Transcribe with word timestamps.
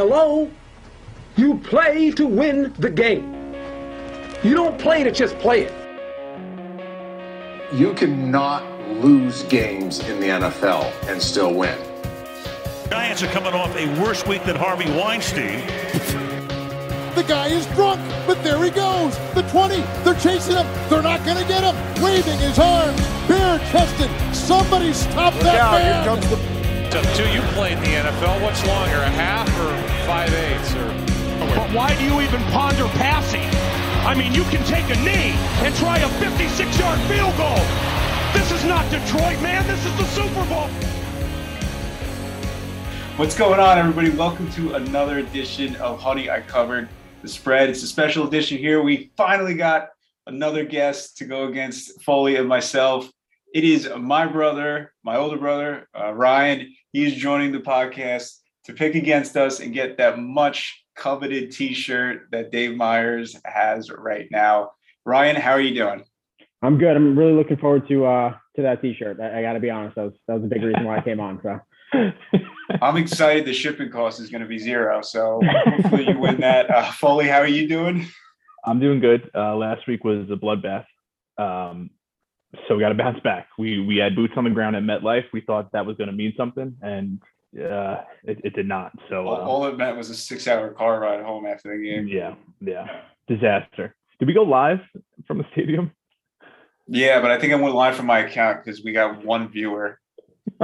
Hello? 0.00 0.50
You 1.36 1.58
play 1.58 2.10
to 2.12 2.26
win 2.26 2.72
the 2.78 2.88
game. 2.88 3.52
You 4.42 4.54
don't 4.54 4.80
play 4.80 5.04
to 5.04 5.10
just 5.10 5.38
play 5.40 5.68
it. 5.68 5.72
You 7.74 7.92
cannot 7.92 8.64
lose 8.88 9.42
games 9.42 9.98
in 10.08 10.18
the 10.18 10.28
NFL 10.28 10.90
and 11.06 11.20
still 11.20 11.52
win. 11.52 11.78
Giants 12.88 13.22
are 13.22 13.26
coming 13.26 13.52
off 13.52 13.76
a 13.76 14.00
worse 14.00 14.26
week 14.26 14.42
than 14.44 14.56
Harvey 14.56 14.90
Weinstein. 14.90 15.66
The 17.14 17.24
guy 17.28 17.48
is 17.48 17.66
drunk, 17.74 18.00
but 18.26 18.42
there 18.42 18.64
he 18.64 18.70
goes. 18.70 19.18
The 19.34 19.42
20, 19.50 19.82
they're 20.02 20.14
chasing 20.14 20.56
him. 20.56 20.66
They're 20.88 21.02
not 21.02 21.22
going 21.26 21.36
to 21.36 21.46
get 21.46 21.62
him. 21.62 21.76
Waving 22.02 22.38
his 22.38 22.58
arms, 22.58 22.98
bare 23.28 23.58
chested. 23.70 24.10
Somebody 24.34 24.94
stop 24.94 25.34
Look 25.34 25.42
that 25.42 25.60
out, 25.60 25.72
man. 25.72 26.04
here 26.04 26.14
comes 26.14 26.30
the 26.30 26.59
Up 26.90 27.06
to 27.14 27.32
you 27.32 27.40
played 27.54 27.78
in 27.78 27.84
the 27.84 27.90
NFL. 27.90 28.42
What's 28.42 28.66
longer, 28.66 28.96
a 28.96 29.08
half 29.10 29.46
or 29.60 29.70
five 30.08 30.28
eighths? 30.34 30.74
Or 30.74 30.88
But 31.54 31.70
why 31.72 31.96
do 31.96 32.02
you 32.02 32.20
even 32.20 32.42
ponder 32.50 32.88
passing? 32.98 33.48
I 34.04 34.12
mean, 34.16 34.34
you 34.34 34.42
can 34.50 34.64
take 34.66 34.84
a 34.86 34.98
knee 35.00 35.30
and 35.62 35.72
try 35.76 35.98
a 35.98 36.08
56-yard 36.18 36.98
field 37.02 37.36
goal. 37.36 37.62
This 38.32 38.50
is 38.50 38.64
not 38.64 38.90
Detroit, 38.90 39.40
man. 39.40 39.64
This 39.68 39.86
is 39.86 39.96
the 39.98 40.04
Super 40.06 40.44
Bowl. 40.48 40.66
What's 43.16 43.38
going 43.38 43.60
on, 43.60 43.78
everybody? 43.78 44.10
Welcome 44.10 44.50
to 44.54 44.74
another 44.74 45.18
edition 45.18 45.76
of 45.76 46.00
Honey 46.00 46.28
I 46.28 46.40
Covered 46.40 46.88
the 47.22 47.28
Spread. 47.28 47.70
It's 47.70 47.84
a 47.84 47.86
special 47.86 48.26
edition 48.26 48.58
here. 48.58 48.82
We 48.82 49.12
finally 49.16 49.54
got 49.54 49.90
another 50.26 50.64
guest 50.64 51.18
to 51.18 51.24
go 51.24 51.46
against 51.46 52.02
Foley 52.02 52.34
and 52.34 52.48
myself. 52.48 53.08
It 53.54 53.62
is 53.62 53.88
my 53.96 54.26
brother, 54.26 54.92
my 55.04 55.16
older 55.16 55.36
brother, 55.36 55.88
uh, 55.96 56.12
Ryan. 56.12 56.72
He's 56.92 57.14
joining 57.14 57.52
the 57.52 57.60
podcast 57.60 58.36
to 58.64 58.72
pick 58.72 58.94
against 58.94 59.36
us 59.36 59.60
and 59.60 59.72
get 59.72 59.98
that 59.98 60.18
much 60.18 60.84
coveted 60.96 61.52
T-shirt 61.52 62.28
that 62.32 62.50
Dave 62.50 62.76
Myers 62.76 63.36
has 63.44 63.90
right 63.90 64.28
now. 64.30 64.72
Ryan, 65.04 65.36
how 65.36 65.52
are 65.52 65.60
you 65.60 65.74
doing? 65.74 66.04
I'm 66.62 66.78
good. 66.78 66.96
I'm 66.96 67.18
really 67.18 67.32
looking 67.32 67.56
forward 67.56 67.88
to 67.88 68.04
uh 68.04 68.34
to 68.56 68.62
that 68.62 68.82
T-shirt. 68.82 69.20
I, 69.20 69.38
I 69.38 69.42
got 69.42 69.54
to 69.54 69.60
be 69.60 69.70
honest. 69.70 69.96
That 69.96 70.04
was 70.04 70.14
that 70.28 70.34
was 70.34 70.44
a 70.44 70.48
big 70.48 70.62
reason 70.62 70.84
why 70.84 70.98
I 70.98 71.00
came 71.00 71.20
on. 71.20 71.40
So 71.42 71.60
I'm 72.82 72.96
excited. 72.96 73.44
The 73.44 73.52
shipping 73.52 73.90
cost 73.90 74.20
is 74.20 74.30
going 74.30 74.42
to 74.42 74.48
be 74.48 74.58
zero, 74.58 75.02
so 75.02 75.40
hopefully 75.66 76.08
you 76.08 76.18
win 76.18 76.40
that. 76.40 76.70
Uh, 76.70 76.90
Foley, 76.92 77.28
how 77.28 77.38
are 77.38 77.46
you 77.46 77.68
doing? 77.68 78.06
I'm 78.64 78.80
doing 78.80 79.00
good. 79.00 79.30
Uh, 79.34 79.56
last 79.56 79.86
week 79.86 80.04
was 80.04 80.30
a 80.30 80.36
bloodbath, 80.36 80.84
um, 81.38 81.90
so 82.68 82.74
we 82.76 82.80
got 82.80 82.88
to 82.90 82.94
bounce 82.94 83.20
back. 83.20 83.48
We 83.58 83.80
we 83.80 83.96
had 83.98 84.14
boots 84.16 84.34
on 84.36 84.44
the 84.44 84.50
ground 84.50 84.76
at 84.76 84.82
MetLife. 84.82 85.24
We 85.32 85.40
thought 85.40 85.72
that 85.72 85.86
was 85.86 85.96
going 85.96 86.08
to 86.10 86.16
mean 86.16 86.32
something, 86.36 86.76
and 86.82 87.20
uh, 87.56 88.02
it, 88.24 88.40
it 88.44 88.54
did 88.54 88.66
not. 88.66 88.92
So 89.08 89.26
All, 89.26 89.34
uh, 89.34 89.38
all 89.38 89.66
it 89.66 89.76
meant 89.76 89.96
was 89.96 90.10
a 90.10 90.14
six-hour 90.14 90.70
car 90.74 91.00
ride 91.00 91.22
home 91.24 91.46
after 91.46 91.76
the 91.76 91.82
game. 91.82 92.08
yeah, 92.08 92.34
yeah, 92.60 92.86
disaster. 93.28 93.94
Did 94.18 94.28
we 94.28 94.34
go 94.34 94.42
live 94.42 94.80
from 95.26 95.38
the 95.38 95.44
stadium? 95.52 95.92
Yeah, 96.86 97.20
but 97.20 97.30
I 97.30 97.38
think 97.38 97.52
I 97.52 97.56
went 97.56 97.74
live 97.74 97.94
from 97.96 98.06
my 98.06 98.18
account 98.20 98.64
because 98.64 98.82
we 98.82 98.92
got 98.92 99.24
one 99.24 99.48
viewer 99.48 99.98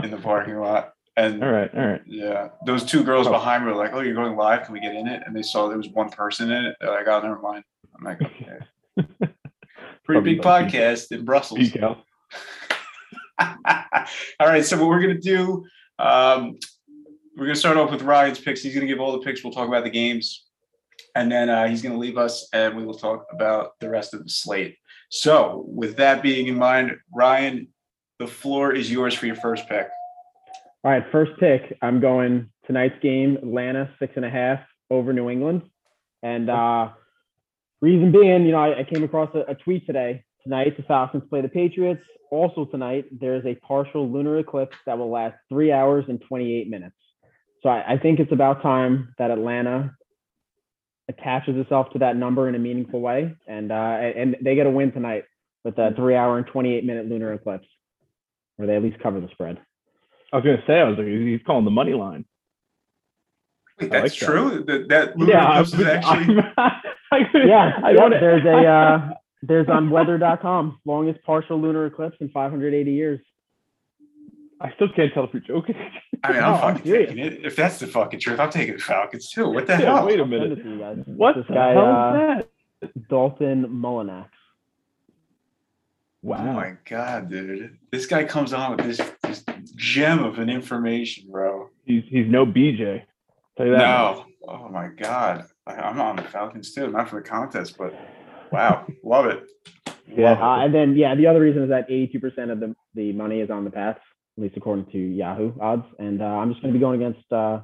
in 0.02 0.10
the 0.10 0.16
parking 0.16 0.56
lot, 0.58 0.92
and 1.16 1.42
All 1.44 1.50
right, 1.52 1.70
all 1.74 1.86
right. 1.86 2.02
yeah, 2.06 2.48
those 2.66 2.84
two 2.84 3.04
girls 3.04 3.28
behind 3.28 3.64
me 3.64 3.70
were 3.70 3.78
like, 3.78 3.92
"Oh, 3.94 4.00
you're 4.00 4.14
going 4.14 4.36
live? 4.36 4.64
Can 4.64 4.72
we 4.72 4.80
get 4.80 4.94
in 4.94 5.06
it?" 5.06 5.22
And 5.24 5.34
they 5.36 5.42
saw 5.42 5.68
there 5.68 5.78
was 5.78 5.88
one 5.88 6.10
person 6.10 6.50
in 6.50 6.64
it. 6.66 6.76
They're 6.80 6.90
like, 6.90 7.06
"Oh, 7.06 7.20
never 7.20 7.38
mind." 7.38 7.62
I'm 7.96 8.04
like, 8.04 8.20
"Okay." 8.22 8.58
Pretty 10.06 10.18
Probably 10.18 10.34
big 10.36 10.44
lucky. 10.44 10.78
podcast 10.78 11.12
in 11.12 11.24
Brussels. 11.24 11.58
Peek 11.58 11.82
out. 11.82 11.98
all 14.40 14.46
right, 14.48 14.64
so 14.64 14.78
what 14.78 14.88
we're 14.88 15.00
gonna 15.00 15.18
do, 15.18 15.64
um, 15.98 16.56
we're 17.36 17.46
gonna 17.46 17.56
start 17.56 17.76
off 17.76 17.90
with 17.90 18.02
Ryan's 18.02 18.38
picks. 18.38 18.62
He's 18.62 18.72
gonna 18.74 18.86
give 18.86 19.00
all 19.00 19.12
the 19.12 19.18
picks. 19.18 19.42
We'll 19.44 19.52
talk 19.52 19.68
about 19.68 19.84
the 19.84 19.90
games, 19.90 20.46
and 21.14 21.30
then 21.30 21.48
uh, 21.50 21.66
he's 21.68 21.82
gonna 21.82 21.98
leave 21.98 22.16
us, 22.16 22.48
and 22.52 22.76
we 22.76 22.84
will 22.84 22.94
talk 22.94 23.26
about 23.32 23.72
the 23.80 23.90
rest 23.90 24.14
of 24.14 24.22
the 24.22 24.30
slate. 24.30 24.76
So, 25.10 25.64
with 25.68 25.96
that 25.96 26.22
being 26.22 26.46
in 26.46 26.56
mind, 26.56 26.92
Ryan, 27.14 27.68
the 28.18 28.26
floor 28.26 28.72
is 28.72 28.90
yours 28.90 29.12
for 29.14 29.26
your 29.26 29.36
first 29.36 29.68
pick. 29.68 29.88
all 30.84 30.90
right, 30.92 31.04
first 31.12 31.32
pick. 31.38 31.76
I'm 31.82 32.00
going 32.00 32.48
tonight's 32.66 32.98
game. 33.02 33.36
Atlanta 33.36 33.90
six 33.98 34.12
and 34.16 34.24
a 34.24 34.30
half 34.30 34.60
over 34.90 35.12
New 35.12 35.28
England, 35.30 35.62
and 36.22 36.48
uh 36.48 36.90
reason 37.80 38.12
being, 38.12 38.44
you 38.44 38.52
know, 38.52 38.58
I, 38.58 38.80
I 38.80 38.84
came 38.84 39.04
across 39.04 39.34
a, 39.34 39.50
a 39.50 39.54
tweet 39.54 39.86
today. 39.86 40.24
Tonight 40.42 40.76
the 40.76 40.82
Falcons 40.84 41.24
play 41.28 41.40
the 41.40 41.48
Patriots. 41.48 42.02
Also 42.30 42.64
tonight 42.64 43.06
there 43.20 43.36
is 43.36 43.44
a 43.46 43.54
partial 43.56 44.10
lunar 44.10 44.38
eclipse 44.38 44.76
that 44.86 44.98
will 44.98 45.10
last 45.10 45.36
three 45.48 45.72
hours 45.72 46.04
and 46.08 46.20
28 46.28 46.68
minutes. 46.68 46.96
So 47.62 47.68
I, 47.68 47.94
I 47.94 47.98
think 47.98 48.20
it's 48.20 48.32
about 48.32 48.62
time 48.62 49.14
that 49.18 49.30
Atlanta 49.30 49.94
attaches 51.08 51.56
itself 51.56 51.90
to 51.92 52.00
that 52.00 52.16
number 52.16 52.48
in 52.48 52.54
a 52.54 52.58
meaningful 52.58 53.00
way, 53.00 53.34
and 53.46 53.70
uh, 53.70 53.74
and 53.74 54.36
they 54.40 54.54
get 54.54 54.66
a 54.66 54.70
win 54.70 54.92
tonight 54.92 55.24
with 55.64 55.78
a 55.78 55.92
three 55.96 56.14
hour 56.14 56.38
and 56.38 56.46
28 56.46 56.84
minute 56.84 57.08
lunar 57.08 57.32
eclipse, 57.32 57.66
where 58.56 58.66
they 58.66 58.76
at 58.76 58.82
least 58.82 58.98
cover 59.00 59.20
the 59.20 59.28
spread. 59.32 59.58
I 60.32 60.36
was 60.36 60.44
gonna 60.44 60.62
say, 60.66 60.80
I 60.80 60.84
was 60.84 60.98
like, 60.98 61.06
he's 61.06 61.40
calling 61.46 61.64
the 61.64 61.70
money 61.70 61.92
line. 61.92 62.24
Wait, 63.80 63.90
that's 63.90 64.20
like 64.20 64.28
true. 64.30 64.64
That 64.66 64.88
that 64.88 65.16
lunar 65.18 65.32
Yeah, 65.32 65.50
eclipse 65.60 65.74
is 65.74 65.86
actually. 65.86 66.34
Yeah, 67.46 67.72
I 67.84 67.90
yeah, 67.92 68.00
wanna- 68.02 68.20
there's 68.20 68.44
a 68.44 68.66
uh, 68.66 69.10
there's 69.42 69.68
on 69.68 69.90
weather.com 69.90 70.80
longest 70.84 71.22
partial 71.24 71.60
lunar 71.60 71.86
eclipse 71.86 72.16
in 72.20 72.28
580 72.30 72.92
years. 72.92 73.20
I 74.60 74.72
still 74.74 74.88
can't 74.94 75.12
tell 75.14 75.24
if 75.24 75.30
you're 75.34 75.42
joking. 75.42 75.76
I 76.24 76.32
mean, 76.32 76.42
I'm 76.42 76.54
I'm 76.54 76.60
fucking 76.76 76.92
taking 76.92 77.18
it. 77.18 77.44
If 77.44 77.56
that's 77.56 77.78
the 77.78 77.86
fucking 77.86 78.20
truth, 78.20 78.40
I'm 78.40 78.50
taking 78.50 78.74
the 78.76 78.82
Falcons 78.82 79.28
too. 79.30 79.48
What 79.50 79.66
the 79.66 79.74
Yeah, 79.74 79.78
hell? 79.96 80.06
wait 80.06 80.18
a 80.18 80.22
I'll 80.24 80.28
send 80.30 80.42
minute. 80.42 80.58
it 80.58 80.78
guys. 80.80 80.98
What 81.06 81.36
This 81.36 81.44
the 81.48 81.54
guy, 81.54 81.72
hell 81.72 81.84
uh, 81.86 82.38
is 82.38 82.44
that? 82.82 83.08
Dalton 83.08 83.66
Mullinax. 83.66 84.28
Oh 86.24 86.30
Wow. 86.30 86.52
my 86.54 86.72
god, 86.88 87.30
dude! 87.30 87.78
This 87.92 88.06
guy 88.06 88.24
comes 88.24 88.52
on 88.52 88.76
with 88.76 88.84
this, 88.86 89.00
this 89.22 89.44
gem 89.76 90.24
of 90.24 90.38
an 90.40 90.50
information, 90.50 91.30
bro. 91.30 91.68
He's 91.84 92.02
he's 92.08 92.26
no 92.28 92.44
BJ. 92.44 93.02
Tell 93.56 93.66
you 93.66 93.72
that. 93.72 93.78
No, 93.78 94.26
oh 94.48 94.68
my 94.68 94.88
god, 94.88 95.44
I, 95.66 95.72
I'm 95.74 96.00
on 96.00 96.16
the 96.16 96.22
Falcons 96.22 96.72
too. 96.74 96.88
Not 96.90 97.08
for 97.08 97.22
the 97.22 97.28
contest, 97.28 97.76
but 97.78 97.94
wow, 98.52 98.86
love 99.02 99.26
it. 99.26 99.44
Yeah. 100.06 100.30
Love 100.32 100.38
it. 100.38 100.42
Uh, 100.42 100.64
and 100.64 100.74
then 100.74 100.94
yeah, 100.96 101.14
the 101.14 101.26
other 101.26 101.40
reason 101.40 101.62
is 101.62 101.68
that 101.70 101.88
82% 101.88 102.50
of 102.52 102.60
the, 102.60 102.74
the 102.94 103.12
money 103.12 103.40
is 103.40 103.50
on 103.50 103.64
the 103.64 103.70
Pats, 103.70 104.00
at 104.36 104.42
least 104.42 104.56
according 104.56 104.86
to 104.92 104.98
Yahoo 104.98 105.52
odds. 105.60 105.84
And 105.98 106.20
uh, 106.20 106.26
I'm 106.26 106.50
just 106.50 106.62
going 106.62 106.72
to 106.72 106.78
be 106.78 106.82
going 106.82 107.02
against 107.02 107.32
uh, 107.32 107.60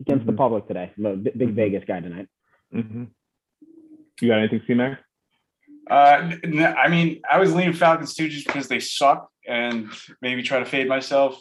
against 0.00 0.26
the 0.26 0.32
Mhm. 0.32 0.36
public 0.36 0.68
today. 0.68 0.92
I'm 0.98 1.06
a 1.06 1.16
big, 1.16 1.38
big 1.38 1.48
Mhm. 1.48 1.54
Vegas 1.54 1.84
guy 1.86 2.00
tonight. 2.00 2.28
hmm 2.70 3.04
You 4.20 4.28
got 4.28 4.38
anything, 4.38 4.62
C-Mac? 4.66 5.00
Uh, 5.90 6.20
n- 6.22 6.40
n- 6.44 6.74
I 6.78 6.88
mean, 6.88 7.20
I 7.28 7.38
was 7.38 7.54
leaning 7.54 7.72
Falcons 7.72 8.14
too, 8.14 8.28
just 8.28 8.46
because 8.46 8.68
they 8.68 8.78
suck, 8.78 9.28
and 9.48 9.88
maybe 10.20 10.42
try 10.42 10.58
to 10.58 10.64
fade 10.66 10.86
myself. 10.86 11.40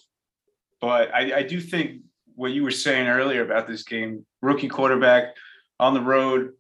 But 0.82 1.14
I, 1.14 1.40
I 1.40 1.44
do 1.44 1.60
think 1.60 2.02
what 2.40 2.52
you 2.52 2.64
were 2.64 2.72
saying 2.72 3.08
earlier 3.08 3.44
about 3.44 3.68
this 3.68 3.84
game, 3.84 4.26
rookie 4.42 4.70
quarterback 4.70 5.36
on 5.78 5.94
the 5.94 6.00
road, 6.02 6.54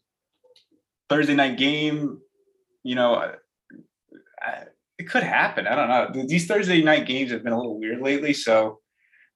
Thursday 1.07 1.33
night 1.35 1.57
game. 1.57 2.19
You 2.83 2.95
know, 2.95 3.15
I, 3.15 3.31
I- 4.41 4.65
it 4.97 5.09
could 5.09 5.23
happen. 5.23 5.65
I 5.65 5.75
don't 5.75 5.87
know. 6.17 6.25
These 6.27 6.45
Thursday 6.47 6.81
night 6.83 7.07
games 7.07 7.31
have 7.31 7.41
been 7.41 7.53
a 7.53 7.57
little 7.57 7.79
weird 7.79 8.01
lately, 8.01 8.33
so 8.33 8.81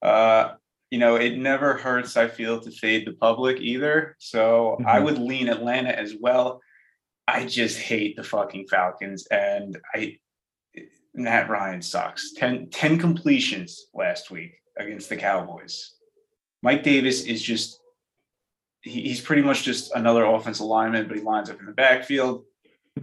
uh, 0.01 0.55
you 0.91 0.99
know, 0.99 1.15
it 1.15 1.37
never 1.37 1.75
hurts. 1.77 2.17
I 2.17 2.27
feel 2.27 2.59
to 2.59 2.69
fade 2.69 3.07
the 3.07 3.13
public 3.13 3.61
either. 3.61 4.17
So 4.19 4.77
I 4.85 4.99
Mhm. 4.99 5.03
would 5.05 5.17
lean 5.19 5.47
Atlanta 5.47 5.97
as 5.97 6.15
well. 6.19 6.59
I 7.29 7.45
just 7.45 7.79
hate 7.79 8.17
the 8.17 8.23
fucking 8.25 8.67
Falcons, 8.67 9.25
and 9.27 9.79
I 9.95 10.17
Matt 11.13 11.47
Ryan 11.49 11.81
sucks. 11.81 12.33
10, 12.33 12.69
10 12.69 12.97
completions 12.99 13.85
last 13.93 14.29
week 14.31 14.55
against 14.77 15.07
the 15.07 15.15
Cowboys. 15.15 15.95
Mike 16.63 16.81
Davis 16.81 17.25
is 17.25 17.41
just 17.41 17.79
he, 18.81 19.01
he's 19.01 19.21
pretty 19.21 19.41
much 19.41 19.63
just 19.63 19.93
another 19.93 20.23
offensive 20.25 20.65
lineman, 20.65 21.07
but 21.07 21.17
he 21.17 21.21
lines 21.21 21.49
up 21.49 21.59
in 21.59 21.65
the 21.65 21.73
backfield. 21.73 22.45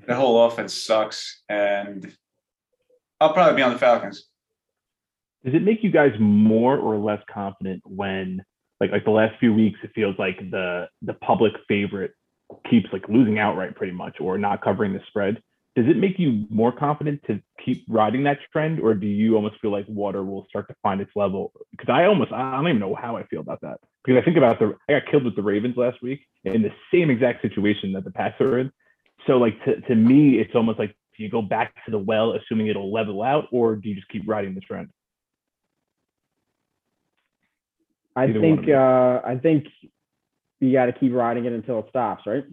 The 0.06 0.14
whole 0.14 0.46
offense 0.46 0.72
sucks, 0.74 1.42
and 1.48 2.12
I'll 3.20 3.32
probably 3.32 3.56
be 3.56 3.62
on 3.62 3.72
the 3.72 3.78
Falcons. 3.78 4.26
Does 5.44 5.54
it 5.54 5.62
make 5.62 5.82
you 5.82 5.90
guys 5.90 6.12
more 6.18 6.78
or 6.78 6.96
less 6.96 7.20
confident 7.32 7.82
when, 7.84 8.44
like, 8.78 8.92
like 8.92 9.04
the 9.04 9.10
last 9.10 9.38
few 9.40 9.52
weeks, 9.52 9.78
it 9.82 9.90
feels 9.94 10.16
like 10.18 10.38
the 10.50 10.88
the 11.02 11.14
public 11.14 11.52
favorite 11.68 12.12
keeps 12.68 12.88
like 12.92 13.08
losing 13.08 13.38
outright 13.38 13.76
pretty 13.76 13.92
much 13.92 14.20
or 14.20 14.38
not 14.38 14.62
covering 14.62 14.92
the 14.92 15.00
spread? 15.08 15.42
Does 15.76 15.86
it 15.86 15.96
make 15.96 16.18
you 16.18 16.46
more 16.50 16.72
confident 16.72 17.22
to 17.28 17.40
keep 17.64 17.84
riding 17.88 18.24
that 18.24 18.38
trend, 18.52 18.80
or 18.80 18.92
do 18.94 19.06
you 19.06 19.36
almost 19.36 19.60
feel 19.60 19.70
like 19.70 19.86
water 19.88 20.24
will 20.24 20.46
start 20.48 20.66
to 20.68 20.74
find 20.82 21.00
its 21.00 21.12
level? 21.14 21.52
Because 21.70 21.88
I 21.88 22.06
almost 22.06 22.32
I 22.32 22.52
don't 22.56 22.66
even 22.68 22.80
know 22.80 22.94
how 22.94 23.16
I 23.16 23.24
feel 23.24 23.40
about 23.40 23.60
that. 23.60 23.78
Because 24.04 24.20
I 24.20 24.24
think 24.24 24.36
about 24.36 24.58
the 24.58 24.76
I 24.88 24.94
got 24.94 25.10
killed 25.10 25.24
with 25.24 25.36
the 25.36 25.42
Ravens 25.42 25.76
last 25.76 26.02
week 26.02 26.20
in 26.44 26.62
the 26.62 26.72
same 26.92 27.08
exact 27.08 27.42
situation 27.42 27.92
that 27.92 28.04
the 28.04 28.10
Pats 28.10 28.40
are 28.40 28.58
in. 28.58 28.72
So 29.26 29.38
like 29.38 29.62
to, 29.64 29.80
to 29.82 29.94
me, 29.94 30.38
it's 30.40 30.54
almost 30.54 30.78
like 30.78 30.96
do 31.16 31.22
you 31.22 31.30
go 31.30 31.42
back 31.42 31.74
to 31.84 31.90
the 31.90 31.98
well 31.98 32.32
assuming 32.32 32.66
it'll 32.66 32.92
level 32.92 33.22
out, 33.22 33.46
or 33.52 33.76
do 33.76 33.88
you 33.88 33.94
just 33.94 34.08
keep 34.08 34.22
riding 34.26 34.54
the 34.54 34.60
trend? 34.60 34.88
I 38.16 38.24
Either 38.24 38.40
think 38.40 38.68
uh, 38.68 39.20
I 39.24 39.38
think 39.40 39.66
you 40.58 40.72
got 40.72 40.86
to 40.86 40.92
keep 40.92 41.12
riding 41.12 41.44
it 41.44 41.52
until 41.52 41.78
it 41.78 41.86
stops, 41.90 42.24
right? 42.26 42.44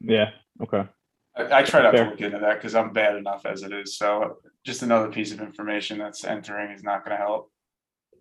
Yeah. 0.00 0.30
Okay. 0.62 0.88
I, 1.36 1.58
I 1.58 1.62
try 1.62 1.82
not 1.82 1.94
Fair. 1.94 2.04
to 2.04 2.10
look 2.10 2.20
into 2.20 2.38
that 2.38 2.54
because 2.54 2.74
I'm 2.74 2.92
bad 2.92 3.16
enough 3.16 3.44
as 3.46 3.62
it 3.62 3.72
is. 3.72 3.96
So 3.96 4.38
just 4.64 4.82
another 4.82 5.08
piece 5.10 5.32
of 5.32 5.40
information 5.40 5.98
that's 5.98 6.24
entering 6.24 6.70
is 6.70 6.82
not 6.82 7.04
going 7.04 7.16
to 7.16 7.22
help. 7.22 7.50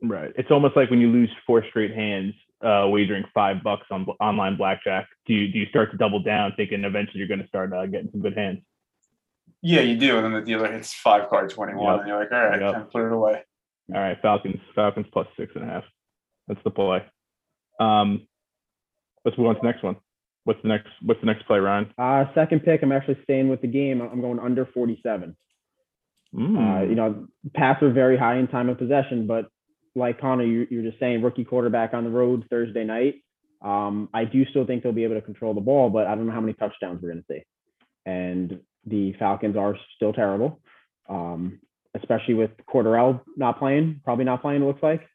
Right. 0.02 0.32
It's 0.38 0.52
almost 0.52 0.76
like 0.76 0.90
when 0.90 1.00
you 1.00 1.10
lose 1.10 1.30
four 1.48 1.64
straight 1.70 1.92
hands, 1.94 2.34
uh, 2.64 2.88
wagering 2.90 3.24
five 3.34 3.58
bucks 3.64 3.86
on 3.92 4.06
online 4.20 4.58
blackjack. 4.58 5.08
Do 5.26 5.34
you 5.34 5.52
do 5.52 5.60
you 5.60 5.66
start 5.68 5.92
to 5.92 5.98
double 5.98 6.22
down, 6.24 6.54
thinking 6.58 6.84
eventually 6.84 7.20
you're 7.20 7.28
going 7.28 7.42
to 7.42 7.48
start 7.48 7.74
uh, 7.74 7.86
getting 7.86 8.10
some 8.12 8.22
good 8.22 8.38
hands? 8.38 8.60
Yeah, 9.62 9.82
you 9.82 9.98
do. 9.98 10.18
And 10.18 10.26
then 10.26 10.34
the 10.34 10.42
dealer 10.42 10.72
hits 10.72 10.94
five 10.94 11.30
card 11.30 11.50
21 11.50 11.84
Yep. 11.86 12.00
and 12.00 12.08
you're 12.08 12.20
like, 12.20 12.32
all 12.32 12.46
right, 12.46 12.62
Yep. 12.62 12.74
time 12.74 12.84
to 12.86 12.90
put 12.90 13.06
it 13.06 13.12
away. 13.14 13.44
All 13.94 14.02
right, 14.02 14.18
Falcons. 14.22 14.60
Falcons 14.76 15.08
plus 15.14 15.28
six 15.38 15.52
and 15.56 15.64
a 15.64 15.68
half. 15.68 15.84
That's 16.48 16.60
the 16.64 16.72
play. 16.72 17.04
Um, 17.80 18.28
let's 19.26 19.38
move 19.38 19.48
on 19.48 19.56
to 19.56 19.62
the 19.62 19.68
next 19.68 19.84
one. 19.84 19.96
What's 20.46 20.62
the 20.62 20.68
next? 20.68 20.90
What's 21.02 21.20
the 21.22 21.28
next 21.28 21.46
play, 21.48 21.60
Ryan? 21.60 21.94
Uh, 21.98 22.26
second 22.36 22.64
pick, 22.64 22.84
I'm 22.84 22.92
actually 22.92 23.18
staying 23.24 23.50
with 23.50 23.62
the 23.62 23.68
game. 23.68 24.02
I'm 24.02 24.22
going 24.22 24.40
under 24.40 24.66
47. 24.66 25.36
Mm. 26.36 26.58
Uh, 26.58 26.90
you 26.90 26.96
know, 26.96 27.28
Pats 27.56 27.82
are 27.84 27.92
very 27.92 28.18
high 28.18 28.38
in 28.38 28.48
time 28.48 28.70
of 28.70 28.78
possession, 28.78 29.28
but 29.28 29.46
like 29.96 30.20
Connor, 30.20 30.46
you, 30.46 30.68
you're 30.70 30.84
just 30.84 31.00
saying 31.00 31.22
rookie 31.22 31.46
quarterback 31.46 31.94
on 31.94 32.04
the 32.04 32.10
road 32.10 32.46
Thursday 32.50 32.84
night. 32.84 33.16
Um, 33.64 34.10
I 34.14 34.26
do 34.26 34.44
still 34.50 34.66
think 34.66 34.84
they'll 34.84 34.92
be 34.92 35.06
able 35.06 35.16
to 35.16 35.22
control 35.22 35.54
the 35.54 35.62
ball, 35.62 35.90
but 35.90 36.08
I 36.08 36.16
don't 36.16 36.26
know 36.26 36.34
how 36.34 36.42
many 36.42 36.54
touchdowns 36.54 37.02
we're 37.02 37.14
going 37.14 37.24
to 37.28 37.34
see. 37.34 37.44
And 38.06 38.60
the 38.86 39.14
Falcons 39.14 39.56
are 39.56 39.78
still 39.96 40.12
terrible, 40.12 40.60
um, 41.08 41.60
especially 41.96 42.34
with 42.34 42.52
Cordarrelle 42.68 43.22
not 43.38 43.60
playing, 43.60 44.02
probably 44.04 44.26
not 44.26 44.42
playing. 44.42 44.64
It 44.64 44.66
looks 44.66 44.84
like. 44.84 45.08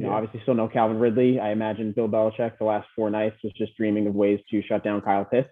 You 0.00 0.06
know, 0.06 0.12
obviously 0.12 0.40
still 0.42 0.54
no 0.54 0.66
Calvin 0.66 0.98
Ridley. 0.98 1.38
I 1.38 1.50
imagine 1.50 1.92
Bill 1.92 2.08
Belichick 2.08 2.56
the 2.58 2.64
last 2.64 2.88
four 2.96 3.10
nights 3.10 3.36
was 3.44 3.52
just 3.52 3.76
dreaming 3.76 4.06
of 4.06 4.14
ways 4.14 4.40
to 4.50 4.62
shut 4.62 4.82
down 4.82 5.02
Kyle 5.02 5.26
Pitts. 5.26 5.50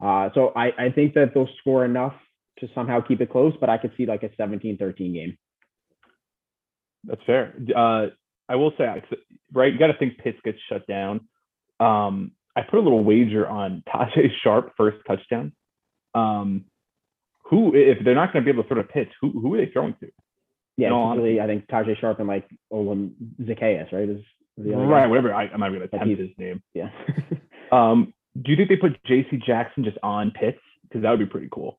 Uh, 0.00 0.28
so 0.32 0.52
I, 0.54 0.66
I 0.78 0.90
think 0.94 1.14
that 1.14 1.32
they'll 1.34 1.48
score 1.58 1.84
enough 1.84 2.14
to 2.60 2.68
somehow 2.72 3.00
keep 3.00 3.20
it 3.20 3.30
close, 3.30 3.52
but 3.58 3.68
I 3.68 3.78
could 3.78 3.90
see 3.96 4.06
like 4.06 4.22
a 4.22 4.28
17-13 4.40 5.12
game. 5.12 5.36
That's 7.02 7.20
fair. 7.26 7.52
Uh, 7.76 8.06
I 8.48 8.54
will 8.54 8.72
say, 8.78 9.02
right? 9.52 9.72
You 9.72 9.78
got 9.78 9.88
to 9.88 9.98
think 9.98 10.18
Pitts 10.18 10.38
gets 10.44 10.58
shut 10.68 10.86
down. 10.86 11.28
Um, 11.80 12.30
I 12.54 12.62
put 12.62 12.78
a 12.78 12.82
little 12.82 13.02
wager 13.02 13.48
on 13.48 13.82
Tajae 13.92 14.28
Sharpe 14.44 14.72
first 14.76 14.98
touchdown. 15.04 15.52
Um, 16.14 16.66
who, 17.44 17.74
if 17.74 17.98
they're 18.04 18.14
not 18.14 18.32
going 18.32 18.44
to 18.44 18.52
be 18.52 18.56
able 18.56 18.62
to 18.62 18.68
throw 18.68 18.82
to 18.82 18.88
Pitts, 18.88 19.10
who 19.20 19.30
who 19.30 19.54
are 19.54 19.58
they 19.58 19.72
throwing 19.72 19.96
to? 19.98 20.10
Yeah, 20.80 20.90
all 20.90 21.12
I 21.12 21.46
think 21.46 21.66
Tajae 21.68 21.98
Sharpe 22.00 22.18
and 22.20 22.28
like 22.28 22.48
Olin 22.70 23.14
Zacchaeus, 23.46 23.88
right? 23.92 24.08
Is, 24.08 24.22
the 24.56 24.74
other 24.74 24.84
guy? 24.84 24.90
Right, 24.90 25.06
whatever. 25.06 25.34
I, 25.34 25.44
I'm 25.44 25.60
not 25.60 25.68
going 25.68 25.80
to 25.80 25.86
attempt 25.86 26.18
his 26.18 26.30
name. 26.38 26.62
Yeah. 26.74 26.90
Um, 27.72 28.12
do 28.42 28.50
you 28.50 28.56
think 28.56 28.68
they 28.68 28.74
put 28.76 29.02
J.C. 29.04 29.40
Jackson 29.46 29.84
just 29.84 29.96
on 30.02 30.32
Pitts? 30.32 30.58
Because 30.82 31.02
that 31.02 31.10
would 31.10 31.20
be 31.20 31.26
pretty 31.26 31.48
cool. 31.52 31.78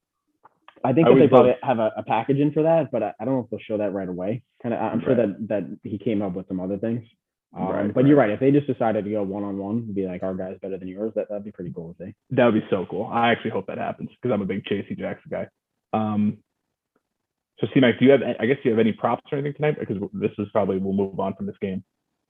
I 0.83 0.93
think 0.93 1.07
I 1.07 1.13
that 1.13 1.19
they 1.19 1.27
probably 1.27 1.51
have 1.61 1.79
a, 1.79 1.91
a 1.97 2.03
package 2.03 2.37
in 2.37 2.51
for 2.53 2.63
that, 2.63 2.91
but 2.91 3.03
I, 3.03 3.13
I 3.19 3.25
don't 3.25 3.35
know 3.35 3.41
if 3.43 3.49
they'll 3.49 3.59
show 3.59 3.77
that 3.77 3.93
right 3.93 4.07
away. 4.07 4.41
Kind 4.63 4.73
of, 4.73 4.81
I'm 4.81 5.01
sure 5.01 5.15
Right. 5.15 5.27
that 5.39 5.47
that 5.49 5.79
he 5.83 5.97
came 5.97 6.21
up 6.21 6.33
with 6.33 6.47
some 6.47 6.59
other 6.59 6.77
things. 6.77 7.03
Um, 7.55 7.67
Right, 7.67 7.93
but 7.93 8.07
you're 8.07 8.15
right. 8.17 8.29
If 8.29 8.39
they 8.39 8.51
just 8.51 8.67
decided 8.67 9.03
to 9.03 9.11
go 9.11 9.21
one 9.23 9.43
on 9.43 9.57
one, 9.57 9.91
be 9.93 10.07
like 10.07 10.23
our 10.23 10.33
guy's 10.33 10.57
better 10.61 10.77
than 10.77 10.87
yours, 10.87 11.11
that 11.15 11.27
that'd 11.27 11.43
be 11.43 11.51
pretty 11.51 11.73
cool. 11.73 11.93
That 11.99 12.45
would 12.45 12.53
be 12.53 12.65
so 12.69 12.85
cool. 12.89 13.07
I 13.11 13.31
actually 13.31 13.51
hope 13.51 13.67
that 13.67 13.77
happens 13.77 14.09
because 14.09 14.33
I'm 14.33 14.41
a 14.41 14.45
big 14.45 14.63
J.C. 14.65 14.95
Jackson 14.95 15.29
guy. 15.29 15.47
Um, 15.91 16.37
so, 17.61 17.67
C 17.73 17.79
Mac, 17.79 17.99
do 17.99 18.05
you 18.05 18.11
have? 18.11 18.21
I 18.39 18.45
guess 18.45 18.57
do 18.57 18.69
you 18.69 18.71
have 18.71 18.79
any 18.79 18.91
props 18.91 19.23
or 19.31 19.37
anything 19.37 19.53
tonight? 19.55 19.77
Because 19.79 19.97
this 20.13 20.31
is 20.39 20.47
probably 20.51 20.77
we'll 20.79 20.93
move 20.93 21.19
on 21.19 21.33
from 21.35 21.45
this 21.45 21.55
game. 21.61 21.83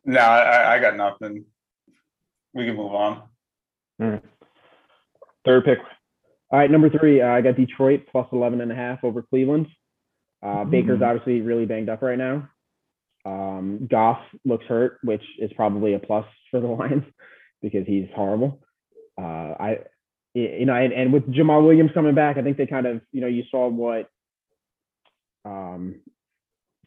No, 0.06 0.20
I, 0.20 0.76
I 0.76 0.80
got 0.80 0.96
nothing. 0.98 1.46
We 2.54 2.66
can 2.66 2.76
move 2.76 2.94
on. 2.94 3.24
All 4.02 4.08
right. 4.10 4.24
Third 5.46 5.64
pick. 5.66 5.80
All 6.52 6.60
right, 6.60 6.70
number 6.70 6.90
three, 6.90 7.22
uh, 7.22 7.30
I 7.30 7.40
got 7.42 7.56
Detroit 7.56 8.02
plus 8.12 8.28
11 8.34 8.60
and 8.60 8.72
a 8.72 8.76
half 8.76 9.04
over 9.06 9.22
Cleveland. 9.22 9.68
Uh, 10.44 10.66
Baker's 10.66 11.00
Mhm. 11.00 11.08
obviously 11.08 11.40
really 11.42 11.66
banged 11.66 11.88
up 11.88 12.02
right 12.02 12.18
now. 12.18 12.50
Um, 13.24 13.88
Goff 13.90 14.20
looks 14.44 14.66
hurt, 14.66 14.98
which 15.04 15.24
is 15.40 15.54
probably 15.54 15.94
a 15.94 16.00
plus 16.00 16.26
for 16.50 16.60
the 16.60 16.68
Lions 16.80 17.06
because 17.62 17.86
he's 17.88 18.08
horrible. 18.16 18.60
Uh, 19.18 19.22
I, 19.60 19.70
y- 20.36 20.56
you 20.60 20.66
know, 20.66 20.74
and, 20.76 20.92
and 20.92 21.14
with 21.14 21.32
Jamaal 21.32 21.64
Williams 21.64 21.92
coming 21.94 22.16
back, 22.16 22.38
I 22.38 22.42
think 22.42 22.58
they 22.58 22.68
kind 22.68 22.86
of, 22.88 23.02
you 23.14 23.22
know, 23.22 23.28
you 23.28 23.44
saw 23.50 23.70
what 23.70 24.10
um, 25.46 25.96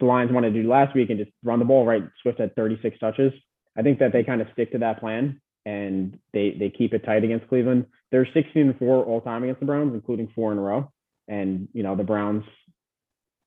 the 0.00 0.06
Lions 0.06 0.32
wanted 0.32 0.52
to 0.52 0.62
do 0.62 0.68
last 0.68 0.94
week 0.94 1.10
and 1.10 1.18
just 1.18 1.30
run 1.42 1.58
the 1.58 1.64
ball 1.64 1.86
right. 1.86 2.02
Swift 2.22 2.40
had 2.40 2.54
36 2.54 2.98
touches. 2.98 3.32
I 3.76 3.82
think 3.82 3.98
that 3.98 4.12
they 4.12 4.24
kind 4.24 4.40
of 4.40 4.48
stick 4.52 4.72
to 4.72 4.78
that 4.78 5.00
plan 5.00 5.40
and 5.66 6.18
they 6.32 6.56
they 6.58 6.70
keep 6.70 6.92
it 6.92 7.04
tight 7.04 7.24
against 7.24 7.48
Cleveland. 7.48 7.86
They're 8.10 8.28
16 8.32 8.62
and 8.62 8.78
4 8.78 9.04
all 9.04 9.20
time 9.20 9.42
against 9.42 9.60
the 9.60 9.66
Browns, 9.66 9.94
including 9.94 10.30
four 10.34 10.52
in 10.52 10.58
a 10.58 10.60
row. 10.60 10.90
And 11.28 11.68
you 11.72 11.82
know, 11.82 11.96
the 11.96 12.04
Browns 12.04 12.44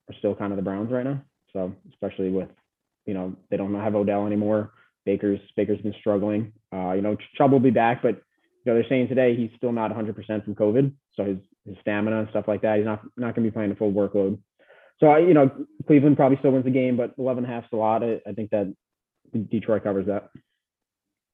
are 0.10 0.16
still 0.20 0.36
kind 0.36 0.52
of 0.52 0.58
the 0.58 0.64
Browns 0.64 0.92
right 0.92 1.06
now. 1.06 1.22
So 1.54 1.74
especially 1.90 2.30
with, 2.30 2.50
you 3.06 3.14
know, 3.14 3.36
they 3.50 3.58
don't 3.58 3.74
have 3.76 3.96
Odell 3.96 4.26
anymore. 4.26 4.72
Baker's 5.06 5.40
Baker's 5.56 5.82
been 5.82 5.96
struggling. 6.00 6.54
Uh, 6.74 6.94
you 6.94 7.02
know, 7.02 7.18
Chubb 7.38 7.52
will 7.52 7.60
be 7.60 7.72
back, 7.72 8.02
but 8.02 8.16
you 8.16 8.74
know, 8.74 8.74
they're 8.74 8.90
saying 8.90 9.08
today 9.08 9.36
he's 9.36 9.52
still 9.56 9.72
not 9.72 9.92
100% 9.92 10.44
from 10.44 10.56
COVID. 10.56 10.92
So 11.16 11.24
his 11.24 11.38
his 11.66 11.78
stamina 11.82 12.20
and 12.20 12.30
stuff 12.30 12.48
like 12.48 12.62
that, 12.64 12.78
he's 12.78 12.86
not 12.86 13.02
not 13.16 13.36
going 13.36 13.46
to 13.46 13.52
be 13.52 13.52
playing 13.52 13.72
a 13.72 13.76
full 13.76 13.94
workload. 13.94 14.40
So 15.00 15.08
I, 15.08 15.20
you 15.20 15.34
know, 15.34 15.52
Cleveland 15.86 16.18
probably 16.18 16.38
still 16.38 16.52
wins 16.52 16.66
the 16.66 16.72
game, 16.72 16.98
but 16.98 17.14
11 17.18 17.44
and 17.44 17.52
a 17.52 17.56
half's 17.56 17.72
a 17.72 17.76
lot. 17.76 18.04
I, 18.04 18.20
I 18.28 18.34
think 18.34 18.50
that 18.52 18.74
Detroit 19.50 19.84
covers 19.84 20.08
that. 20.08 20.30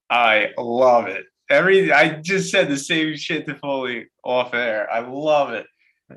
I 0.10 0.50
love 0.58 1.08
it. 1.08 1.26
Every 1.50 1.92
I 1.92 2.22
just 2.22 2.52
said 2.52 2.70
the 2.70 2.78
same 2.78 3.16
shit 3.16 3.46
to 3.48 3.56
Foley 3.56 4.08
off 4.24 4.54
air. 4.54 4.92
I 4.92 5.00
love 5.00 5.52
it. 5.52 5.66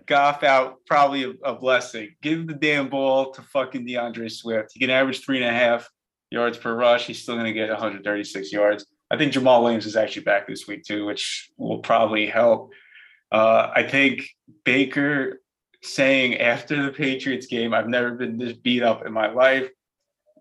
Goff 0.07 0.43
out, 0.43 0.77
probably 0.87 1.25
a, 1.25 1.31
a 1.45 1.55
blessing. 1.55 2.15
Give 2.21 2.47
the 2.47 2.55
damn 2.55 2.89
ball 2.89 3.33
to 3.33 3.43
fucking 3.43 3.87
DeAndre 3.87 4.31
Swift. 4.31 4.71
He 4.75 4.81
can 4.81 4.91
average 4.91 5.25
three 5.25 5.39
and 5.39 5.47
a 5.47 5.59
half 5.59 5.89
yards 6.31 6.59
per 6.59 6.75
rush. 6.75 7.07
He's 7.07 7.23
still 7.23 7.37
going 7.37 7.47
to 7.47 7.53
get 7.53 7.71
136 7.71 8.53
yards. 8.53 8.87
I 9.11 9.17
think 9.17 9.33
Jamaal 9.33 9.63
Williams 9.63 9.87
is 9.87 9.97
actually 9.97 10.25
back 10.25 10.47
this 10.47 10.67
week 10.67 10.85
too, 10.85 11.07
which 11.07 11.51
will 11.57 11.79
probably 11.79 12.27
help. 12.27 12.73
Uh, 13.31 13.71
I 13.75 13.85
think 13.85 14.29
Baker 14.65 15.41
saying 15.83 16.37
after 16.39 16.83
the 16.83 16.93
Patriots 16.93 17.47
game, 17.47 17.75
I've 17.75 17.89
never 17.89 18.13
been 18.13 18.39
this 18.39 18.53
beat 18.53 18.83
up 18.83 19.07
in 19.07 19.13
my 19.13 19.31
life. 19.31 19.69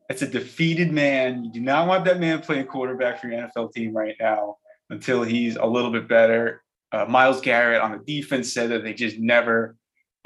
It's 0.10 0.22
a 0.22 0.28
defeated 0.28 0.92
man. 0.92 1.46
You 1.46 1.52
do 1.52 1.60
not 1.62 1.88
want 1.88 2.06
that 2.06 2.20
man 2.20 2.42
playing 2.42 2.68
quarterback 2.68 3.20
for 3.20 3.28
your 3.28 3.42
NFL 3.42 3.74
team 3.74 3.94
right 3.96 4.16
now 4.20 4.58
until 4.90 5.24
he's 5.24 5.56
a 5.56 5.66
little 5.66 5.92
bit 5.92 6.08
better. 6.08 6.64
Uh, 6.92 7.06
Myles 7.06 7.42
Garrett 7.42 7.82
on 7.82 7.92
the 7.92 7.98
defense 7.98 8.54
said 8.54 8.70
that 8.70 8.84
they 8.84 8.94
just 8.94 9.18
never, 9.18 9.76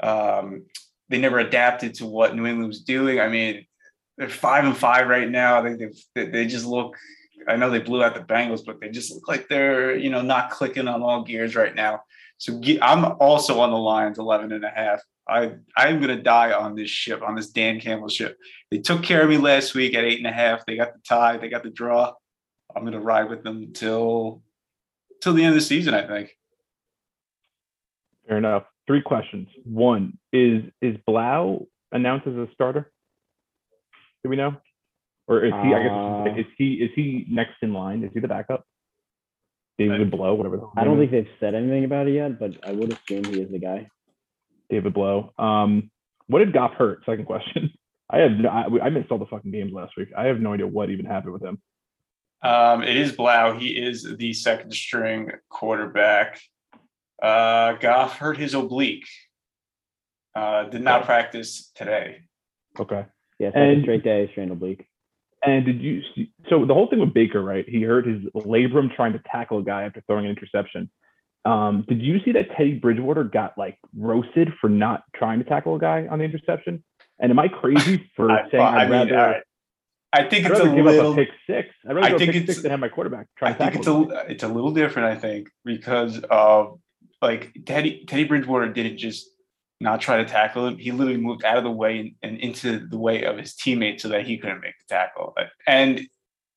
um, 0.00 0.66
they 1.08 1.18
never 1.18 1.38
adapted 1.38 1.94
to 1.94 2.06
what 2.06 2.36
New 2.36 2.46
England 2.46 2.68
was 2.68 2.82
doing. 2.82 3.20
I 3.20 3.28
mean, 3.28 3.66
they're 4.20 4.28
five 4.28 4.64
and 4.64 4.76
five 4.76 5.08
right 5.08 5.28
now. 5.28 5.58
I 5.58 5.62
think 5.62 5.94
they 6.14 6.26
they 6.26 6.46
just 6.46 6.66
look. 6.66 6.94
I 7.48 7.56
know 7.56 7.70
they 7.70 7.78
blew 7.78 8.04
out 8.04 8.14
the 8.14 8.20
Bengals, 8.20 8.64
but 8.64 8.78
they 8.78 8.90
just 8.90 9.12
look 9.14 9.26
like 9.26 9.48
they're 9.48 9.96
you 9.96 10.10
know 10.10 10.20
not 10.20 10.50
clicking 10.50 10.86
on 10.86 11.02
all 11.02 11.24
gears 11.24 11.56
right 11.56 11.74
now. 11.74 12.02
So 12.40 12.58
ge- 12.58 12.78
I'm 12.80 13.04
also 13.20 13.60
on 13.60 13.70
the 13.70 13.76
Lions 13.76 14.18
11 14.18 14.50
and 14.50 14.64
a 14.64 14.70
half. 14.70 15.02
I 15.28 15.52
I'm 15.76 16.00
gonna 16.00 16.20
die 16.20 16.52
on 16.52 16.74
this 16.74 16.88
ship, 16.88 17.22
on 17.22 17.36
this 17.36 17.50
Dan 17.50 17.78
Campbell 17.78 18.08
ship. 18.08 18.38
They 18.70 18.78
took 18.78 19.02
care 19.02 19.22
of 19.22 19.28
me 19.28 19.36
last 19.36 19.74
week 19.74 19.94
at 19.94 20.04
eight 20.04 20.16
and 20.18 20.26
a 20.26 20.32
half. 20.32 20.64
They 20.64 20.74
got 20.76 20.94
the 20.94 21.00
tie, 21.06 21.36
they 21.36 21.50
got 21.50 21.62
the 21.62 21.70
draw. 21.70 22.14
I'm 22.74 22.82
gonna 22.84 22.98
ride 23.00 23.28
with 23.28 23.44
them 23.44 23.72
till 23.74 24.42
till 25.20 25.34
the 25.34 25.44
end 25.44 25.50
of 25.50 25.60
the 25.60 25.66
season, 25.66 25.92
I 25.92 26.06
think. 26.06 26.30
Fair 28.26 28.38
enough. 28.38 28.64
Three 28.86 29.02
questions. 29.02 29.48
One 29.64 30.18
is 30.32 30.64
is 30.80 30.96
Blau 31.06 31.66
announced 31.92 32.26
as 32.26 32.34
a 32.34 32.48
starter? 32.54 32.90
Do 34.24 34.30
we 34.30 34.36
know? 34.36 34.56
Or 35.28 35.44
is 35.44 35.52
he? 35.62 35.74
I 35.74 35.82
guess 35.82 35.92
Uh, 35.92 36.40
is 36.40 36.46
he 36.56 36.74
is 36.74 36.90
he 36.96 37.26
next 37.28 37.56
in 37.60 37.74
line? 37.74 38.02
Is 38.02 38.10
he 38.14 38.20
the 38.20 38.28
backup? 38.28 38.64
David 39.88 40.10
Blough, 40.10 40.34
whatever. 40.34 40.60
I 40.76 40.84
don't 40.84 40.98
name 40.98 41.08
think 41.08 41.24
they've 41.26 41.34
said 41.40 41.54
anything 41.54 41.84
about 41.84 42.06
it 42.06 42.12
yet, 42.14 42.38
but 42.38 42.52
I 42.62 42.72
would 42.72 42.92
assume 42.92 43.24
he 43.24 43.40
is 43.40 43.50
the 43.50 43.58
guy. 43.58 43.88
David 44.68 44.92
Blough. 44.92 45.32
Um, 45.38 45.90
what 46.26 46.40
did 46.40 46.52
Goff 46.52 46.74
hurt? 46.74 47.02
Second 47.06 47.24
question. 47.24 47.70
I 48.10 48.18
have 48.18 48.32
no, 48.32 48.48
I, 48.48 48.86
I 48.86 48.90
missed 48.90 49.10
all 49.10 49.18
the 49.18 49.26
fucking 49.26 49.50
games 49.52 49.72
last 49.72 49.92
week. 49.96 50.08
I 50.16 50.26
have 50.26 50.40
no 50.40 50.52
idea 50.52 50.66
what 50.66 50.90
even 50.90 51.06
happened 51.06 51.32
with 51.32 51.42
him. 51.42 51.60
Um, 52.42 52.82
it 52.82 52.96
is 52.96 53.12
Blau. 53.12 53.56
He 53.58 53.68
is 53.68 54.16
the 54.16 54.32
second 54.32 54.72
string 54.72 55.30
quarterback. 55.48 56.40
Uh, 57.22 57.74
Goff 57.74 58.16
hurt 58.18 58.36
his 58.36 58.54
oblique. 58.54 59.06
Uh, 60.34 60.64
did 60.64 60.82
not 60.82 61.00
Okay. 61.00 61.06
practice 61.06 61.70
today. 61.74 62.22
Okay. 62.78 63.04
Yeah, 63.38 63.48
second 63.50 63.62
And- 63.62 63.82
straight 63.82 64.04
day, 64.04 64.28
strained 64.32 64.50
oblique. 64.52 64.86
And 65.44 65.64
did 65.64 65.80
you 65.80 66.02
see, 66.14 66.30
so 66.48 66.66
the 66.66 66.74
whole 66.74 66.88
thing 66.88 67.00
with 67.00 67.14
Baker, 67.14 67.40
right? 67.42 67.66
He 67.68 67.82
hurt 67.82 68.06
his 68.06 68.22
labrum 68.34 68.94
trying 68.94 69.12
to 69.14 69.22
tackle 69.30 69.58
a 69.58 69.62
guy 69.62 69.84
after 69.84 70.02
throwing 70.06 70.26
an 70.26 70.30
interception. 70.30 70.90
Um, 71.46 71.84
did 71.88 72.02
you 72.02 72.20
see 72.24 72.32
that 72.32 72.50
Teddy 72.56 72.74
Bridgewater 72.74 73.24
got 73.24 73.56
like 73.56 73.78
roasted 73.96 74.52
for 74.60 74.68
not 74.68 75.02
trying 75.16 75.38
to 75.38 75.44
tackle 75.46 75.76
a 75.76 75.78
guy 75.78 76.06
on 76.10 76.18
the 76.18 76.24
interception? 76.26 76.84
And 77.18 77.30
am 77.30 77.38
I 77.38 77.48
crazy 77.48 78.10
for 78.16 78.30
I, 78.30 78.50
saying 78.50 78.62
I 78.62 78.82
I'd 78.82 78.90
mean, 78.90 78.98
rather? 78.98 79.14
right. 79.14 79.42
I 80.12 80.24
think 80.28 80.44
I'd 80.44 80.50
it's 80.52 80.60
a 80.60 80.64
rather 80.64 80.76
give 80.76 80.86
up 80.86 80.92
little. 80.92 81.12
a 81.12 81.16
pick 81.16 81.28
six. 81.46 81.68
I'd 81.88 81.94
rather 81.96 82.14
I 82.14 82.18
think 82.18 82.32
pick 82.32 82.42
it's- 82.42 82.46
six 82.46 82.62
than 82.62 82.70
have 82.72 82.80
my 82.80 82.88
quarterback 82.88 83.28
try 83.38 83.50
I 83.50 83.52
think 83.54 83.76
it's 83.76 83.86
a 83.86 84.24
it's 84.28 84.42
a 84.42 84.48
little 84.48 84.72
different. 84.72 85.08
I 85.08 85.14
think 85.18 85.48
because 85.64 86.18
of 86.30 86.78
like 87.22 87.52
Teddy 87.64 88.04
Teddy 88.06 88.24
Bridgewater 88.24 88.68
didn't 88.72 88.98
just 88.98 89.26
not 89.80 90.00
try 90.00 90.18
to 90.18 90.24
tackle 90.24 90.66
him. 90.66 90.78
He 90.78 90.92
literally 90.92 91.20
moved 91.20 91.44
out 91.44 91.56
of 91.56 91.64
the 91.64 91.70
way 91.70 91.98
and, 91.98 92.14
and 92.22 92.38
into 92.38 92.86
the 92.86 92.98
way 92.98 93.24
of 93.24 93.38
his 93.38 93.54
teammate 93.54 94.00
so 94.00 94.08
that 94.08 94.26
he 94.26 94.36
couldn't 94.36 94.60
make 94.60 94.74
the 94.78 94.94
tackle. 94.94 95.34
And 95.66 96.02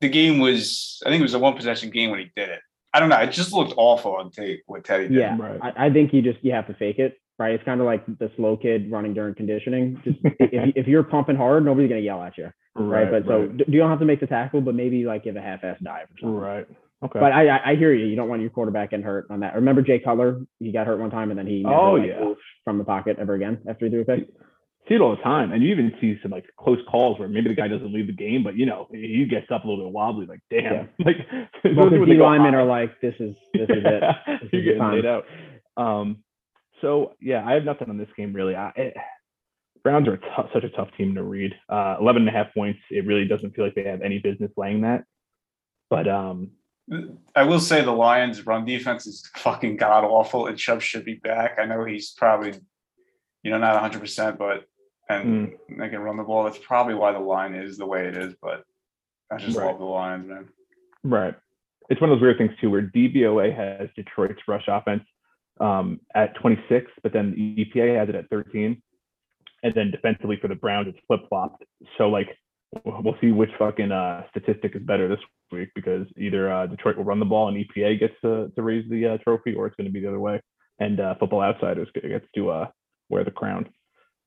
the 0.01 0.09
game 0.09 0.39
was 0.39 1.01
I 1.05 1.09
think 1.09 1.21
it 1.21 1.23
was 1.23 1.33
a 1.33 1.39
one 1.39 1.55
possession 1.55 1.89
game 1.89 2.11
when 2.11 2.19
he 2.19 2.31
did 2.35 2.49
it. 2.49 2.59
I 2.93 2.99
don't 2.99 3.09
know. 3.09 3.17
It 3.17 3.31
just 3.31 3.53
looked 3.53 3.73
awful 3.77 4.15
on 4.15 4.29
tape 4.29 4.61
what 4.67 4.83
Teddy 4.83 5.07
did. 5.07 5.17
Yeah, 5.17 5.35
Right. 5.39 5.59
I, 5.61 5.87
I 5.87 5.89
think 5.89 6.13
you 6.13 6.21
just 6.21 6.43
you 6.43 6.51
have 6.51 6.67
to 6.67 6.75
fake 6.75 6.99
it, 6.99 7.17
right? 7.39 7.55
It's 7.55 7.63
kind 7.63 7.79
of 7.79 7.85
like 7.85 8.05
the 8.05 8.29
slow 8.35 8.55
kid 8.57 8.91
running 8.91 9.13
during 9.13 9.33
conditioning. 9.33 9.99
Just 10.03 10.19
if, 10.23 10.73
if 10.75 10.87
you're 10.87 11.03
pumping 11.03 11.35
hard, 11.35 11.65
nobody's 11.65 11.89
gonna 11.89 12.01
yell 12.01 12.21
at 12.21 12.37
you, 12.37 12.51
right? 12.75 13.09
but 13.09 13.25
so 13.25 13.39
right. 13.41 13.57
d- 13.57 13.65
you 13.67 13.79
don't 13.79 13.89
have 13.89 13.99
to 13.99 14.05
make 14.05 14.19
the 14.19 14.27
tackle, 14.27 14.61
but 14.61 14.75
maybe 14.75 15.05
like 15.05 15.23
give 15.23 15.37
a 15.37 15.41
half-ass 15.41 15.77
dive 15.81 16.07
or 16.11 16.17
something. 16.19 16.39
right. 16.39 16.67
Okay. 17.03 17.19
But 17.19 17.31
I, 17.33 17.47
I 17.47 17.71
I 17.71 17.75
hear 17.75 17.93
you. 17.93 18.05
You 18.05 18.15
don't 18.15 18.29
want 18.29 18.41
your 18.41 18.49
quarterback 18.49 18.91
getting 18.91 19.05
hurt 19.05 19.27
on 19.29 19.41
that. 19.41 19.55
Remember 19.55 19.81
Jay 19.81 19.99
Cutler? 19.99 20.41
He 20.59 20.71
got 20.71 20.87
hurt 20.87 20.99
one 20.99 21.11
time 21.11 21.29
and 21.31 21.37
then 21.37 21.47
he 21.47 21.63
never, 21.63 21.75
Oh, 21.75 21.91
like, 21.93 22.07
yeah. 22.07 22.33
from 22.63 22.77
the 22.77 22.83
pocket 22.85 23.17
ever 23.19 23.33
again 23.33 23.59
after 23.67 23.85
he 23.85 23.91
threw 23.91 24.01
a 24.01 24.05
pick. 24.05 24.27
see 24.87 24.95
it 24.95 25.01
all 25.01 25.15
the 25.15 25.21
time, 25.21 25.51
and 25.51 25.61
you 25.63 25.69
even 25.71 25.91
see 25.99 26.17
some 26.21 26.31
like 26.31 26.45
close 26.59 26.79
calls 26.89 27.19
where 27.19 27.27
maybe 27.27 27.49
the 27.49 27.55
guy 27.55 27.67
doesn't 27.67 27.91
leave 27.93 28.07
the 28.07 28.13
game, 28.13 28.43
but 28.43 28.55
you 28.55 28.65
know 28.65 28.87
he 28.91 29.25
gets 29.29 29.47
up 29.51 29.63
a 29.65 29.67
little 29.67 29.85
bit 29.85 29.93
wobbly. 29.93 30.25
Like 30.25 30.41
damn, 30.49 30.89
like 31.05 31.17
Both 31.63 31.91
those 31.91 31.99
the 31.99 32.05
D 32.05 32.13
linemen 32.19 32.55
are 32.55 32.65
like, 32.65 32.99
this 33.01 33.15
is 33.19 33.35
this 33.53 33.69
is 33.69 33.83
it. 33.83 34.03
You're 34.53 34.61
is 34.61 34.65
getting 34.79 34.91
laid 34.91 35.05
out. 35.05 35.25
Um, 35.75 36.23
so 36.81 37.13
yeah, 37.21 37.43
I 37.45 37.53
have 37.53 37.63
nothing 37.65 37.89
on 37.89 37.97
this 37.97 38.09
game 38.15 38.33
really. 38.33 38.55
I, 38.55 38.71
it, 38.75 38.93
Browns 39.83 40.07
are 40.07 40.13
a 40.13 40.49
such 40.53 40.63
a 40.63 40.69
tough 40.69 40.87
team 40.97 41.15
to 41.15 41.23
read. 41.23 41.53
Uh, 41.67 41.97
11 41.99 42.21
and 42.21 42.29
a 42.29 42.31
half 42.31 42.53
points. 42.53 42.79
It 42.89 43.05
really 43.05 43.25
doesn't 43.27 43.53
feel 43.55 43.65
like 43.65 43.75
they 43.75 43.83
have 43.83 44.01
any 44.01 44.19
business 44.19 44.51
laying 44.55 44.81
that. 44.81 45.03
But 45.89 46.07
um, 46.07 46.51
I 47.35 47.43
will 47.43 47.59
say 47.59 47.81
the 47.81 47.91
Lions' 47.91 48.45
run 48.45 48.65
defense 48.65 49.07
is 49.07 49.29
fucking 49.35 49.77
god 49.77 50.03
awful, 50.03 50.47
and 50.47 50.57
Chubb 50.57 50.81
should 50.81 51.05
be 51.05 51.15
back. 51.15 51.57
I 51.57 51.65
know 51.65 51.85
he's 51.85 52.11
probably, 52.11 52.53
you 53.41 53.51
know, 53.51 53.57
not 53.57 53.73
100, 53.73 53.99
percent 53.99 54.37
but 54.37 54.65
and 55.09 55.53
they 55.69 55.89
can 55.89 55.99
run 55.99 56.17
the 56.17 56.23
ball. 56.23 56.43
That's 56.43 56.57
probably 56.57 56.93
why 56.95 57.11
the 57.11 57.19
line 57.19 57.55
is 57.55 57.77
the 57.77 57.85
way 57.85 58.07
it 58.07 58.17
is. 58.17 58.33
But 58.41 58.63
I 59.31 59.37
just 59.37 59.57
Right. 59.57 59.67
love 59.67 59.79
the 59.79 59.85
Lions, 59.85 60.27
man. 60.27 60.49
Right. 61.03 61.35
It's 61.89 61.99
one 61.99 62.09
of 62.09 62.15
those 62.17 62.21
weird 62.21 62.37
things 62.37 62.51
too, 62.61 62.69
where 62.69 62.81
DVOA 62.81 63.53
has 63.53 63.89
Detroit's 63.95 64.41
rush 64.47 64.65
offense 64.67 65.03
um, 65.59 65.99
at 66.15 66.35
26, 66.35 66.91
but 67.03 67.11
then 67.13 67.35
EPA 67.35 67.97
has 67.97 68.09
it 68.09 68.15
at 68.15 68.29
13, 68.29 68.81
and 69.63 69.73
then 69.73 69.91
defensively 69.91 70.37
for 70.37 70.47
the 70.47 70.55
Browns 70.55 70.87
it's 70.87 70.99
flip 71.07 71.21
flopped. 71.29 71.63
So 71.97 72.09
like 72.09 72.37
we'll 72.85 73.15
see 73.21 73.31
which 73.31 73.49
fucking 73.59 73.91
uh, 73.91 74.23
statistic 74.29 74.75
is 74.75 74.81
better 74.83 75.07
this 75.07 75.19
week 75.51 75.69
because 75.75 76.07
either 76.17 76.51
uh, 76.51 76.67
Detroit 76.67 76.97
will 76.97 77.03
run 77.03 77.19
the 77.19 77.25
ball 77.25 77.47
and 77.47 77.57
EPA 77.57 77.99
gets 77.99 78.13
to, 78.21 78.51
to 78.55 78.61
raise 78.61 78.89
the 78.89 79.13
uh, 79.13 79.17
trophy, 79.17 79.53
or 79.53 79.67
it's 79.67 79.75
going 79.75 79.87
to 79.87 79.93
be 79.93 79.99
the 79.99 80.07
other 80.07 80.19
way, 80.19 80.41
and 80.79 80.99
uh, 80.99 81.15
Football 81.19 81.41
Outsiders 81.41 81.87
gets 81.93 82.25
to 82.35 82.49
uh, 82.49 82.67
wear 83.09 83.23
the 83.23 83.31
crown. 83.31 83.67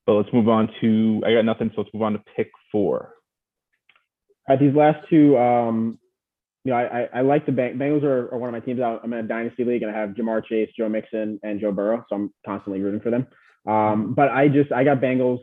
But 0.06 0.14
let's 0.14 0.32
move 0.32 0.48
on 0.48 0.68
to 0.80 1.22
I 1.26 1.34
got 1.34 1.44
nothing, 1.44 1.70
so 1.74 1.82
let's 1.82 1.92
move 1.92 2.02
on 2.02 2.12
to 2.12 2.22
pick 2.36 2.50
four. 2.70 3.12
Right, 4.48 4.60
these 4.60 4.74
last 4.74 4.98
two, 5.10 5.36
um, 5.36 5.98
you 6.64 6.70
know, 6.70 6.78
I, 6.78 7.00
I, 7.00 7.08
I 7.14 7.20
like 7.22 7.46
the 7.46 7.52
Bang- 7.52 7.76
Bengals 7.76 8.04
are, 8.04 8.32
are 8.32 8.38
one 8.38 8.48
of 8.48 8.52
my 8.52 8.64
teams. 8.64 8.80
I'm 8.80 9.12
in 9.12 9.24
a 9.24 9.28
dynasty 9.28 9.64
league 9.64 9.82
and 9.82 9.90
I 9.90 9.98
have 9.98 10.10
Ja'Marr 10.10 10.44
Chase, 10.44 10.70
Joe 10.78 10.88
Mixon, 10.88 11.40
and 11.42 11.60
Joe 11.60 11.72
Burrow, 11.72 12.04
so 12.08 12.14
I'm 12.14 12.34
constantly 12.44 12.80
rooting 12.80 13.00
for 13.00 13.10
them. 13.10 13.26
Um, 13.66 14.14
but 14.14 14.28
I 14.28 14.46
just 14.46 14.70
I 14.70 14.84
got 14.84 15.00
Bengals 15.00 15.40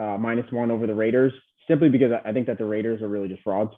uh, 0.00 0.16
minus 0.18 0.50
one 0.50 0.72
over 0.72 0.88
the 0.88 0.94
Raiders 0.94 1.32
simply 1.68 1.88
because 1.88 2.12
I- 2.24 2.32
think 2.32 2.46
that 2.46 2.58
the 2.58 2.64
Raiders 2.64 3.02
are 3.02 3.08
really 3.08 3.28
just 3.28 3.42
frauds, 3.42 3.72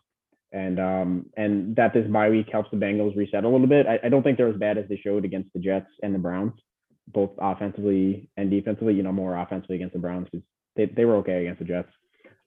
and 0.53 0.81
um, 0.81 1.27
and 1.37 1.77
that 1.77 1.93
this 1.93 2.07
bye 2.07 2.31
week 2.31 2.49
helps 2.51 2.71
the 2.71 2.77
Bengals 2.77 3.17
reset 3.17 3.45
a 3.45 3.49
little 3.49 3.67
bit. 3.67 3.87
I, 3.87 4.01
I 4.05 4.09
don't 4.09 4.23
think 4.23 4.39
they're 4.39 4.49
as 4.49 4.57
bad 4.57 4.79
as 4.79 4.89
they 4.89 4.97
showed 4.97 5.25
against 5.25 5.53
the 5.53 5.61
Jets 5.61 5.91
and 6.03 6.15
the 6.15 6.19
Browns, 6.19 6.53
both 7.09 7.31
offensively 7.39 8.29
and 8.37 8.51
defensively. 8.51 8.95
You 8.95 9.03
know, 9.03 9.13
more 9.13 9.37
offensively 9.37 9.77
against 9.77 9.93
the 9.93 10.01
Browns 10.01 10.29
because 10.31 10.47
they, 10.77 10.87
they 10.87 11.05
were 11.05 11.17
okay 11.17 11.43
against 11.43 11.59
the 11.59 11.67
Jets. 11.67 11.91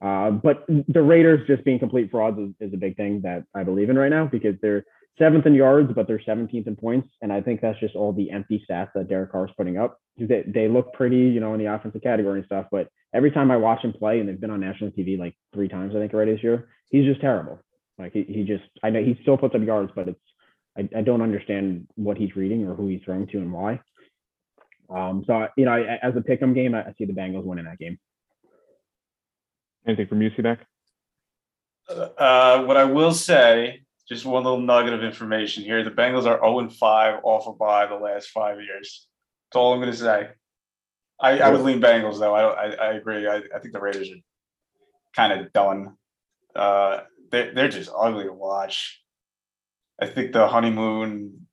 Uh, 0.01 0.31
but 0.31 0.65
the 0.89 1.01
Raiders 1.01 1.47
just 1.47 1.63
being 1.63 1.79
complete 1.79 2.11
frauds 2.11 2.37
is, 2.37 2.49
is 2.59 2.73
a 2.73 2.77
big 2.77 2.97
thing 2.97 3.21
that 3.21 3.45
I 3.55 3.63
believe 3.63 3.89
in 3.89 3.97
right 3.97 4.09
now 4.09 4.25
because 4.25 4.55
they're 4.61 4.83
seventh 5.17 5.45
in 5.45 5.53
yards, 5.53 5.91
but 5.93 6.07
they're 6.07 6.19
17th 6.19 6.67
in 6.67 6.75
points. 6.75 7.09
And 7.21 7.31
I 7.31 7.41
think 7.41 7.61
that's 7.61 7.79
just 7.79 7.95
all 7.95 8.13
the 8.13 8.31
empty 8.31 8.63
stats 8.69 8.89
that 8.95 9.09
Derek 9.09 9.31
Carr 9.31 9.45
is 9.45 9.53
putting 9.57 9.77
up. 9.77 9.99
They, 10.17 10.43
they 10.47 10.67
look 10.67 10.93
pretty, 10.93 11.17
you 11.17 11.39
know, 11.39 11.53
in 11.53 11.59
the 11.59 11.73
offensive 11.73 12.01
category 12.01 12.39
and 12.39 12.45
stuff. 12.45 12.67
But 12.71 12.89
every 13.13 13.31
time 13.31 13.51
I 13.51 13.57
watch 13.57 13.83
him 13.83 13.93
play, 13.93 14.19
and 14.19 14.27
they've 14.27 14.39
been 14.39 14.51
on 14.51 14.59
national 14.59 14.91
TV 14.91 15.17
like 15.17 15.35
three 15.53 15.67
times, 15.67 15.95
I 15.95 15.99
think, 15.99 16.13
already 16.13 16.33
this 16.33 16.43
year, 16.43 16.67
he's 16.89 17.05
just 17.05 17.21
terrible. 17.21 17.59
Like 17.97 18.13
he, 18.13 18.23
he 18.23 18.43
just, 18.43 18.63
I 18.83 18.89
know 18.89 19.03
he 19.03 19.17
still 19.21 19.37
puts 19.37 19.55
up 19.55 19.61
yards, 19.61 19.91
but 19.95 20.07
it's, 20.09 20.19
I, 20.77 20.89
I 20.97 21.01
don't 21.01 21.21
understand 21.21 21.87
what 21.95 22.17
he's 22.17 22.35
reading 22.35 22.67
or 22.67 22.73
who 22.73 22.87
he's 22.87 23.01
throwing 23.05 23.27
to 23.27 23.37
and 23.37 23.53
why. 23.53 23.79
Um, 24.89 25.23
so, 25.25 25.47
you 25.55 25.65
know, 25.65 25.71
I, 25.71 25.99
as 26.01 26.15
a 26.15 26.21
pick'em 26.21 26.55
game, 26.55 26.73
I, 26.75 26.81
I 26.81 26.93
see 26.97 27.05
the 27.05 27.13
Bengals 27.13 27.43
winning 27.43 27.65
that 27.65 27.79
game. 27.79 27.99
Anything 29.87 30.07
from 30.07 30.21
you, 30.21 30.31
back? 30.41 30.65
Uh, 31.89 32.63
what 32.63 32.77
I 32.77 32.85
will 32.85 33.13
say, 33.13 33.81
just 34.13 34.25
one 34.25 34.43
little 34.43 34.59
nugget 34.59 34.93
of 34.93 35.03
information 35.03 35.63
here: 35.63 35.83
the 35.83 35.91
Bengals 35.91 36.25
are 36.25 36.39
0 36.39 36.69
5 36.69 37.19
off 37.23 37.47
of 37.47 37.57
bye 37.57 37.85
the 37.85 37.95
last 37.95 38.29
five 38.29 38.61
years. 38.61 39.07
That's 39.49 39.59
all 39.59 39.73
I'm 39.73 39.79
going 39.79 39.91
to 39.91 39.97
say. 39.97 40.29
I, 41.19 41.39
I 41.39 41.49
would 41.49 41.61
lean 41.61 41.81
Bengals 41.81 42.19
though. 42.19 42.33
I. 42.33 42.65
I, 42.67 42.71
I 42.73 42.93
agree. 42.93 43.27
I, 43.27 43.37
I 43.37 43.59
think 43.59 43.73
the 43.73 43.79
Raiders 43.79 44.09
are 44.09 44.21
kind 45.15 45.39
of 45.39 45.53
done. 45.53 45.95
Uh, 46.55 47.01
they 47.31 47.51
they're 47.51 47.69
just 47.69 47.91
ugly 47.95 48.25
to 48.25 48.33
watch. 48.33 49.01
I 50.01 50.07
think 50.07 50.33
the 50.33 50.47
honeymoon, 50.47 51.47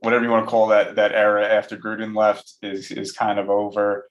whatever 0.00 0.24
you 0.24 0.30
want 0.30 0.44
to 0.44 0.50
call 0.50 0.68
that 0.68 0.96
that 0.96 1.12
era 1.12 1.46
after 1.46 1.76
Gruden 1.76 2.16
left, 2.16 2.54
is 2.62 2.90
is 2.90 3.12
kind 3.12 3.38
of 3.38 3.48
over. 3.48 4.08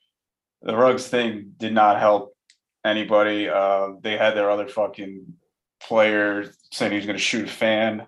The 0.61 0.75
rugs 0.75 1.07
thing 1.07 1.53
did 1.57 1.73
not 1.73 1.99
help 1.99 2.35
anybody. 2.83 3.49
Uh, 3.49 3.89
they 4.01 4.17
had 4.17 4.35
their 4.35 4.49
other 4.49 4.67
fucking 4.67 5.33
player 5.87 6.51
saying 6.71 6.91
he 6.91 6.97
was 6.97 7.05
going 7.05 7.17
to 7.17 7.23
shoot 7.23 7.45
a 7.47 7.51
fan. 7.51 8.05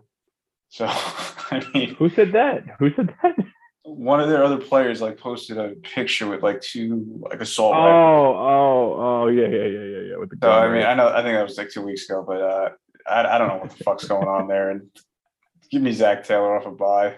So 0.69 0.85
I 0.89 1.63
mean, 1.73 1.95
Who 1.95 2.09
said 2.09 2.31
that? 2.33 2.63
Who 2.79 2.93
said 2.95 3.13
that? 3.23 3.35
one 3.83 4.19
of 4.19 4.27
their 4.27 4.43
other 4.43 4.57
players 4.57 4.99
like 4.99 5.17
posted 5.17 5.57
a 5.57 5.69
picture 5.81 6.27
with 6.27 6.43
like 6.43 6.59
two 6.59 7.05
like 7.31 7.39
assault 7.39 7.73
Oh, 7.73 7.79
rifles. 7.79 8.35
oh, 8.37 8.95
oh, 8.99 9.27
yeah, 9.29 9.47
yeah, 9.47 9.63
yeah, 9.63 9.79
yeah, 9.85 9.99
yeah. 10.11 10.17
With 10.17 10.29
the 10.31 10.37
So 10.43 10.51
I 10.51 10.67
mean. 10.71 10.83
I 10.83 10.93
know 10.93 11.07
I 11.07 11.21
think 11.23 11.35
that 11.35 11.43
was 11.43 11.57
like 11.57 11.69
two 11.69 11.81
weeks 11.83 12.09
ago, 12.09 12.23
but 12.27 12.41
uh, 12.41 12.69
I 13.09 13.35
I 13.35 13.37
don't 13.37 13.47
know 13.47 13.57
what 13.59 13.69
the 13.69 13.83
fuck's 13.85 14.05
going 14.05 14.27
on 14.27 14.47
there. 14.49 14.71
And 14.71 14.89
give 15.71 15.81
me 15.81 15.93
Zac 15.93 16.25
Taylor 16.25 16.57
off 16.59 16.65
a 16.65 16.71
bye. 16.71 17.15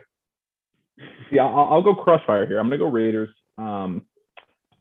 yeah, 1.32 1.44
I'll, 1.46 1.74
I'll 1.74 1.82
go 1.82 1.96
crossfire 1.96 2.46
here. 2.46 2.60
I'm 2.60 2.68
gonna 2.68 2.78
go 2.78 2.88
Raiders. 2.90 3.30
Um, 3.58 4.06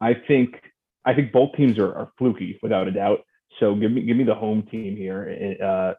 I 0.00 0.12
think 0.14 0.60
I 1.06 1.14
think 1.14 1.32
both 1.32 1.56
teams 1.56 1.78
are, 1.78 1.94
are 1.94 2.12
fluky 2.18 2.58
without 2.62 2.86
a 2.86 2.90
doubt. 2.92 3.20
So 3.60 3.74
give 3.74 3.90
me 3.90 4.02
give 4.02 4.16
me 4.16 4.24
the 4.24 4.34
home 4.34 4.66
team 4.70 4.96
here. 4.96 5.56
Uh, 5.62 5.92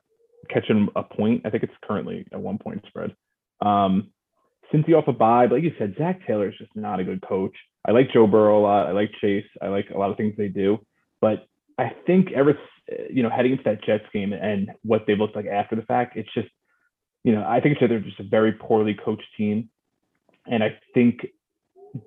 catching 0.54 0.88
a 0.96 1.04
point. 1.04 1.42
I 1.46 1.50
think 1.50 1.64
it's 1.64 1.74
currently 1.84 2.26
a 2.32 2.40
one 2.40 2.58
point 2.58 2.84
spread. 2.88 3.16
Um, 3.62 4.12
off 4.96 5.08
a 5.08 5.14
bye, 5.14 5.48
but 5.48 5.56
like 5.56 5.64
you 5.64 5.74
said, 5.80 5.96
Zac 5.98 6.26
Taylor 6.28 6.50
is 6.50 6.56
just 6.58 6.76
not 6.76 7.00
a 7.00 7.04
good 7.04 7.22
coach. 7.28 7.56
I 7.88 7.92
like 7.92 8.12
Joe 8.14 8.28
Burrow 8.28 8.60
a 8.60 8.62
lot. 8.62 8.88
I 8.88 8.92
like 8.92 9.12
Chase. 9.20 9.46
I 9.62 9.68
like 9.68 9.90
a 9.94 9.98
lot 9.98 10.12
of 10.12 10.18
things 10.18 10.36
they 10.38 10.48
do, 10.48 10.78
but 11.22 11.48
I 11.78 11.92
think 12.06 12.32
ever 12.32 12.58
you 13.10 13.24
know 13.24 13.30
heading 13.30 13.54
into 13.54 13.64
that 13.66 13.84
Jets 13.84 14.06
game 14.14 14.34
and 14.34 14.72
what 14.84 15.06
they 15.08 15.16
looked 15.16 15.36
like 15.36 15.46
after 15.48 15.76
the 15.76 15.82
fact, 15.84 16.18
it's 16.18 16.32
just 16.34 16.50
you 17.24 17.34
know 17.34 17.44
I 17.48 17.62
think 17.62 17.78
they're 17.80 18.00
just 18.00 18.20
a 18.20 18.24
very 18.24 18.54
poorly 18.54 18.96
coached 19.04 19.28
team, 19.38 19.70
and 20.46 20.64
I 20.64 20.78
think 20.94 21.26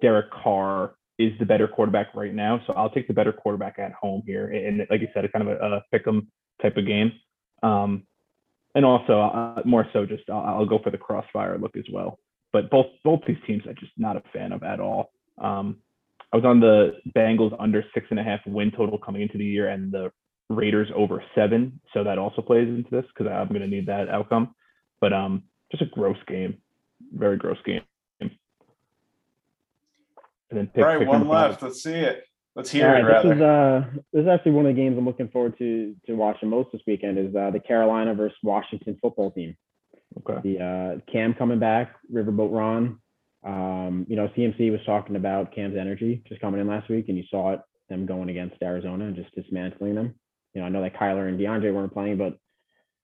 Derek 0.00 0.30
Carr 0.30 0.94
is 1.22 1.38
the 1.38 1.46
better 1.46 1.68
quarterback 1.68 2.14
right 2.14 2.34
now. 2.34 2.60
So 2.66 2.72
I'll 2.74 2.90
take 2.90 3.08
the 3.08 3.14
better 3.14 3.32
quarterback 3.32 3.78
at 3.78 3.92
home 3.92 4.22
here, 4.26 4.48
and 4.48 4.86
like 4.90 5.00
you 5.00 5.08
said, 5.14 5.24
it's 5.24 5.32
kind 5.32 5.48
of 5.48 5.56
a, 5.56 5.76
a 5.76 5.82
pick 5.90 6.06
'em 6.06 6.28
type 6.60 6.76
of 6.76 6.86
game. 6.86 7.12
Um, 7.62 8.06
and 8.74 8.84
also 8.84 9.20
uh, 9.20 9.62
more 9.64 9.86
so, 9.92 10.06
just 10.06 10.28
I'll, 10.30 10.40
I'll 10.40 10.66
go 10.66 10.78
for 10.82 10.90
the 10.90 10.98
crossfire 10.98 11.58
look 11.58 11.76
as 11.76 11.84
well. 11.92 12.18
But 12.52 12.70
both 12.70 12.86
both 13.04 13.20
these 13.26 13.38
teams, 13.46 13.62
I'm 13.68 13.76
just 13.78 13.92
not 13.96 14.16
a 14.16 14.22
fan 14.32 14.52
of 14.52 14.62
at 14.62 14.80
all. 14.80 15.10
Um, 15.38 15.78
I 16.32 16.36
was 16.36 16.44
on 16.44 16.60
the 16.60 16.92
Bengals 17.14 17.54
under 17.58 17.84
six 17.94 18.06
and 18.10 18.18
a 18.18 18.22
half 18.22 18.40
win 18.46 18.70
total 18.70 18.98
coming 18.98 19.22
into 19.22 19.38
the 19.38 19.44
year, 19.44 19.68
and 19.68 19.92
the 19.92 20.10
Raiders 20.48 20.88
over 20.94 21.22
seven. 21.34 21.80
So 21.92 22.04
that 22.04 22.18
also 22.18 22.42
plays 22.42 22.68
into 22.68 22.90
this 22.90 23.04
because 23.08 23.30
I'm 23.30 23.48
going 23.48 23.60
to 23.62 23.66
need 23.66 23.86
that 23.86 24.08
outcome. 24.08 24.54
But 25.00 25.12
um, 25.12 25.44
just 25.70 25.82
a 25.82 25.86
gross 25.86 26.18
game, 26.26 26.58
very 27.12 27.36
gross 27.36 27.58
game. 27.64 27.82
And 30.52 30.58
then 30.60 30.66
pick, 30.68 30.84
All 30.84 30.90
right, 30.90 30.98
pick 30.98 31.08
one 31.08 31.22
five. 31.28 31.50
left. 31.50 31.62
Let's 31.62 31.82
see 31.82 31.94
it. 31.94 32.24
Let's 32.54 32.70
All 32.74 32.80
hear 32.80 32.94
it. 32.94 33.02
right, 33.02 33.22
this 33.22 33.30
Rather. 33.30 33.34
is 33.34 33.40
uh 33.42 34.00
this 34.12 34.22
is 34.22 34.28
actually 34.28 34.52
one 34.52 34.66
of 34.66 34.74
the 34.76 34.80
games 34.80 34.98
I'm 34.98 35.06
looking 35.06 35.28
forward 35.28 35.56
to 35.58 35.94
to 36.06 36.12
watching 36.14 36.50
most 36.50 36.70
this 36.72 36.82
weekend 36.86 37.18
is 37.18 37.34
uh, 37.34 37.50
the 37.50 37.60
Carolina 37.60 38.14
versus 38.14 38.36
Washington 38.42 38.98
football 39.00 39.30
team. 39.30 39.56
Okay. 40.18 40.40
The 40.58 40.62
uh, 40.62 41.12
Cam 41.12 41.32
coming 41.32 41.58
back, 41.58 41.96
Riverboat 42.12 42.52
Ron. 42.54 42.98
Um, 43.44 44.06
you 44.08 44.14
know, 44.16 44.28
CMC 44.36 44.70
was 44.70 44.80
talking 44.84 45.16
about 45.16 45.54
Cam's 45.54 45.76
energy 45.78 46.22
just 46.28 46.40
coming 46.42 46.60
in 46.60 46.68
last 46.68 46.90
week, 46.90 47.06
and 47.08 47.16
you 47.16 47.24
saw 47.30 47.54
it 47.54 47.60
them 47.88 48.04
going 48.06 48.28
against 48.28 48.56
Arizona 48.62 49.06
and 49.06 49.16
just 49.16 49.34
dismantling 49.34 49.94
them. 49.94 50.14
You 50.54 50.60
know, 50.60 50.66
I 50.66 50.70
know 50.70 50.82
that 50.82 50.94
Kyler 50.96 51.28
and 51.28 51.40
DeAndre 51.40 51.72
weren't 51.74 51.92
playing, 51.94 52.18
but 52.18 52.36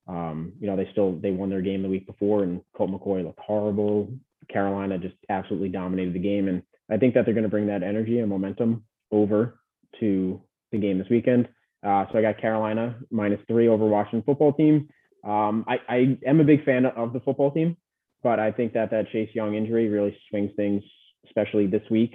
um, 0.07 0.52
you 0.61 0.67
know, 0.67 0.76
they 0.76 0.88
still 0.93 1.12
they 1.19 1.31
won 1.31 1.49
their 1.50 1.62
game 1.62 1.83
the 1.83 1.88
week 1.88 2.07
before, 2.07 2.43
and 2.43 2.61
Colt 2.76 2.90
McCoy 2.90 3.25
looked 3.25 3.40
horrible. 3.40 4.12
Carolina 4.50 4.99
just 4.99 5.17
absolutely 5.28 5.69
dominated 5.69 6.14
the 6.14 6.19
game, 6.19 6.49
and 6.49 6.62
I 6.90 6.97
think 6.97 7.14
that 7.14 7.25
they're 7.25 7.35
going 7.35 7.45
to 7.45 7.50
bring 7.50 7.66
that 7.66 7.83
energy 7.83 8.18
and 8.18 8.28
momentum 8.28 8.85
over 9.11 9.61
to 10.00 10.40
the 10.73 10.78
game 10.78 10.99
this 10.99 11.09
weekend. 11.11 11.49
Uh, 11.87 12.07
so 12.11 12.18
I 12.18 12.23
got 12.23 12.40
Carolina 12.40 12.99
minus 13.11 13.40
three 13.47 13.68
over 13.68 13.87
Washington 13.87 14.23
football 14.25 14.52
team. 14.52 14.88
Um, 15.25 15.64
I, 15.68 15.76
I 15.88 16.18
am 16.26 16.40
a 16.40 16.45
big 16.45 16.64
fan 16.64 16.87
of 16.87 17.12
the 17.12 17.21
football 17.21 17.50
team, 17.50 17.76
but 18.23 18.38
I 18.40 18.52
think 18.52 18.73
that 18.73 18.90
that 18.90 19.11
Chase 19.11 19.30
Young 19.35 19.54
injury 19.54 19.88
really 19.88 20.16
swings 20.30 20.52
things, 20.57 20.83
especially 21.26 21.66
this 21.66 21.83
week. 21.90 22.14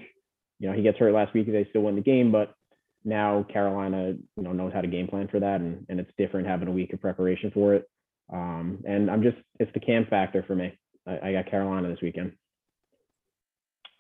You 0.60 0.70
know, 0.70 0.76
he 0.76 0.82
gets 0.82 0.98
hurt 0.98 1.14
last 1.14 1.34
week, 1.34 1.48
they 1.48 1.68
still 1.70 1.82
win 1.82 1.96
the 1.96 2.02
game, 2.02 2.32
but 2.32 2.54
now 3.04 3.46
Carolina, 3.52 4.14
you 4.38 4.44
know, 4.44 4.54
knows 4.54 4.74
how 4.74 4.82
to 4.82 4.88
game 4.88 5.08
plan 5.08 5.28
for 5.28 5.40
that, 5.40 5.62
and 5.62 5.86
and 5.90 6.00
it's 6.00 6.12
different 6.18 6.48
having 6.48 6.68
a 6.68 6.72
week 6.72 6.94
of 6.94 7.02
preparation 7.02 7.52
for 7.52 7.76
it. 7.76 7.90
Um, 8.32 8.84
and 8.88 9.12
I'm 9.12 9.24
just 9.24 9.38
it's 9.60 9.72
the 9.74 9.80
cam 9.80 10.06
factor 10.10 10.44
for 10.48 10.56
me. 10.56 10.78
I, 11.06 11.30
I 11.30 11.34
got 11.34 11.50
Carolina 11.50 11.90
this 11.90 12.02
weekend. 12.02 12.34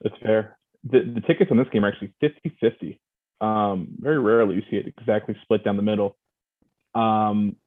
That's 0.01 0.15
fair. 0.21 0.57
The 0.83 0.99
the 1.15 1.21
tickets 1.21 1.51
on 1.51 1.57
this 1.57 1.67
game 1.71 1.85
are 1.85 1.89
actually 1.89 2.13
50-50. 2.21 2.99
Um, 3.41 3.89
very 3.99 4.19
rarely 4.19 4.55
you 4.55 4.61
see 4.69 4.77
it 4.77 4.87
exactly 4.87 5.35
split 5.41 5.63
down 5.63 5.77
the 5.77 5.83
middle. 5.83 6.17
Um, 6.95 7.57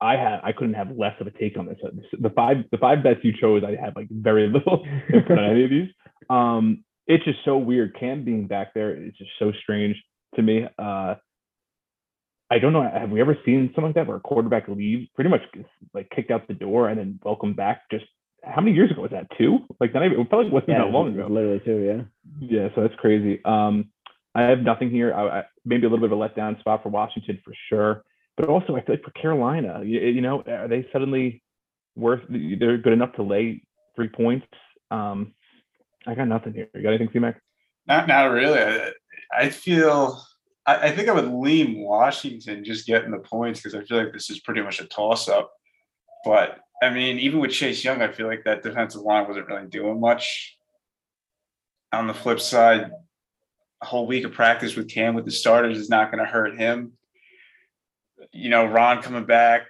I 0.00 0.16
had 0.16 0.40
I 0.42 0.52
couldn't 0.52 0.74
have 0.74 0.96
less 0.96 1.14
of 1.20 1.26
a 1.26 1.30
take 1.30 1.56
on 1.58 1.66
this. 1.66 1.78
The 2.18 2.30
five 2.30 2.58
the 2.70 2.78
five 2.78 3.02
bets 3.02 3.20
you 3.22 3.32
chose, 3.40 3.62
I 3.64 3.80
had 3.80 3.96
like 3.96 4.08
very 4.10 4.48
little 4.48 4.84
input 5.12 5.38
on 5.38 5.44
any 5.44 5.64
of 5.64 5.70
these. 5.70 5.88
Um, 6.28 6.84
it's 7.06 7.24
just 7.24 7.38
so 7.44 7.58
weird. 7.58 7.96
Cam 7.98 8.24
being 8.24 8.46
back 8.46 8.74
there 8.74 8.94
is 8.94 9.12
just 9.16 9.30
so 9.38 9.52
strange 9.62 9.96
to 10.34 10.42
me. 10.42 10.66
Uh, 10.78 11.14
I 12.50 12.58
don't 12.58 12.72
know. 12.72 12.82
Have 12.82 13.10
we 13.10 13.20
ever 13.20 13.36
seen 13.44 13.68
something 13.68 13.86
like 13.86 13.94
that 13.94 14.06
where 14.06 14.16
a 14.16 14.20
quarterback 14.20 14.68
leaves, 14.68 15.08
pretty 15.14 15.30
much 15.30 15.40
like 15.92 16.10
kicked 16.10 16.30
out 16.30 16.46
the 16.48 16.54
door 16.54 16.88
and 16.88 16.98
then 16.98 17.18
welcome 17.24 17.54
back? 17.54 17.82
Just 17.90 18.04
how 18.46 18.60
many 18.60 18.74
years 18.76 18.90
ago 18.90 19.02
was 19.02 19.10
that? 19.12 19.26
Two? 19.38 19.60
Like 19.80 19.94
not 19.94 20.04
even. 20.04 20.20
It 20.20 20.30
felt 20.30 20.44
like 20.44 20.52
wasn't 20.52 20.70
Yeah, 20.70 20.84
that 20.84 20.90
long 20.90 21.12
ago. 21.12 21.26
literally 21.28 21.60
two. 21.64 21.78
Yeah. 21.78 22.02
Yeah, 22.40 22.68
so 22.74 22.82
that's 22.82 22.94
crazy. 22.96 23.40
Um, 23.44 23.90
I 24.34 24.42
have 24.42 24.60
nothing 24.60 24.90
here. 24.90 25.14
I, 25.14 25.40
I, 25.40 25.44
maybe 25.64 25.86
a 25.86 25.90
little 25.90 26.06
bit 26.06 26.12
of 26.12 26.18
a 26.18 26.28
letdown 26.28 26.58
spot 26.60 26.82
for 26.82 26.88
Washington 26.88 27.40
for 27.44 27.54
sure, 27.68 28.04
but 28.36 28.48
also 28.48 28.74
I 28.76 28.80
feel 28.84 28.96
like 28.96 29.04
for 29.04 29.12
Carolina, 29.12 29.82
you, 29.84 30.00
you 30.00 30.20
know, 30.20 30.42
are 30.46 30.68
they 30.68 30.86
suddenly 30.92 31.42
worth? 31.94 32.22
They're 32.28 32.78
good 32.78 32.92
enough 32.92 33.12
to 33.14 33.22
lay 33.22 33.62
three 33.94 34.08
points. 34.08 34.46
Um, 34.90 35.34
I 36.06 36.14
got 36.14 36.26
nothing 36.28 36.52
here. 36.52 36.68
You 36.74 36.82
got 36.82 36.90
anything, 36.90 37.10
C-Mac? 37.12 37.40
Not, 37.86 38.08
not 38.08 38.24
really. 38.24 38.58
I, 38.58 38.90
I 39.38 39.50
feel. 39.50 40.22
I, 40.66 40.88
I 40.88 40.90
think 40.96 41.08
I 41.08 41.12
would 41.12 41.28
lean 41.32 41.78
Washington 41.80 42.64
just 42.64 42.86
getting 42.86 43.10
the 43.12 43.18
points 43.18 43.60
because 43.60 43.74
I 43.74 43.84
feel 43.84 43.98
like 44.02 44.12
this 44.12 44.30
is 44.30 44.40
pretty 44.40 44.62
much 44.62 44.80
a 44.80 44.86
toss-up. 44.86 45.52
But 46.24 46.58
I 46.82 46.90
mean, 46.90 47.18
even 47.18 47.40
with 47.40 47.52
Chase 47.52 47.84
Young, 47.84 48.02
I 48.02 48.12
feel 48.12 48.26
like 48.26 48.44
that 48.44 48.62
defensive 48.62 49.02
line 49.02 49.26
wasn't 49.26 49.48
really 49.48 49.66
doing 49.66 50.00
much. 50.00 50.56
On 51.92 52.06
the 52.06 52.14
flip 52.14 52.40
side, 52.40 52.90
a 53.82 53.86
whole 53.86 54.06
week 54.06 54.24
of 54.24 54.32
practice 54.32 54.76
with 54.76 54.88
Cam 54.88 55.14
with 55.14 55.24
the 55.24 55.30
starters 55.30 55.78
is 55.78 55.88
not 55.88 56.10
going 56.10 56.24
to 56.24 56.30
hurt 56.30 56.58
him. 56.58 56.92
You 58.32 58.50
know, 58.50 58.64
Ron 58.64 59.02
coming 59.02 59.26
back 59.26 59.66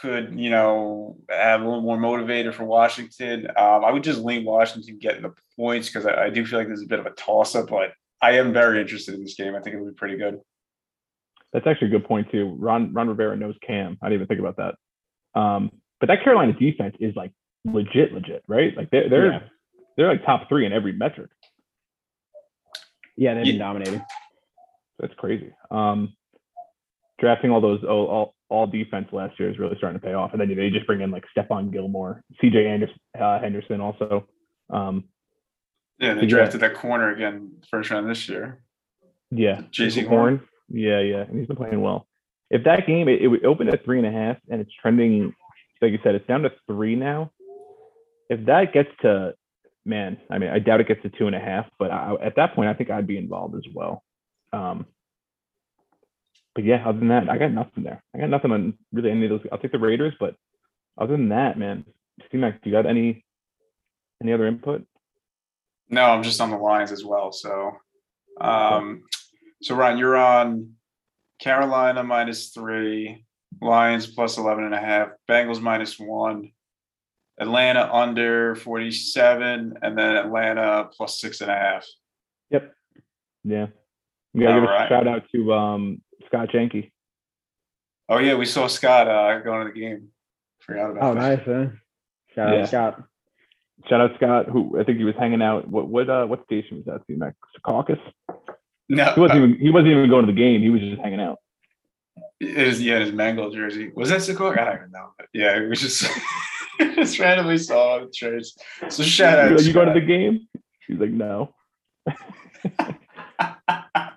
could, 0.00 0.38
you 0.38 0.50
know, 0.50 1.16
have 1.28 1.60
a 1.60 1.64
little 1.64 1.82
more 1.82 1.98
motivator 1.98 2.54
for 2.54 2.64
Washington. 2.64 3.48
Um, 3.56 3.84
I 3.84 3.90
would 3.90 4.04
just 4.04 4.20
lean 4.20 4.44
Washington 4.44 4.98
getting 4.98 5.22
the 5.22 5.34
points 5.56 5.88
because 5.88 6.06
I, 6.06 6.26
I 6.26 6.30
do 6.30 6.46
feel 6.46 6.58
like 6.58 6.68
there's 6.68 6.82
a 6.82 6.86
bit 6.86 7.00
of 7.00 7.06
a 7.06 7.10
toss 7.10 7.56
up, 7.56 7.68
but 7.68 7.92
I 8.22 8.32
am 8.38 8.52
very 8.52 8.80
interested 8.80 9.14
in 9.14 9.22
this 9.22 9.34
game. 9.34 9.54
I 9.54 9.60
think 9.60 9.74
it'll 9.74 9.88
be 9.88 9.94
pretty 9.94 10.16
good. 10.16 10.40
That's 11.52 11.66
actually 11.66 11.88
a 11.88 11.98
good 11.98 12.04
point 12.04 12.30
too. 12.30 12.54
Ron 12.58 12.92
Ron 12.92 13.08
Rivera 13.08 13.36
knows 13.36 13.56
Cam. 13.66 13.98
I 14.02 14.08
didn't 14.08 14.22
even 14.22 14.26
think 14.28 14.40
about 14.40 14.58
that. 14.58 14.74
Um, 15.34 15.70
but 16.00 16.06
that 16.06 16.22
Carolina 16.24 16.52
defense 16.52 16.96
is 17.00 17.14
like 17.16 17.32
legit, 17.64 18.12
legit, 18.12 18.42
right? 18.48 18.76
Like 18.76 18.90
they're 18.90 19.08
they're 19.08 19.26
Yeah. 19.32 19.40
they're 19.96 20.08
like 20.08 20.24
top 20.24 20.48
three 20.48 20.64
in 20.66 20.72
every 20.72 20.92
metric. 20.92 21.30
Yeah, 23.16 23.34
they've 23.34 23.44
been 23.44 23.54
Yeah. 23.56 23.58
dominating. 23.58 24.02
That's 24.98 25.14
crazy. 25.14 25.52
Um, 25.70 26.14
drafting 27.18 27.50
all 27.50 27.60
those 27.60 27.82
all, 27.84 28.06
all 28.06 28.34
all 28.48 28.66
defense 28.66 29.08
last 29.12 29.38
year 29.38 29.50
is 29.50 29.58
really 29.58 29.76
starting 29.76 30.00
to 30.00 30.04
pay 30.06 30.14
off, 30.14 30.32
and 30.32 30.40
then 30.40 30.54
they 30.54 30.70
just 30.70 30.86
bring 30.86 31.00
in 31.02 31.10
like 31.10 31.24
Stephon 31.36 31.70
Gilmore, 31.70 32.22
C.J. 32.40 32.66
Anderson, 32.66 32.96
uh, 33.20 33.38
Henderson, 33.40 33.80
also. 33.80 34.26
Um, 34.70 35.04
Yeah, 35.98 36.14
they 36.14 36.22
Yeah. 36.22 36.28
drafted 36.28 36.60
that 36.60 36.74
corner 36.74 37.10
again 37.12 37.60
first 37.70 37.90
round 37.90 38.08
this 38.08 38.28
year. 38.28 38.62
yeah, 39.30 39.62
Jaycee 39.72 40.06
Horn. 40.06 40.40
Yeah, 40.68 41.00
yeah, 41.00 41.22
and 41.22 41.36
he's 41.38 41.46
been 41.48 41.56
playing 41.56 41.80
well. 41.82 42.06
If 42.50 42.64
that 42.64 42.86
game 42.86 43.08
it, 43.08 43.20
it 43.20 43.28
would 43.28 43.44
open 43.44 43.68
at 43.68 43.84
three 43.84 43.98
and 43.98 44.06
a 44.06 44.12
half, 44.12 44.36
and 44.48 44.60
it's 44.60 44.72
trending, 44.80 45.34
like 45.82 45.92
you 45.92 45.98
said, 46.02 46.14
it's 46.14 46.26
down 46.26 46.42
to 46.42 46.52
three 46.66 46.96
now. 46.96 47.30
If 48.30 48.46
that 48.46 48.72
gets 48.72 48.90
to, 49.02 49.34
man, 49.84 50.18
I 50.30 50.38
mean, 50.38 50.50
I 50.50 50.58
doubt 50.58 50.80
it 50.80 50.88
gets 50.88 51.02
to 51.02 51.10
two 51.10 51.26
and 51.26 51.36
a 51.36 51.40
half, 51.40 51.66
but 51.78 51.90
I, 51.90 52.14
at 52.22 52.36
that 52.36 52.54
point, 52.54 52.68
I 52.68 52.74
think 52.74 52.90
I'd 52.90 53.06
be 53.06 53.18
involved 53.18 53.54
as 53.54 53.64
well. 53.74 54.02
Um, 54.52 54.86
but 56.54 56.64
yeah, 56.64 56.82
other 56.86 56.98
than 56.98 57.08
that, 57.08 57.28
I 57.28 57.38
got 57.38 57.52
nothing 57.52 57.84
there. 57.84 58.02
I 58.14 58.18
got 58.18 58.30
nothing 58.30 58.50
on 58.50 58.74
really 58.92 59.10
any 59.10 59.24
of 59.24 59.30
those. 59.30 59.40
I'll 59.52 59.58
take 59.58 59.72
the 59.72 59.78
Raiders, 59.78 60.14
but 60.18 60.34
other 60.96 61.12
than 61.12 61.28
that, 61.28 61.58
man, 61.58 61.84
C-Mac, 62.32 62.62
do 62.62 62.70
you 62.70 62.76
got 62.76 62.86
any 62.86 63.24
any 64.20 64.32
other 64.32 64.46
input? 64.46 64.84
No, 65.88 66.02
I'm 66.02 66.22
just 66.22 66.40
on 66.40 66.50
the 66.50 66.56
lines 66.56 66.90
as 66.90 67.04
well. 67.04 67.30
So, 67.30 67.72
um, 68.40 69.04
so 69.62 69.74
Ryan, 69.74 69.98
you're 69.98 70.16
on 70.16 70.74
Carolina 71.38 72.02
minus 72.02 72.48
three, 72.50 73.24
Lions 73.60 74.06
plus 74.06 74.36
11 74.38 74.64
and 74.64 74.74
a 74.74 74.78
half, 74.80 75.10
Bengals 75.28 75.60
minus 75.60 75.98
one, 75.98 76.50
Atlanta 77.40 77.88
under 77.92 78.54
47, 78.56 79.78
and 79.82 79.98
then 79.98 80.16
Atlanta 80.16 80.88
plus 80.96 81.20
six 81.20 81.40
and 81.40 81.50
a 81.50 81.54
half. 81.54 81.86
Yep. 82.50 82.72
Yeah, 83.44 83.66
we 84.34 84.42
gotta 84.42 84.54
give 84.60 84.64
All 84.64 84.74
right. 84.74 84.86
a 84.86 84.88
shout 84.88 85.06
out 85.08 85.22
to 85.34 85.52
um, 85.54 86.02
Scott 86.26 86.48
Jenke. 86.52 86.90
Oh 88.08 88.18
yeah, 88.18 88.34
we 88.34 88.44
saw 88.46 88.66
Scott 88.66 89.06
uh, 89.08 89.38
going 89.40 89.66
to 89.66 89.72
the 89.72 89.78
game. 89.78 90.08
Forgot 90.60 90.90
about 90.90 91.02
Oh, 91.02 91.14
that. 91.14 91.20
nice. 91.20 91.46
Huh? 91.46 91.66
Shout 92.34 92.52
Yeah. 92.54 92.62
out 92.62 92.68
Scott. 92.68 93.02
Shout 93.88 94.00
out 94.00 94.10
Scott, 94.16 94.46
who 94.46 94.78
I 94.78 94.84
think 94.84 94.98
he 94.98 95.04
was 95.04 95.14
hanging 95.18 95.40
out. 95.40 95.68
What 95.68 95.88
what 95.88 96.10
uh 96.10 96.26
what 96.26 96.44
station 96.44 96.78
was 96.78 96.86
that? 96.86 97.02
C-Mac 97.06 97.34
Caucus. 97.64 97.98
No, 98.88 99.12
He 99.14 99.20
wasn't 99.20 99.40
uh, 99.40 99.44
even 99.46 99.60
he 99.60 99.70
wasn't 99.70 99.90
even 99.92 100.08
going 100.10 100.26
to 100.26 100.32
the 100.32 100.38
game. 100.38 100.60
He 100.62 100.70
was 100.70 100.80
just 100.80 101.00
hanging 101.02 101.20
out. 101.20 101.38
it 102.40 102.66
was 102.66 102.80
yeah, 102.82 103.00
his 103.00 103.12
Mangle 103.12 103.50
jersey. 103.50 103.90
Was 103.94 104.08
that 104.10 104.20
Sikor? 104.20 104.58
I 104.58 104.64
don't 104.64 104.76
even 104.76 104.90
know. 104.90 105.10
But 105.18 105.26
yeah, 105.34 105.58
it 105.58 105.68
was 105.68 105.80
just 105.80 106.08
just 106.94 107.18
randomly 107.18 107.58
saw 107.58 107.98
the 108.00 108.10
trades. 108.14 108.56
So 108.88 109.02
shout 109.02 109.38
out. 109.38 109.48
You're 109.50 109.58
like, 109.58 109.66
you 109.66 109.72
going 109.72 109.88
to 109.88 110.00
the 110.00 110.06
game? 110.06 110.48
He's 110.86 110.98
like, 110.98 111.10
no. 111.10 111.54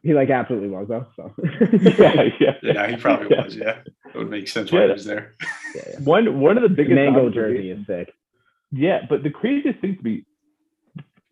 He 0.03 0.15
like 0.15 0.31
absolutely 0.31 0.69
was 0.69 0.87
though. 0.87 1.05
So 1.15 1.31
yeah, 1.99 2.23
yeah. 2.39 2.53
Yeah, 2.63 2.87
he 2.89 2.95
probably 2.95 3.27
Yeah. 3.29 3.43
was. 3.43 3.55
Yeah, 3.55 3.79
it 4.13 4.17
would 4.17 4.31
make 4.31 4.47
sense 4.47 4.71
why 4.71 4.79
Yeah. 4.79 4.85
he 4.87 4.93
was 4.93 5.05
there. 5.05 5.33
Yeah, 5.75 5.81
yeah. 5.93 5.99
One 5.99 6.39
one 6.39 6.57
of 6.57 6.63
the 6.63 6.69
the 6.69 6.75
biggest 6.75 6.95
mango 6.95 7.27
observations- 7.27 7.57
jersey 7.57 7.69
is 7.81 7.85
sick. 8.07 8.13
Yeah, 8.71 9.01
but 9.07 9.21
the 9.21 9.29
craziest 9.29 9.79
thing 9.79 9.97
to 9.97 10.03
me 10.03 10.25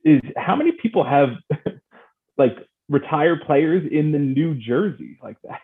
is 0.05 0.21
how 0.37 0.55
many 0.55 0.71
people 0.73 1.03
have 1.03 1.29
like 2.37 2.57
retired 2.89 3.43
players 3.45 3.87
in 3.89 4.11
the 4.11 4.19
New 4.19 4.55
Jersey 4.55 5.17
like 5.23 5.37
that. 5.43 5.61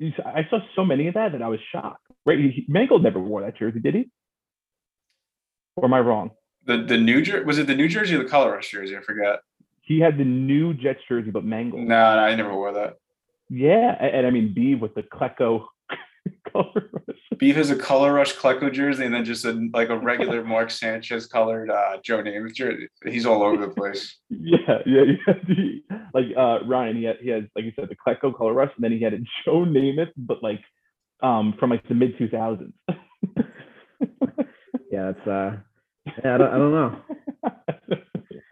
I 0.24 0.46
saw 0.48 0.60
so 0.74 0.84
many 0.84 1.08
of 1.08 1.14
that 1.14 1.32
that 1.32 1.42
I 1.42 1.48
was 1.48 1.60
shocked. 1.72 2.04
Right, 2.24 2.38
he, 2.38 2.64
Mangold 2.68 3.02
never 3.02 3.18
wore 3.18 3.42
that 3.42 3.56
jersey, 3.56 3.80
did 3.80 3.94
he? 3.94 4.10
Or 5.76 5.84
am 5.84 5.94
I 5.94 6.00
wrong? 6.00 6.30
The 6.66 6.78
the 6.78 6.98
New 6.98 7.22
Jersey 7.22 7.44
was 7.44 7.58
it 7.58 7.66
the 7.66 7.74
New 7.74 7.88
Jersey 7.88 8.14
or 8.14 8.22
the 8.22 8.28
Color 8.28 8.52
Rush 8.52 8.70
jersey? 8.70 8.96
I 8.96 9.00
forgot. 9.00 9.40
He 9.82 10.00
had 10.00 10.18
the 10.18 10.24
new 10.24 10.74
Jets 10.74 11.00
jersey, 11.08 11.30
but 11.30 11.44
Mangold. 11.44 11.82
No, 11.84 12.16
no, 12.16 12.20
I 12.20 12.34
never 12.34 12.52
wore 12.54 12.72
that. 12.72 12.96
Yeah, 13.48 13.96
and, 13.98 14.16
and 14.16 14.26
I 14.26 14.30
mean 14.30 14.52
B 14.54 14.74
with 14.74 14.94
the 14.94 15.02
Klecko 15.02 15.66
color. 16.52 16.90
rush. 16.92 17.17
Beef 17.36 17.56
has 17.56 17.70
a 17.70 17.76
Color 17.76 18.14
Rush 18.14 18.34
Klecko 18.34 18.72
jersey 18.72 19.04
and 19.04 19.14
then 19.14 19.24
just 19.24 19.44
a 19.44 19.68
like 19.74 19.90
a 19.90 19.98
regular 19.98 20.42
Mark 20.54 20.70
Sanchez 20.70 21.26
colored 21.26 21.70
uh, 21.70 21.98
Joe 22.02 22.22
Namath 22.22 22.54
jersey. 22.54 22.88
He's 23.04 23.26
all 23.26 23.42
over 23.42 23.56
the 23.56 23.72
place. 23.72 24.16
Yeah, 24.30 24.78
yeah, 24.86 25.02
yeah. 25.26 25.34
Like 26.14 26.26
uh 26.36 26.60
Ryan, 26.64 26.96
he 26.96 27.04
had 27.04 27.16
he 27.20 27.28
had 27.28 27.48
like 27.54 27.64
you 27.64 27.72
said 27.76 27.88
the 27.88 27.96
Klecko 27.96 28.36
color 28.36 28.54
rush, 28.54 28.72
and 28.74 28.84
then 28.84 28.92
he 28.92 29.00
had 29.00 29.14
a 29.14 29.18
Joe 29.44 29.64
Namath, 29.64 30.12
but 30.16 30.42
like 30.42 30.60
um 31.22 31.54
from 31.58 31.70
like 31.70 31.86
the 31.86 31.94
mid 31.94 32.16
two 32.16 32.28
thousands. 32.28 32.72
Yeah, 34.90 35.10
it's 35.10 35.26
uh 35.26 35.56
yeah, 36.24 36.34
I 36.34 36.38
don't, 36.38 36.54
I 36.54 36.58
don't 36.58 36.72
know. 36.72 37.00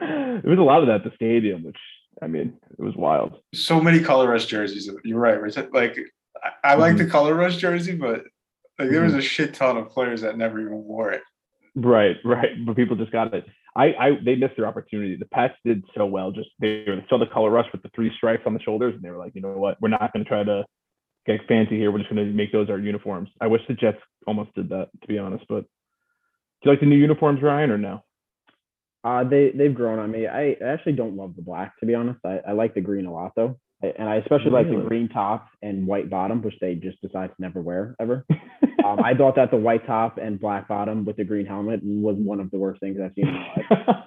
there 0.00 0.50
was 0.50 0.58
a 0.58 0.62
lot 0.62 0.82
of 0.82 0.88
that 0.88 0.96
at 0.96 1.04
the 1.04 1.12
stadium, 1.14 1.64
which 1.64 1.78
I 2.22 2.26
mean, 2.26 2.54
it 2.78 2.82
was 2.82 2.94
wild. 2.94 3.38
So 3.54 3.80
many 3.80 4.00
Color 4.00 4.28
Rush 4.28 4.46
jerseys. 4.46 4.88
You're 5.04 5.18
right. 5.18 5.40
Rich. 5.40 5.56
Like 5.72 5.98
I, 6.42 6.72
I 6.72 6.74
like 6.74 6.96
the 6.96 7.06
Color 7.06 7.34
Rush 7.34 7.56
jersey, 7.56 7.94
but 7.94 8.24
like 8.78 8.90
there 8.90 9.02
was 9.02 9.14
a 9.14 9.22
shit 9.22 9.54
ton 9.54 9.76
of 9.76 9.90
players 9.90 10.20
that 10.20 10.36
never 10.36 10.60
even 10.60 10.84
wore 10.84 11.12
it. 11.12 11.22
Right, 11.74 12.16
right. 12.24 12.64
But 12.64 12.76
people 12.76 12.96
just 12.96 13.12
got 13.12 13.32
it. 13.34 13.44
I, 13.76 13.84
I 14.00 14.10
they 14.24 14.36
missed 14.36 14.56
their 14.56 14.66
opportunity. 14.66 15.16
The 15.16 15.26
Pats 15.26 15.54
did 15.64 15.84
so 15.94 16.06
well. 16.06 16.32
Just 16.32 16.48
they 16.60 16.86
saw 17.08 17.18
the 17.18 17.26
color 17.26 17.50
rush 17.50 17.66
with 17.72 17.82
the 17.82 17.90
three 17.94 18.10
stripes 18.16 18.42
on 18.46 18.54
the 18.54 18.60
shoulders, 18.60 18.94
and 18.94 19.02
they 19.02 19.10
were 19.10 19.18
like, 19.18 19.34
you 19.34 19.42
know 19.42 19.50
what, 19.50 19.76
we're 19.82 19.88
not 19.88 20.12
going 20.12 20.24
to 20.24 20.28
try 20.28 20.42
to 20.42 20.64
get 21.26 21.46
fancy 21.46 21.76
here. 21.76 21.92
We're 21.92 21.98
just 21.98 22.10
going 22.10 22.26
to 22.26 22.32
make 22.32 22.52
those 22.52 22.70
our 22.70 22.78
uniforms. 22.78 23.28
I 23.40 23.48
wish 23.48 23.60
the 23.68 23.74
Jets 23.74 23.98
almost 24.26 24.54
did 24.54 24.70
that, 24.70 24.88
to 25.02 25.06
be 25.06 25.18
honest. 25.18 25.44
But 25.48 25.62
do 25.62 25.66
you 26.64 26.70
like 26.70 26.80
the 26.80 26.86
new 26.86 26.96
uniforms, 26.96 27.42
Ryan, 27.42 27.70
or 27.70 27.78
no? 27.78 28.02
Uh, 29.04 29.24
they 29.24 29.50
they've 29.50 29.74
grown 29.74 29.98
on 29.98 30.10
me. 30.10 30.26
I 30.26 30.56
actually 30.64 30.94
don't 30.94 31.16
love 31.16 31.36
the 31.36 31.42
black, 31.42 31.78
to 31.80 31.86
be 31.86 31.94
honest. 31.94 32.20
I, 32.24 32.40
I 32.48 32.52
like 32.52 32.74
the 32.74 32.80
green 32.80 33.04
a 33.04 33.12
lot 33.12 33.32
though, 33.36 33.58
and 33.82 34.08
I 34.08 34.16
especially 34.16 34.50
like 34.50 34.68
the 34.68 34.84
green 34.88 35.08
top 35.08 35.48
and 35.62 35.86
white 35.86 36.08
bottom, 36.08 36.40
which 36.40 36.56
they 36.62 36.74
just 36.76 37.00
decide 37.02 37.28
to 37.28 37.34
never 37.38 37.60
wear 37.60 37.94
ever. 38.00 38.24
um, 38.92 39.00
I 39.04 39.14
thought 39.14 39.34
that 39.36 39.50
the 39.50 39.56
white 39.56 39.86
top 39.86 40.18
and 40.18 40.38
black 40.40 40.68
bottom 40.68 41.04
with 41.04 41.16
the 41.16 41.24
green 41.24 41.46
helmet 41.46 41.80
was 41.82 42.16
one 42.16 42.40
of 42.40 42.50
the 42.50 42.58
worst 42.58 42.80
things 42.80 42.98
I've 43.02 43.12
seen 43.14 43.28
in 43.28 43.34
my 43.34 43.46
life. 43.56 43.66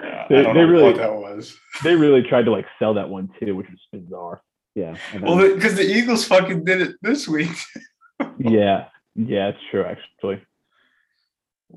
I 0.00 0.26
They- 0.30 0.42
don't 0.42 0.54
they 0.54 0.60
know 0.62 0.68
really- 0.68 0.82
what 0.84 0.96
that 0.96 1.14
was. 1.14 1.56
they 1.82 1.94
really 1.96 2.22
tried 2.22 2.44
to 2.44 2.50
like 2.50 2.66
sell 2.78 2.94
that 2.94 3.08
one 3.08 3.28
too, 3.40 3.54
which 3.56 3.68
was 3.68 3.80
bizarre. 4.02 4.42
Yeah. 4.74 4.96
and 5.12 5.22
Well, 5.22 5.36
because 5.54 5.74
the 5.76 5.84
Eagles 5.84 6.24
fucking 6.26 6.64
did 6.64 6.80
it 6.80 6.96
this 7.02 7.26
week. 7.28 7.50
Yeah, 8.38 8.86
yeah, 9.16 9.48
it's 9.48 9.58
true 9.70 9.84
actually. 9.84 10.40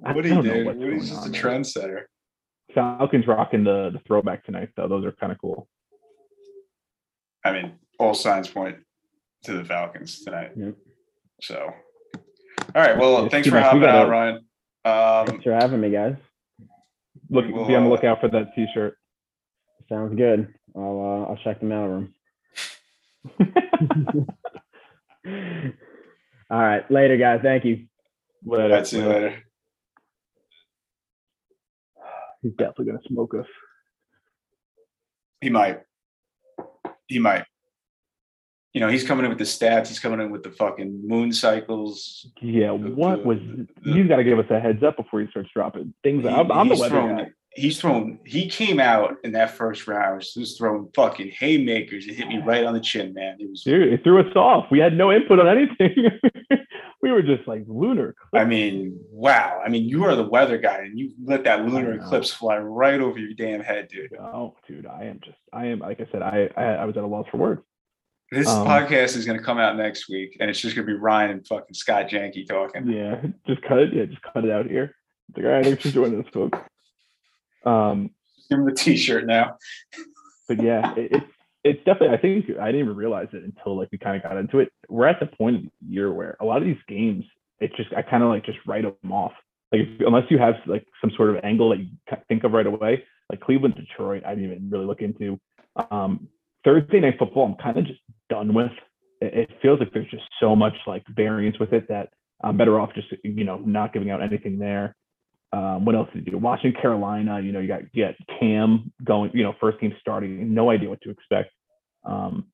I 0.06 0.14
What 0.14 0.24
he 0.24 0.32
don't 0.32 0.46
know 0.46 0.54
did? 0.54 0.66
what's 0.66 0.78
What 0.80 0.94
he's 0.94 1.10
going 1.10 1.10
just 1.10 1.14
a 1.14 1.26
on 1.26 1.32
there. 1.32 1.42
trendsetter. 1.42 2.74
Falcons 2.76 3.28
rocking 3.28 3.64
the, 3.64 3.90
the 3.92 4.00
throwback 4.08 4.46
tonight 4.46 4.70
though. 4.78 4.88
Those 4.88 5.04
are 5.06 5.12
kind 5.14 5.32
of 5.32 5.40
cool. 5.42 5.68
I 7.44 7.52
mean, 7.54 7.74
all 8.00 8.14
signs 8.14 8.48
point 8.48 8.78
to 9.46 9.54
the 9.54 9.64
Falcons 9.66 10.24
tonight. 10.24 10.52
Yep. 10.56 10.76
So, 11.42 11.72
all 12.76 12.82
right. 12.82 12.98
Well, 12.98 13.24
Yeah, 13.24 13.30
thanks 13.30 13.48
for 13.48 13.60
hopping 13.60 13.84
on, 13.84 14.10
Ryan. 14.10 14.36
Um, 14.86 15.28
Thanks 15.28 15.44
for 15.44 15.54
having 15.54 15.82
me, 15.82 15.90
guys. 15.90 16.16
Look, 17.30 17.46
will, 17.48 17.66
be 17.66 17.76
on 17.76 17.84
the 17.84 17.90
uh, 17.90 17.92
lookout 17.92 18.22
for 18.22 18.30
that 18.30 18.56
T-shirt. 18.56 18.98
Sounds 19.90 20.16
good. 20.16 20.54
I'll 20.76 21.26
uh, 21.28 21.30
I'll 21.32 21.40
check 21.44 21.60
the 21.60 21.66
mail 21.66 21.86
room. 21.88 22.14
All 26.50 26.60
right, 26.60 26.90
later, 26.90 27.18
guys. 27.18 27.42
Thank 27.44 27.66
you. 27.66 27.88
Later. 28.46 28.76
I'd 28.76 28.88
see 28.88 29.00
you 29.00 29.08
later. 29.08 29.44
He's 32.42 32.54
definitely 32.54 32.86
gonna 32.86 33.00
smoke 33.08 33.34
us. 33.36 33.46
He 35.42 35.50
might. 35.50 35.82
He 37.08 37.20
might. 37.20 37.44
You 38.78 38.82
know, 38.82 38.90
he's 38.90 39.04
coming 39.04 39.26
in 39.26 39.30
with 39.30 39.40
the 39.40 39.44
stats. 39.44 39.88
He's 39.88 40.00
coming 40.00 40.22
in 40.22 40.30
with 40.30 40.44
the 40.44 40.52
fucking 40.52 41.08
moon 41.08 41.34
cycles. 41.34 42.28
Yeah, 42.40 42.70
what 42.70 43.24
the- 43.24 43.24
was? 43.24 43.40
the- 43.40 43.92
He's 43.92 44.08
got 44.08 44.18
to 44.18 44.24
give 44.24 44.38
us 44.38 44.46
a 44.52 44.60
heads 44.60 44.84
up 44.84 44.98
before 44.98 45.20
he 45.20 45.28
starts 45.32 45.50
dropping 45.52 45.96
things. 46.04 46.28
I'm, 46.28 46.52
I'm 46.52 46.70
the 46.70 46.76
weather 46.76 46.90
thrown, 46.90 47.18
guy. 47.18 47.32
He's 47.56 47.82
thrown. 47.82 48.20
He 48.24 48.48
came 48.48 48.80
out 48.80 49.16
in 49.24 49.32
that 49.32 49.50
first 49.50 49.88
round. 49.88 50.24
He 50.32 50.40
was 50.40 50.56
throwing 50.60 50.92
fucking 50.96 51.32
haymakers. 51.32 52.08
It 52.08 52.14
hit 52.14 52.28
me 52.28 52.38
right 52.46 52.64
on 52.66 52.76
the 52.76 52.80
chin, 52.80 53.16
man. 53.16 53.38
It 53.40 53.50
was. 53.50 53.64
Dude, 53.64 53.92
it 53.92 54.04
threw 54.04 54.20
us 54.20 54.36
off. 54.36 54.68
We 54.70 54.78
had 54.78 54.96
no 54.96 55.12
input 55.12 55.40
on 55.40 55.48
anything. 55.48 56.12
we 57.02 57.12
were 57.12 57.24
just 57.24 57.48
like 57.48 57.64
lunar. 57.66 58.14
I 58.32 58.46
mean, 58.46 59.00
wow. 59.10 59.60
I 59.66 59.70
mean, 59.70 59.90
you 59.90 60.04
are 60.04 60.16
the 60.16 60.30
weather 60.30 60.60
guy, 60.60 60.82
and 60.82 61.00
you 61.00 61.14
let 61.24 61.46
that 61.46 61.66
lunar 61.66 61.94
eclipse 61.94 62.32
fly 62.32 62.60
right 62.60 63.02
over 63.02 63.18
your 63.18 63.34
damn 63.34 63.62
head, 63.62 63.88
dude. 63.88 64.16
Oh, 64.20 64.56
dude, 64.68 64.86
I 64.86 65.06
am 65.06 65.20
just, 65.26 65.38
I 65.52 65.66
am, 65.66 65.80
like 65.80 66.00
I 66.00 66.06
said, 66.12 66.22
I, 66.22 66.50
I, 66.56 66.64
I 66.64 66.86
was 66.86 66.96
at 66.96 67.04
a 67.04 67.08
loss 67.08 67.26
for 67.32 67.38
words. 67.38 67.62
This 68.32 68.48
Um, 68.48 68.68
podcast 68.68 69.16
is 69.16 69.26
going 69.26 69.38
to 69.38 69.44
come 69.44 69.58
out 69.58 69.78
next 69.78 70.10
week, 70.10 70.38
and 70.40 70.50
it's 70.50 70.60
just 70.60 70.76
going 70.76 70.86
to 70.86 70.94
be 70.94 71.00
Ryan 71.00 71.32
and 71.32 71.48
fucking 71.48 71.74
Scott 71.74 72.08
Janke 72.10 72.46
talking. 72.48 72.88
Yeah, 72.88 73.22
just 73.48 73.62
cut 73.62 73.80
it. 73.80 73.94
Yeah, 73.94 74.06
just 74.06 74.22
cut 74.22 74.44
it 74.44 74.52
out 74.52 74.66
here. 74.66 74.96
It's 75.30 75.38
like, 75.38 75.46
all 75.46 75.52
right, 75.54 75.66
thanks 75.66 75.84
for 75.84 75.90
joining 75.90 76.20
us, 76.22 76.30
folks. 76.34 76.60
Um, 77.66 78.12
Give 78.50 78.60
him 78.60 78.66
the 78.66 78.74
T-shirt 78.74 79.26
now. 79.26 79.58
but 80.48 80.62
yeah, 80.62 80.94
it, 80.96 81.12
it's 81.14 81.26
it's 81.64 81.84
definitely. 81.86 82.18
I 82.18 82.22
think 82.22 82.46
I 82.60 82.68
didn't 82.68 82.82
even 82.82 82.96
realize 82.96 83.28
it 83.34 83.44
until 83.44 83.78
like 83.78 83.90
we 83.92 83.98
kind 83.98 84.16
of 84.18 84.24
got 84.24 84.38
into 84.38 84.60
it. 84.60 84.72
We're 84.90 85.08
at 85.08 85.20
the 85.20 85.26
point 85.26 85.56
of 85.58 85.62
the 85.64 85.70
year 85.88 86.12
where 86.12 86.38
a 86.40 86.46
lot 86.46 86.58
of 86.58 86.64
these 86.66 86.78
games, 86.88 87.26
it's 87.60 87.76
just 87.76 87.94
I 87.94 88.02
kind 88.02 88.24
of 88.24 88.30
like 88.30 88.46
just 88.46 88.60
write 88.66 88.84
them 88.84 89.12
off. 89.12 89.34
Like 89.72 89.82
if, 89.82 90.02
unless 90.06 90.30
you 90.30 90.38
have 90.38 90.56
like 90.66 90.86
some 91.02 91.12
sort 91.18 91.30
of 91.30 91.44
angle 91.44 91.70
that 91.70 91.80
you 91.80 91.88
think 92.30 92.44
of 92.44 92.54
right 92.54 92.68
away, 92.68 93.04
like 93.30 93.42
Cleveland, 93.42 93.76
Detroit, 93.76 94.24
I 94.26 94.36
didn't 94.36 94.52
even 94.52 94.70
really 94.70 94.86
look 94.86 95.02
into. 95.02 95.40
Um, 95.92 96.30
Thursday 96.64 97.00
night 97.02 97.16
football, 97.20 97.46
I'm 97.46 97.56
kind 97.56 97.78
of 97.78 97.86
just 97.86 98.00
done 98.30 98.54
with. 98.54 98.72
It, 99.20 99.50
feels 99.62 99.80
like 99.80 99.92
there's 99.94 100.10
just 100.12 100.24
so 100.40 100.56
much 100.56 100.76
like 100.86 101.04
variance 101.16 101.58
with 101.60 101.74
it 101.74 101.88
that 101.88 102.10
I'm 102.44 102.56
better 102.58 102.80
off 102.80 102.94
just 102.94 103.08
you 103.24 103.44
know 103.44 103.58
not 103.58 103.94
giving 103.94 104.12
out 104.12 104.22
anything 104.22 104.60
there. 104.60 104.96
Um, 105.54 105.86
what 105.86 105.96
else 105.96 106.10
did 106.14 106.26
you 106.26 106.34
do? 106.34 106.38
Washington, 106.38 106.80
Carolina. 106.80 107.40
You 107.40 107.52
know, 107.52 107.60
you 107.60 107.68
got 107.68 107.82
got 107.96 108.16
Cam 108.40 108.92
going. 109.04 109.32
You 109.34 109.44
know, 109.44 109.56
first 109.60 109.80
game 109.80 109.94
starting. 110.00 110.54
No 110.54 110.70
idea 110.70 110.90
what 110.90 111.02
to 111.02 111.10
expect. 111.10 111.52
Um, 112.04 112.46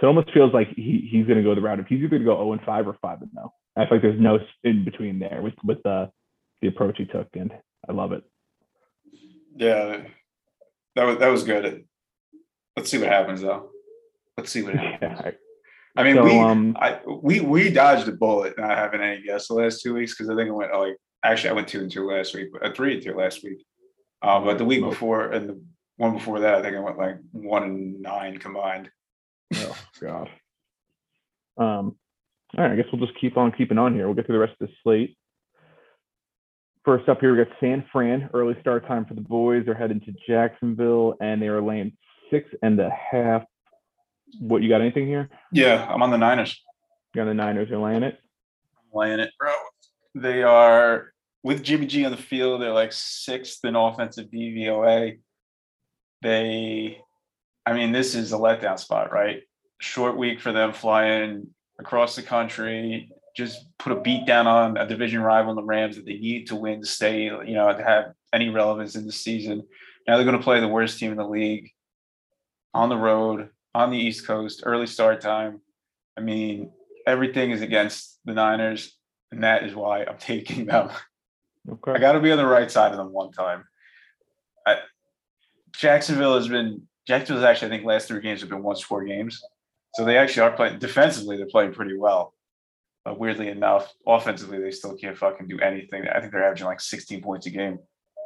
so 0.00 0.06
it 0.06 0.08
almost 0.08 0.32
feels 0.32 0.52
like 0.52 0.68
he, 0.74 1.08
he's 1.10 1.26
going 1.26 1.38
to 1.38 1.44
go 1.44 1.54
the 1.54 1.60
route 1.60 1.78
of 1.78 1.86
he's 1.86 1.98
either 1.98 2.08
going 2.08 2.22
to 2.22 2.26
go 2.26 2.36
0 2.36 2.52
and 2.52 2.62
5 2.62 2.88
or 2.88 2.96
5 3.00 3.22
and 3.22 3.30
0. 3.30 3.52
I 3.76 3.84
feel 3.84 3.88
like 3.92 4.02
there's 4.02 4.20
no 4.20 4.38
in 4.62 4.84
between 4.84 5.18
there 5.18 5.40
with 5.42 5.54
with 5.64 5.82
the 5.82 6.10
the 6.62 6.68
approach 6.68 6.96
he 6.98 7.04
took, 7.04 7.28
and 7.34 7.52
I 7.88 7.92
love 7.92 8.12
it. 8.12 8.22
Yeah, 9.56 10.02
that 10.94 11.04
was 11.04 11.18
that 11.18 11.28
was 11.28 11.44
good. 11.44 11.84
Let's 12.76 12.90
see 12.90 12.98
what 12.98 13.08
happens 13.08 13.40
though. 13.40 13.70
Let's 14.36 14.50
see 14.50 14.62
what 14.62 14.74
happens. 14.74 15.20
Yeah, 15.24 15.30
I- 15.96 16.02
mean, 16.02 16.16
So, 16.16 16.24
we 16.24 16.38
um, 16.38 16.76
I 16.80 17.00
we 17.06 17.40
we 17.40 17.70
dodged 17.70 18.08
a 18.08 18.12
bullet 18.12 18.58
not 18.58 18.76
having 18.76 19.00
any 19.00 19.22
guests 19.22 19.48
the 19.48 19.54
last 19.54 19.80
two 19.80 19.94
weeks 19.94 20.12
because 20.12 20.28
I 20.28 20.34
think 20.34 20.48
I 20.48 20.52
went 20.52 20.72
oh, 20.72 20.80
like 20.80 20.96
actually 21.22 21.50
I 21.50 21.52
went 21.52 21.68
two 21.68 21.80
and 21.80 21.90
two 21.90 22.06
last 22.08 22.34
week, 22.34 22.48
uh, 22.60 22.70
three 22.72 22.94
and 22.94 23.02
two 23.02 23.14
last 23.14 23.44
week. 23.44 23.64
Uh, 24.20 24.40
but 24.40 24.58
the 24.58 24.64
week 24.64 24.82
before 24.82 25.30
and 25.30 25.48
the 25.48 25.62
one 25.96 26.14
before 26.14 26.40
that, 26.40 26.54
I 26.54 26.62
think 26.62 26.76
I 26.76 26.80
went 26.80 26.98
like 26.98 27.16
one 27.30 27.62
and 27.62 28.02
nine 28.02 28.38
combined. 28.38 28.90
oh 29.54 29.76
God. 30.00 30.30
Um, 31.56 31.96
all 32.56 32.64
right, 32.64 32.72
I 32.72 32.76
guess 32.76 32.86
we'll 32.92 33.04
just 33.04 33.18
keep 33.20 33.36
on 33.36 33.52
keeping 33.52 33.78
on 33.78 33.94
here. 33.94 34.06
We'll 34.06 34.14
get 34.14 34.26
through 34.26 34.36
the 34.36 34.46
rest 34.46 34.56
of 34.60 34.68
the 34.68 34.74
slate. 34.82 35.16
First 36.84 37.08
up 37.08 37.20
here, 37.20 37.32
we 37.32 37.42
got 37.42 37.54
San 37.60 37.84
Fran. 37.90 38.28
Early 38.34 38.56
start 38.60 38.86
time 38.86 39.06
for 39.06 39.14
the 39.14 39.20
boys. 39.20 39.64
They're 39.64 39.74
heading 39.74 40.00
to 40.00 40.14
Jacksonville, 40.28 41.14
and 41.20 41.40
they 41.40 41.48
are 41.48 41.62
laying 41.62 41.96
six 42.30 42.48
and 42.62 42.78
a 42.80 42.90
half. 42.90 43.44
What 44.40 44.62
you 44.62 44.68
got? 44.68 44.80
Anything 44.80 45.06
here? 45.06 45.30
Yeah, 45.52 45.86
I'm 45.88 46.02
on 46.02 46.10
the 46.10 46.18
Niners. 46.18 46.60
You're 47.14 47.22
on 47.22 47.28
the 47.28 47.34
Niners 47.34 47.68
You're 47.70 47.78
laying 47.78 48.02
it. 48.02 48.18
laying 48.92 49.20
it, 49.20 49.30
bro. 49.38 49.52
They 50.14 50.42
are 50.42 51.12
with 51.42 51.62
Jimmy 51.62 51.86
G 51.86 52.04
on 52.04 52.10
the 52.10 52.16
field. 52.16 52.60
They're 52.60 52.72
like 52.72 52.92
sixth 52.92 53.64
in 53.64 53.76
offensive 53.76 54.26
DVOA. 54.30 55.18
They, 56.22 56.98
I 57.66 57.72
mean, 57.74 57.92
this 57.92 58.14
is 58.14 58.32
a 58.32 58.36
letdown 58.36 58.78
spot, 58.78 59.12
right? 59.12 59.42
Short 59.80 60.16
week 60.16 60.40
for 60.40 60.52
them 60.52 60.72
flying 60.72 61.48
across 61.78 62.16
the 62.16 62.22
country. 62.22 63.10
Just 63.36 63.66
put 63.78 63.92
a 63.92 64.00
beat 64.00 64.26
down 64.26 64.46
on 64.46 64.76
a 64.76 64.86
division 64.86 65.20
rival 65.20 65.50
in 65.50 65.56
the 65.56 65.64
Rams 65.64 65.96
that 65.96 66.06
they 66.06 66.18
need 66.18 66.46
to 66.48 66.56
win 66.56 66.80
to 66.80 66.86
stay, 66.86 67.24
you 67.24 67.54
know, 67.54 67.76
to 67.76 67.84
have 67.84 68.12
any 68.32 68.48
relevance 68.48 68.94
in 68.94 69.06
the 69.06 69.12
season. 69.12 69.62
Now 70.06 70.16
they're 70.16 70.24
going 70.24 70.38
to 70.38 70.42
play 70.42 70.60
the 70.60 70.68
worst 70.68 70.98
team 70.98 71.10
in 71.10 71.18
the 71.18 71.28
league 71.28 71.70
on 72.72 72.88
the 72.88 72.96
road 72.96 73.50
on 73.74 73.90
the 73.90 73.98
East 73.98 74.26
Coast, 74.26 74.62
early 74.64 74.86
start 74.86 75.20
time. 75.20 75.60
I 76.16 76.20
mean, 76.20 76.70
everything 77.06 77.50
is 77.50 77.60
against 77.60 78.18
the 78.24 78.32
Niners, 78.32 78.96
and 79.32 79.42
that 79.42 79.64
is 79.64 79.74
why 79.74 80.04
I'm 80.04 80.16
taking 80.18 80.66
them. 80.66 80.90
I 81.86 81.98
got 81.98 82.12
to 82.12 82.20
be 82.20 82.30
on 82.30 82.38
the 82.38 82.46
right 82.46 82.70
side 82.70 82.92
of 82.92 82.98
them 82.98 83.12
one 83.12 83.32
time. 83.32 83.64
I, 84.66 84.78
Jacksonville 85.76 86.36
has 86.36 86.48
been 86.48 86.82
Jacksonville's 87.06 87.44
actually 87.44 87.68
I 87.68 87.70
think 87.70 87.84
last 87.84 88.08
three 88.08 88.20
games 88.20 88.40
have 88.40 88.50
been 88.50 88.62
one 88.62 88.76
score 88.76 89.04
games, 89.04 89.42
so 89.94 90.04
they 90.04 90.18
actually 90.18 90.42
are 90.42 90.52
playing 90.52 90.78
defensively. 90.78 91.36
They're 91.36 91.46
playing 91.46 91.72
pretty 91.72 91.96
well. 91.96 92.34
But 93.04 93.18
weirdly 93.18 93.48
enough, 93.48 93.92
offensively 94.06 94.58
they 94.60 94.70
still 94.70 94.96
can't 94.96 95.16
fucking 95.16 95.46
do 95.46 95.58
anything. 95.60 96.06
I 96.08 96.20
think 96.20 96.32
they're 96.32 96.44
averaging 96.44 96.66
like 96.66 96.80
16 96.80 97.22
points 97.22 97.46
a 97.46 97.50
game. 97.50 97.78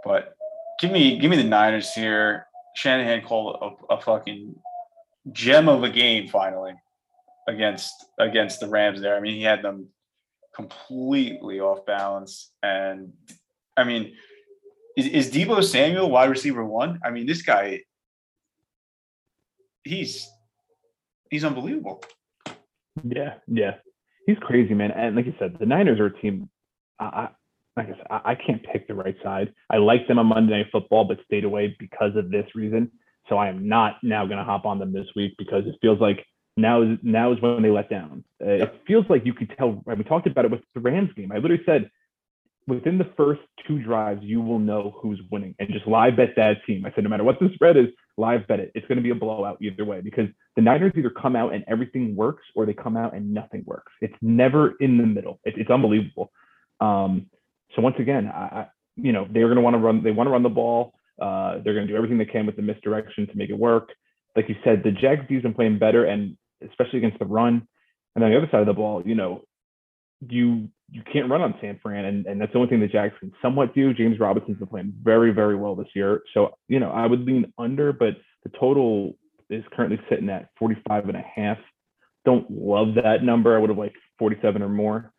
But 0.05 0.35
give 0.81 0.93
me 0.93 1.19
give 1.19 1.31
me 1.31 1.37
the 1.37 1.45
Niners 1.45 1.93
here. 1.93 2.47
Shanahan 2.75 3.23
called 3.23 3.57
a, 3.91 3.95
a 3.95 4.01
fucking 4.01 4.55
gem 5.33 5.69
of 5.69 5.85
a 5.85 5.91
game 5.91 6.29
finally 6.29 6.75
against 7.49 7.93
against 8.19 8.61
the 8.61 8.69
Rams 8.69 9.01
there. 9.01 9.17
I 9.17 9.21
mean, 9.21 9.35
he 9.35 9.43
had 9.43 9.63
them 9.63 9.89
completely 10.55 11.61
off 11.61 11.87
balance. 11.87 12.51
And 12.63 13.13
I 13.77 13.85
mean, 13.85 14.15
is, 14.97 15.07
is 15.07 15.31
Deebo 15.31 15.63
Samuel 15.65 16.11
wide 16.11 16.31
receiver 16.31 16.65
one? 16.65 17.01
I 17.05 17.11
mean, 17.11 17.27
this 17.27 17.43
guy, 17.43 17.81
he's 19.85 20.29
he's 21.31 21.45
unbelievable. 21.45 22.03
Yeah, 23.05 23.35
yeah, 23.47 23.77
he's 24.27 24.39
crazy, 24.41 24.75
man. 24.75 24.91
And 24.91 25.15
like 25.15 25.27
you 25.27 25.35
said, 25.39 25.57
the 25.59 25.67
Niners 25.67 26.01
are 26.01 26.07
a 26.07 26.21
team. 26.21 26.51
I, 27.01 27.29
like 27.77 27.87
I 27.87 27.91
said, 27.91 28.07
I, 28.11 28.21
I 28.25 28.35
can't 28.35 28.65
pick 28.73 28.89
the 28.89 28.95
right 28.95 29.17
side. 29.23 29.53
I 29.71 29.77
like 29.77 30.09
them 30.09 30.19
on 30.19 30.27
Monday 30.27 30.59
Night 30.59 30.67
Football, 30.73 31.05
but 31.05 31.19
stayed 31.25 31.45
away 31.45 31.77
because 31.79 32.17
of 32.17 32.31
this 32.31 32.47
reason. 32.57 32.91
So 33.29 33.37
I 33.37 33.49
am 33.49 33.69
not 33.69 33.97
now 34.03 34.27
going 34.27 34.39
to 34.39 34.45
hop 34.45 34.65
on 34.65 34.79
them 34.79 34.93
this 34.93 35.07
week 35.15 35.35
because 35.39 35.67
it 35.67 35.77
feels 35.81 36.01
like 36.01 36.25
now 36.57 36.83
is 36.83 36.99
now 37.03 37.33
is 37.33 37.41
when 37.41 37.63
they 37.63 37.71
let 37.71 37.91
down. 37.91 38.25
Uh, 38.43 38.51
It 38.51 38.83
feels 38.87 39.05
like 39.09 39.25
you 39.25 39.35
could 39.35 39.53
tell. 39.57 39.83
We 39.87 40.05
talked 40.05 40.27
about 40.27 40.45
it 40.45 40.51
with 40.51 40.61
the 40.75 40.81
Rams 40.81 41.11
game. 41.15 41.31
I 41.33 41.37
literally 41.37 41.63
said 41.65 41.91
within 42.67 42.99
the 42.99 43.11
first 43.17 43.41
two 43.67 43.83
drives, 43.83 44.23
you 44.23 44.41
will 44.41 44.59
know 44.59 44.95
who's 45.01 45.21
winning 45.31 45.55
and 45.59 45.71
just 45.73 45.87
live 45.87 46.17
bet 46.17 46.35
that 46.37 46.59
team. 46.67 46.85
I 46.85 46.93
said, 46.95 47.03
no 47.03 47.11
matter 47.11 47.25
what 47.25 47.41
the 47.41 47.49
spread 47.55 47.77
is, 47.77 47.87
live 48.19 48.47
bet 48.47 48.61
it. 48.61 48.71
It's 48.75 48.87
going 48.87 48.97
to 48.97 49.03
be 49.03 49.11
a 49.11 49.15
blowout 49.15 49.57
either 49.63 49.85
way 49.85 50.03
because 50.03 50.27
the 50.55 50.63
Niners 50.63 50.93
either 50.97 51.11
come 51.11 51.35
out 51.35 51.55
and 51.55 51.65
everything 51.67 52.15
works 52.15 52.45
or 52.55 52.67
they 52.67 52.75
come 52.75 52.97
out 52.97 53.15
and 53.15 53.33
nothing 53.33 53.65
works. 53.67 53.93
It's 54.03 54.15
never 54.21 54.73
in 54.81 54.99
the 54.99 55.07
middle. 55.07 55.41
It, 55.45 55.55
it's 55.57 55.71
unbelievable. 55.71 56.31
Um, 56.81 57.31
so 57.75 57.83
once 57.83 57.97
again, 57.99 58.27
I, 58.27 58.39
I 58.39 58.67
you 58.97 59.13
know, 59.13 59.27
they're 59.31 59.47
going 59.47 59.57
to 59.57 59.63
want 59.63 59.75
to 59.75 59.79
run. 59.79 60.03
They 60.03 60.11
want 60.11 60.27
to 60.27 60.33
run 60.33 60.43
the 60.43 60.49
ball. 60.49 60.93
Uh, 61.21 61.59
they're 61.65 61.75
going 61.75 61.87
to 61.87 61.93
do 61.93 61.97
everything 61.97 62.19
they 62.19 62.25
can 62.25 62.47
with 62.47 62.57
the 62.57 62.63
misdirection 62.63 63.27
to 63.27 63.37
make 63.37 63.51
it 63.51 63.59
work. 63.59 63.91
Like 64.37 64.49
you 64.49 64.57
said, 64.65 64.83
the 64.85 64.91
Jags 64.91 65.27
have 65.29 65.43
been 65.43 65.55
playing 65.55 65.79
better, 65.79 66.05
and 66.05 66.37
especially 66.67 66.99
against 66.99 67.19
the 67.19 67.27
run. 67.27 67.67
And 68.15 68.25
on 68.25 68.31
the 68.31 68.37
other 68.37 68.49
side 68.51 68.61
of 68.61 68.67
the 68.67 68.73
ball, 68.73 69.03
you 69.05 69.15
know, 69.15 69.43
you 70.29 70.69
you 70.91 71.03
can't 71.13 71.31
run 71.31 71.43
on 71.43 71.55
San 71.61 71.79
Fran, 71.83 72.07
and, 72.07 72.27
and 72.27 72.41
that's 72.41 72.53
the 72.53 72.59
only 72.59 72.71
thing 72.71 72.81
the 72.81 72.87
Jags 72.87 73.15
can 73.21 73.33
somewhat 73.43 73.75
do. 73.75 73.93
James 73.93 74.19
Robinson's 74.19 74.59
been 74.59 74.67
playing 74.67 74.95
very, 75.03 75.33
very 75.33 75.55
well 75.55 75.75
this 75.75 75.89
year. 75.95 76.23
So, 76.33 76.57
you 76.67 76.81
know, 76.81 76.91
I 76.91 77.07
would 77.07 77.21
lean 77.21 77.53
under, 77.59 77.93
but 77.93 78.15
the 78.43 78.51
total 78.59 79.15
is 79.51 79.65
currently 79.73 80.01
sitting 80.09 80.31
at 80.31 80.49
45 80.59 81.09
and 81.09 81.17
a 81.17 81.25
half. 81.35 81.59
Don't 82.25 82.51
love 82.51 82.95
that 83.03 83.23
number. 83.23 83.55
I 83.55 83.61
would 83.61 83.71
have 83.71 83.79
liked 83.79 83.97
47 84.19 84.63
or 84.63 84.69
more. 84.69 85.13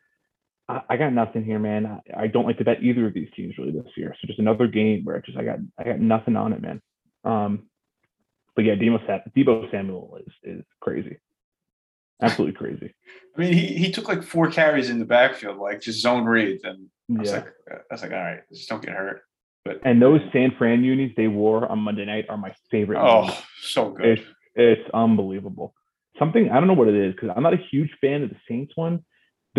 I, 0.90 0.98
got 0.98 1.14
nothing 1.14 1.44
here, 1.44 1.60
man. 1.60 1.86
I, 1.86 2.24
I, 2.24 2.28
don't 2.28 2.46
like 2.46 2.60
to 2.60 2.64
bet 2.64 2.84
either 2.84 3.08
of 3.08 3.14
these 3.14 3.30
teams 3.36 3.58
really 3.58 3.72
this 3.72 3.92
year. 3.98 4.16
So 4.22 4.28
just 4.28 4.40
another 4.40 4.68
game 4.68 5.04
where 5.04 5.18
I 5.18 5.20
just 5.20 5.38
I 5.38 5.44
got 5.44 5.58
I 5.78 5.84
got 5.84 6.00
nothing 6.00 6.36
on 6.36 6.54
it, 6.54 6.62
man. 6.62 6.82
Um, 7.24 7.70
but 8.56 8.66
yeah, 8.66 8.76
Deebo, 8.76 9.00
Deebo 9.36 9.72
Samuel 9.72 10.20
is 10.26 10.34
is 10.44 10.66
crazy 10.80 11.18
absolutely 12.22 12.56
crazy. 12.56 12.94
I 13.38 13.42
mean, 13.42 13.54
he, 13.54 13.68
he 13.68 13.92
took 13.92 14.08
like 14.08 14.24
four 14.24 14.50
carries 14.50 14.90
in 14.90 15.00
the 15.00 15.06
backfield, 15.06 15.58
like 15.58 15.82
just 15.82 16.02
zone 16.02 16.26
reads, 16.26 16.64
and 16.64 16.88
I 17.16 17.22
was 17.22 17.30
Yeah. 17.30 17.36
like, 17.38 17.54
I 17.72 17.76
was 17.92 18.02
like, 18.02 18.12
all 18.12 18.18
right, 18.18 18.42
just 18.52 18.70
don't 18.70 18.84
get 18.84 18.96
hurt. 18.96 19.22
But 19.66 19.82
And 19.84 20.02
those 20.02 20.22
San 20.32 20.52
Fran 20.58 20.84
unis 20.84 21.12
they 21.18 21.28
wore 21.28 21.68
on 21.70 21.80
Monday 21.80 22.06
night 22.06 22.26
are 22.30 22.38
my 22.38 22.54
favorite. 22.72 23.00
oh, 23.00 23.36
so 23.62 23.92
good. 23.92 24.20
It's 24.20 24.28
it's 24.56 24.90
unbelievable. 24.94 25.74
Something 26.18 26.50
I 26.50 26.56
don't 26.56 26.68
know 26.68 26.74
what 26.74 26.88
it 26.88 26.96
is 26.96 27.14
because 27.14 27.30
I'm 27.36 27.44
not 27.44 27.54
a 27.54 27.66
huge 27.72 27.92
fan 28.02 28.24
of 28.24 28.30
the 28.30 28.38
Saints 28.48 28.74
one. 28.76 29.04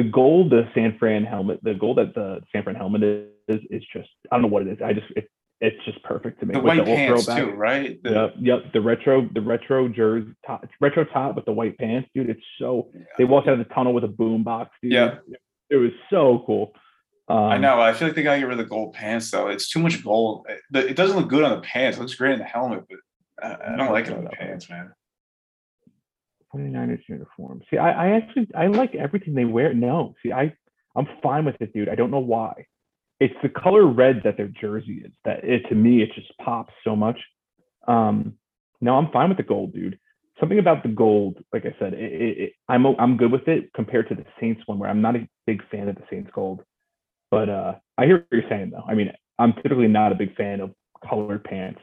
The 0.02 0.08
gold, 0.08 0.50
the 0.50 0.68
San 0.74 0.96
Fran 0.98 1.24
helmet, 1.24 1.60
the 1.62 1.74
gold 1.74 1.98
that 1.98 2.14
the 2.14 2.40
San 2.52 2.62
Fran 2.62 2.76
helmet 2.76 3.02
is, 3.48 3.60
is 3.70 3.82
just 3.92 4.08
I 4.30 4.36
don't 4.36 4.42
know 4.42 4.48
what 4.48 4.62
it 4.66 4.68
is. 4.68 4.78
I 4.84 4.92
just 4.92 5.06
it, 5.16 5.28
it's 5.60 5.76
just 5.84 6.02
perfect 6.04 6.40
to 6.40 6.46
me. 6.46 6.54
the 6.54 6.58
With 6.60 6.66
white 6.68 6.78
old 6.78 6.86
pants 6.86 7.26
throwback. 7.26 7.44
too, 7.44 7.50
right? 7.52 8.02
The- 8.02 8.10
Yep, 8.10 8.34
yep. 8.40 8.72
The 8.72 8.80
retro, 8.80 9.28
the 9.34 9.42
retro 9.42 9.88
jersey 9.88 10.32
top, 10.46 10.66
retro 10.80 11.04
top 11.04 11.36
with 11.36 11.44
the 11.44 11.52
white 11.52 11.76
pants, 11.78 12.08
dude. 12.14 12.30
It's 12.30 12.40
so. 12.58 12.90
They 13.18 13.24
walked 13.24 13.46
out 13.48 13.60
of 13.60 13.68
the 13.68 13.74
tunnel 13.74 13.92
with 13.92 14.04
a 14.04 14.08
boom 14.08 14.42
box, 14.42 14.70
dude. 14.82 14.92
Yeah. 14.92 15.16
it 15.68 15.76
was 15.76 15.90
so 16.08 16.42
cool. 16.46 16.72
Um, 17.28 17.36
I 17.36 17.58
know. 17.58 17.78
I 17.80 17.92
feel 17.92 18.08
like 18.08 18.14
they 18.16 18.22
gotta 18.22 18.38
get 18.40 18.46
rid 18.46 18.58
of 18.58 18.64
the 18.64 18.70
gold 18.70 18.94
pants 18.94 19.30
though. 19.30 19.48
It's 19.48 19.68
too 19.68 19.80
much 19.80 20.02
gold. 20.02 20.46
It, 20.48 20.60
it 20.90 20.96
doesn't 20.96 21.16
look 21.16 21.28
good 21.28 21.44
on 21.44 21.50
the 21.50 21.60
pants. 21.60 21.98
It 21.98 22.00
looks 22.00 22.14
great 22.14 22.32
in 22.32 22.38
the 22.38 22.44
helmet, 22.46 22.84
but 22.88 22.98
I, 23.46 23.74
I 23.74 23.76
don't 23.76 23.92
like 23.92 24.06
it 24.06 24.14
on 24.14 24.24
the 24.24 24.30
pants, 24.30 24.70
man. 24.70 24.92
49ers 26.54 27.02
uniform. 27.08 27.62
See, 27.70 27.78
I, 27.78 27.90
I 27.90 28.16
actually 28.16 28.48
I 28.54 28.66
like 28.66 28.94
everything 28.94 29.34
they 29.34 29.44
wear. 29.44 29.72
No, 29.74 30.14
see, 30.22 30.32
I 30.32 30.52
I'm 30.96 31.06
fine 31.22 31.44
with 31.44 31.56
it, 31.60 31.72
dude. 31.72 31.88
I 31.88 31.94
don't 31.94 32.10
know 32.10 32.18
why. 32.18 32.66
It's 33.20 33.34
the 33.42 33.48
color 33.48 33.86
red 33.86 34.22
that 34.24 34.36
their 34.36 34.48
jersey 34.48 35.02
is. 35.04 35.12
That 35.24 35.44
it 35.44 35.68
to 35.68 35.74
me 35.74 36.02
it 36.02 36.10
just 36.14 36.36
pops 36.38 36.72
so 36.84 36.96
much. 36.96 37.18
Um, 37.86 38.34
no, 38.80 38.96
I'm 38.96 39.10
fine 39.10 39.28
with 39.28 39.38
the 39.38 39.44
gold, 39.44 39.74
dude. 39.74 39.98
Something 40.38 40.58
about 40.58 40.82
the 40.82 40.88
gold, 40.88 41.44
like 41.52 41.66
I 41.66 41.74
said, 41.78 41.92
it, 41.92 42.12
it, 42.12 42.38
it, 42.38 42.52
I'm 42.68 42.86
I'm 42.86 43.16
good 43.16 43.30
with 43.30 43.46
it 43.46 43.72
compared 43.74 44.08
to 44.08 44.14
the 44.14 44.24
Saints 44.40 44.62
one, 44.66 44.78
where 44.78 44.88
I'm 44.88 45.02
not 45.02 45.16
a 45.16 45.28
big 45.46 45.62
fan 45.70 45.88
of 45.88 45.96
the 45.96 46.02
Saints 46.10 46.30
gold. 46.34 46.62
But 47.30 47.48
uh, 47.48 47.74
I 47.98 48.06
hear 48.06 48.18
what 48.18 48.26
you're 48.32 48.48
saying, 48.48 48.70
though. 48.70 48.84
I 48.88 48.94
mean, 48.94 49.12
I'm 49.38 49.52
typically 49.54 49.86
not 49.86 50.12
a 50.12 50.14
big 50.14 50.34
fan 50.36 50.60
of 50.60 50.74
colored 51.08 51.44
pants, 51.44 51.80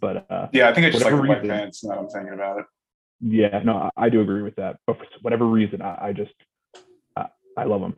but 0.00 0.26
uh, 0.30 0.48
Yeah, 0.52 0.68
I 0.68 0.74
think 0.74 0.86
I 0.86 0.90
just 0.90 1.04
like 1.04 1.14
white 1.14 1.42
pants. 1.42 1.84
Now 1.84 1.98
I'm 2.00 2.08
thinking 2.08 2.34
about 2.34 2.58
it. 2.58 2.66
Yeah, 3.20 3.60
no, 3.64 3.90
I, 3.96 4.08
do 4.08 4.20
agree 4.20 4.42
with 4.42 4.56
that. 4.56 4.78
But 4.86 4.98
for 4.98 5.06
whatever 5.22 5.46
reason, 5.46 5.82
I, 5.82 6.08
I 6.08 6.12
just 6.12 6.32
I, 7.16 7.26
I 7.56 7.64
love 7.64 7.80
them. 7.80 7.96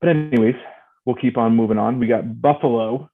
But 0.00 0.10
anyways, 0.10 0.56
we'll 1.04 1.16
keep 1.16 1.36
on 1.36 1.54
moving 1.54 1.78
on. 1.78 1.98
We 1.98 2.06
got 2.06 2.40
Buffalo. 2.40 3.08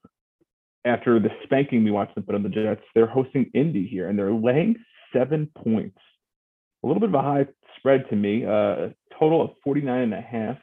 After 0.85 1.19
the 1.19 1.31
spanking 1.43 1.83
we 1.83 1.91
watched 1.91 2.15
them 2.15 2.23
put 2.23 2.37
on 2.37 2.45
the 2.45 2.49
Jets, 2.49 2.83
they're 2.95 3.09
hosting 3.09 3.51
Indy 3.55 3.89
here, 3.89 4.09
and 4.09 4.17
they're 4.17 4.33
laying 4.33 4.77
seven 5.13 5.51
points. 5.59 5.99
A 6.85 6.87
little 6.87 7.01
bit 7.01 7.09
of 7.09 7.15
a 7.15 7.23
high 7.23 7.47
spread 7.77 8.09
to 8.11 8.17
me. 8.17 8.45
Uh, 8.45 8.51
a 8.51 8.95
total 9.19 9.43
of 9.43 9.51
49 9.65 10.01
and 10.01 10.15
a 10.15 10.21
half. 10.21 10.59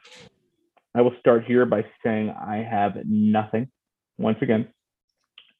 I 0.94 1.02
will 1.02 1.14
start 1.20 1.44
here 1.44 1.66
by 1.66 1.84
saying 2.02 2.30
I 2.30 2.56
have 2.58 2.96
nothing. 3.04 3.68
Once 4.16 4.38
again, 4.40 4.68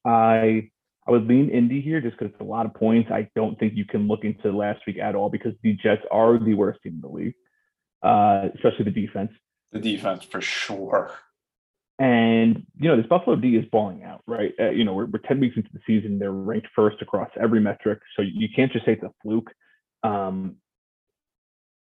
I 0.05 0.71
I 1.07 1.11
would 1.11 1.27
lean 1.27 1.51
Indy 1.51 1.81
here 1.81 2.01
just 2.01 2.19
because 2.19 2.33
it's 2.33 2.41
a 2.41 2.45
lot 2.45 2.67
of 2.67 2.75
points. 2.75 3.11
I 3.11 3.29
don't 3.35 3.59
think 3.59 3.75
you 3.77 3.85
can 3.85 4.09
look 4.09 4.25
into 4.25 4.51
last 4.51 4.81
week 4.87 4.99
at 4.99 5.15
all 5.15 5.29
because 5.29 5.53
the 5.63 5.75
Jets 5.75 6.03
are 6.11 6.39
the 6.39 6.55
worst 6.55 6.83
team 6.83 6.95
in 6.95 7.01
the 7.01 7.09
league, 7.09 7.35
uh, 8.03 8.49
especially 8.55 8.87
the 8.87 8.91
defense. 8.91 9.31
The 9.73 9.81
defense 9.81 10.25
for 10.25 10.41
sure. 10.41 11.13
And 11.99 12.67
you 12.77 12.89
know 12.89 12.97
this 12.97 13.07
Buffalo 13.07 13.37
D 13.37 13.57
is 13.57 13.65
balling 13.71 14.03
out, 14.03 14.23
right? 14.27 14.53
Uh, 14.59 14.71
you 14.71 14.85
know 14.85 14.95
we're, 14.95 15.07
we're 15.07 15.21
ten 15.21 15.39
weeks 15.39 15.57
into 15.57 15.69
the 15.73 15.81
season; 15.87 16.19
they're 16.19 16.33
ranked 16.33 16.69
first 16.75 17.01
across 17.01 17.31
every 17.41 17.61
metric, 17.61 18.01
so 18.17 18.23
you 18.23 18.49
can't 18.55 18.73
just 18.73 18.85
say 18.85 18.93
it's 18.93 19.03
a 19.05 19.13
fluke. 19.23 19.51
Um, 20.03 20.57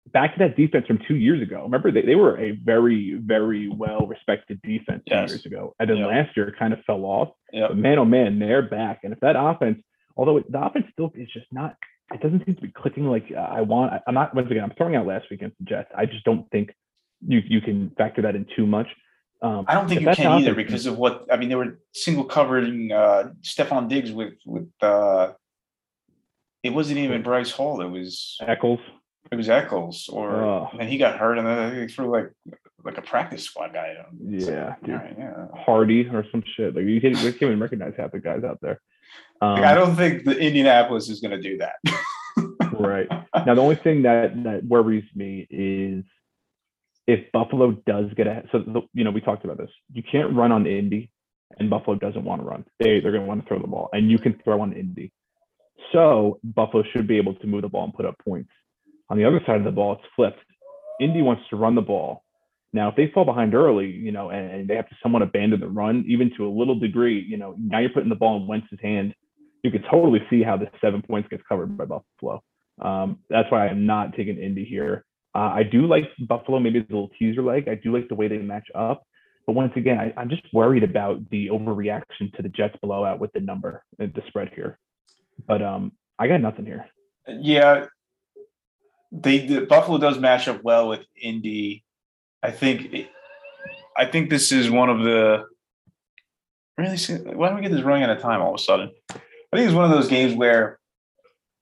back 0.07 0.33
to 0.33 0.39
that 0.39 0.57
defense 0.57 0.87
from 0.87 0.99
two 1.07 1.15
years 1.15 1.41
ago. 1.41 1.63
Remember 1.63 1.91
they, 1.91 2.01
they 2.01 2.15
were 2.15 2.37
a 2.39 2.51
very 2.51 3.13
very 3.23 3.69
well 3.69 4.07
respected 4.07 4.61
defense 4.61 5.03
two 5.07 5.15
years 5.15 5.45
ago, 5.45 5.75
and 5.79 5.89
then 5.89 5.97
Yeah. 5.97 6.07
last 6.07 6.35
year 6.35 6.53
kind 6.57 6.73
of 6.73 6.79
fell 6.85 7.05
off. 7.05 7.29
Yep. 7.53 7.69
But 7.69 7.77
man, 7.77 7.99
oh 7.99 8.05
man, 8.05 8.39
they're 8.39 8.61
back. 8.61 9.01
And 9.03 9.13
if 9.13 9.19
that 9.21 9.35
offense, 9.37 9.81
although 10.17 10.37
it, 10.37 10.51
the 10.51 10.61
offense 10.63 10.85
still 10.91 11.11
is 11.15 11.29
just 11.31 11.47
not, 11.51 11.75
it 12.13 12.21
doesn't 12.21 12.45
seem 12.45 12.55
to 12.55 12.61
be 12.61 12.71
clicking 12.71 13.05
like 13.05 13.31
uh, 13.35 13.39
I 13.39 13.61
want. 13.61 13.93
I, 13.93 14.01
I'm 14.07 14.13
not 14.13 14.33
once 14.35 14.49
again. 14.49 14.63
I'm 14.63 14.73
throwing 14.77 14.95
out 14.95 15.05
last 15.05 15.29
week 15.29 15.41
against 15.41 15.57
the 15.59 15.65
Jets. 15.65 15.89
I 15.95 16.05
just 16.05 16.23
don't 16.25 16.49
think 16.51 16.71
you 17.25 17.41
you 17.45 17.61
can 17.61 17.91
factor 17.97 18.21
that 18.23 18.35
in 18.35 18.45
too 18.55 18.65
much. 18.65 18.87
Um, 19.43 19.65
I 19.67 19.73
don't 19.73 19.87
think 19.87 20.01
you 20.01 20.07
can 20.13 20.27
either 20.41 20.53
because 20.53 20.85
of 20.85 20.97
what 20.97 21.25
I 21.31 21.37
mean. 21.37 21.49
They 21.49 21.55
were 21.55 21.79
single 21.93 22.25
covering 22.25 22.91
uh 22.91 23.31
Stefon 23.41 23.87
Diggs 23.87 24.11
with 24.11 24.33
with 24.45 24.69
uh 24.81 25.33
it 26.63 26.71
wasn't 26.71 26.99
even 26.99 27.23
Bryce 27.23 27.49
Hall. 27.51 27.81
It 27.81 27.89
was 27.89 28.37
Echols. 28.41 28.79
It 29.31 29.35
was 29.37 29.49
Echols 29.49 30.09
or 30.11 30.31
Oh. 30.35 30.69
and 30.79 30.89
he 30.89 30.97
got 30.97 31.17
hurt 31.17 31.37
and 31.37 31.47
then 31.47 31.75
they 31.75 31.87
threw 31.87 32.09
like 32.11 32.29
like 32.83 32.97
a 32.97 33.01
practice 33.01 33.43
squad 33.43 33.73
guy. 33.73 33.89
at 33.89 33.97
him. 33.97 34.33
It's 34.33 34.47
Yeah, 34.47 34.75
dude. 34.83 34.95
all 34.95 35.01
right, 35.01 35.15
yeah. 35.17 35.47
Hardy 35.65 36.09
or 36.11 36.25
some 36.31 36.43
shit. 36.55 36.75
Like 36.75 36.85
you 36.85 36.99
can't, 36.99 37.15
you 37.17 37.31
can't 37.31 37.43
even 37.43 37.59
recognize 37.59 37.93
half 37.97 38.11
the 38.11 38.19
guys 38.19 38.43
out 38.43 38.59
there. 38.61 38.81
Um, 39.41 39.53
Like, 39.55 39.63
I 39.65 39.75
don't 39.75 39.95
think 39.95 40.25
the 40.25 40.37
Indianapolis 40.37 41.09
is 41.09 41.19
going 41.21 41.39
to 41.39 41.41
do 41.41 41.57
that. 41.59 41.75
right. 42.79 43.07
Now 43.45 43.53
the 43.55 43.61
only 43.61 43.75
thing 43.75 44.01
that 44.03 44.43
that 44.43 44.63
worries 44.65 45.05
me 45.15 45.47
is 45.49 46.03
if 47.07 47.31
Buffalo 47.31 47.71
does 47.85 48.07
get 48.15 48.27
ahead. 48.27 48.47
So 48.51 48.59
the, 48.59 48.81
you 48.93 49.03
know 49.03 49.11
we 49.11 49.21
talked 49.21 49.45
about 49.45 49.57
this. 49.57 49.69
You 49.93 50.03
can't 50.03 50.33
run 50.35 50.51
on 50.51 50.65
Indy, 50.65 51.09
and 51.59 51.69
Buffalo 51.69 51.95
doesn't 51.97 52.23
want 52.23 52.41
to 52.41 52.47
run. 52.47 52.65
They 52.79 52.99
they're 52.99 53.11
going 53.11 53.23
to 53.23 53.27
want 53.27 53.41
to 53.43 53.47
throw 53.47 53.59
the 53.59 53.67
ball, 53.67 53.89
and 53.93 54.09
you 54.11 54.17
can 54.17 54.39
throw 54.43 54.61
on 54.61 54.73
Indy. 54.73 55.11
So 55.91 56.39
Buffalo 56.43 56.83
should 56.91 57.07
be 57.07 57.17
able 57.17 57.35
to 57.35 57.47
move 57.47 57.61
the 57.63 57.69
ball 57.69 57.83
and 57.85 57.93
put 57.93 58.05
up 58.05 58.15
points. 58.25 58.49
On 59.11 59.17
the 59.17 59.25
other 59.25 59.41
side 59.45 59.57
of 59.57 59.65
the 59.65 59.71
ball, 59.71 59.93
it's 59.93 60.09
flipped. 60.15 60.39
Indy 61.01 61.21
wants 61.21 61.43
to 61.49 61.57
run 61.57 61.75
the 61.75 61.81
ball. 61.81 62.23
Now, 62.71 62.87
if 62.87 62.95
they 62.95 63.11
fall 63.13 63.25
behind 63.25 63.53
early, 63.53 63.87
you 63.87 64.13
know, 64.13 64.29
and, 64.29 64.49
and 64.49 64.67
they 64.69 64.75
have 64.77 64.87
to 64.87 64.95
somewhat 65.03 65.21
abandon 65.21 65.59
the 65.59 65.67
run, 65.67 66.05
even 66.07 66.31
to 66.37 66.47
a 66.47 66.49
little 66.49 66.79
degree, 66.79 67.19
you 67.19 67.35
know, 67.35 67.53
now 67.59 67.79
you're 67.79 67.89
putting 67.89 68.07
the 68.07 68.15
ball 68.15 68.37
in 68.37 68.47
Wentz's 68.47 68.79
hand. 68.81 69.13
You 69.63 69.71
could 69.71 69.83
totally 69.91 70.21
see 70.29 70.43
how 70.43 70.55
the 70.55 70.67
seven 70.79 71.01
points 71.01 71.27
gets 71.27 71.43
covered 71.47 71.77
by 71.77 71.83
Buffalo. 71.83 72.41
Um, 72.81 73.19
that's 73.29 73.51
why 73.51 73.67
I'm 73.67 73.85
not 73.85 74.15
taking 74.15 74.37
Indy 74.37 74.63
here. 74.63 75.03
Uh, 75.35 75.51
I 75.55 75.63
do 75.63 75.87
like 75.87 76.05
Buffalo, 76.29 76.59
maybe 76.59 76.79
it's 76.79 76.89
a 76.89 76.93
little 76.93 77.11
teaser 77.19 77.43
leg. 77.43 77.67
I 77.67 77.75
do 77.75 77.93
like 77.93 78.07
the 78.07 78.15
way 78.15 78.29
they 78.29 78.37
match 78.37 78.67
up. 78.73 79.03
But 79.45 79.53
once 79.53 79.73
again, 79.75 79.99
I, 79.99 80.13
I'm 80.17 80.29
just 80.29 80.43
worried 80.53 80.83
about 80.83 81.29
the 81.31 81.47
overreaction 81.47 82.33
to 82.37 82.41
the 82.41 82.49
Jets 82.49 82.77
blowout 82.81 83.19
with 83.19 83.33
the 83.33 83.41
number, 83.41 83.83
uh, 84.01 84.05
the 84.15 84.23
spread 84.27 84.51
here. 84.55 84.79
But 85.45 85.61
um, 85.61 85.91
I 86.17 86.29
got 86.29 86.39
nothing 86.39 86.65
here. 86.65 86.85
yeah, 87.27 87.87
they 89.11 89.45
the 89.45 89.61
Buffalo 89.61 89.97
does 89.97 90.19
match 90.19 90.47
up 90.47 90.63
well 90.63 90.87
with 90.87 91.01
Indy. 91.21 91.83
I 92.41 92.51
think 92.51 93.07
I 93.97 94.05
think 94.05 94.29
this 94.29 94.51
is 94.51 94.69
one 94.69 94.89
of 94.89 95.03
the 95.03 95.45
really. 96.77 96.97
Why 97.35 97.47
don't 97.47 97.55
we 97.55 97.61
get 97.61 97.71
this 97.71 97.83
running 97.83 98.03
out 98.03 98.09
of 98.09 98.21
time 98.21 98.41
all 98.41 98.53
of 98.53 98.59
a 98.59 98.63
sudden? 98.63 98.91
I 99.09 99.57
think 99.57 99.67
it's 99.67 99.75
one 99.75 99.85
of 99.85 99.91
those 99.91 100.07
games 100.07 100.33
where 100.33 100.79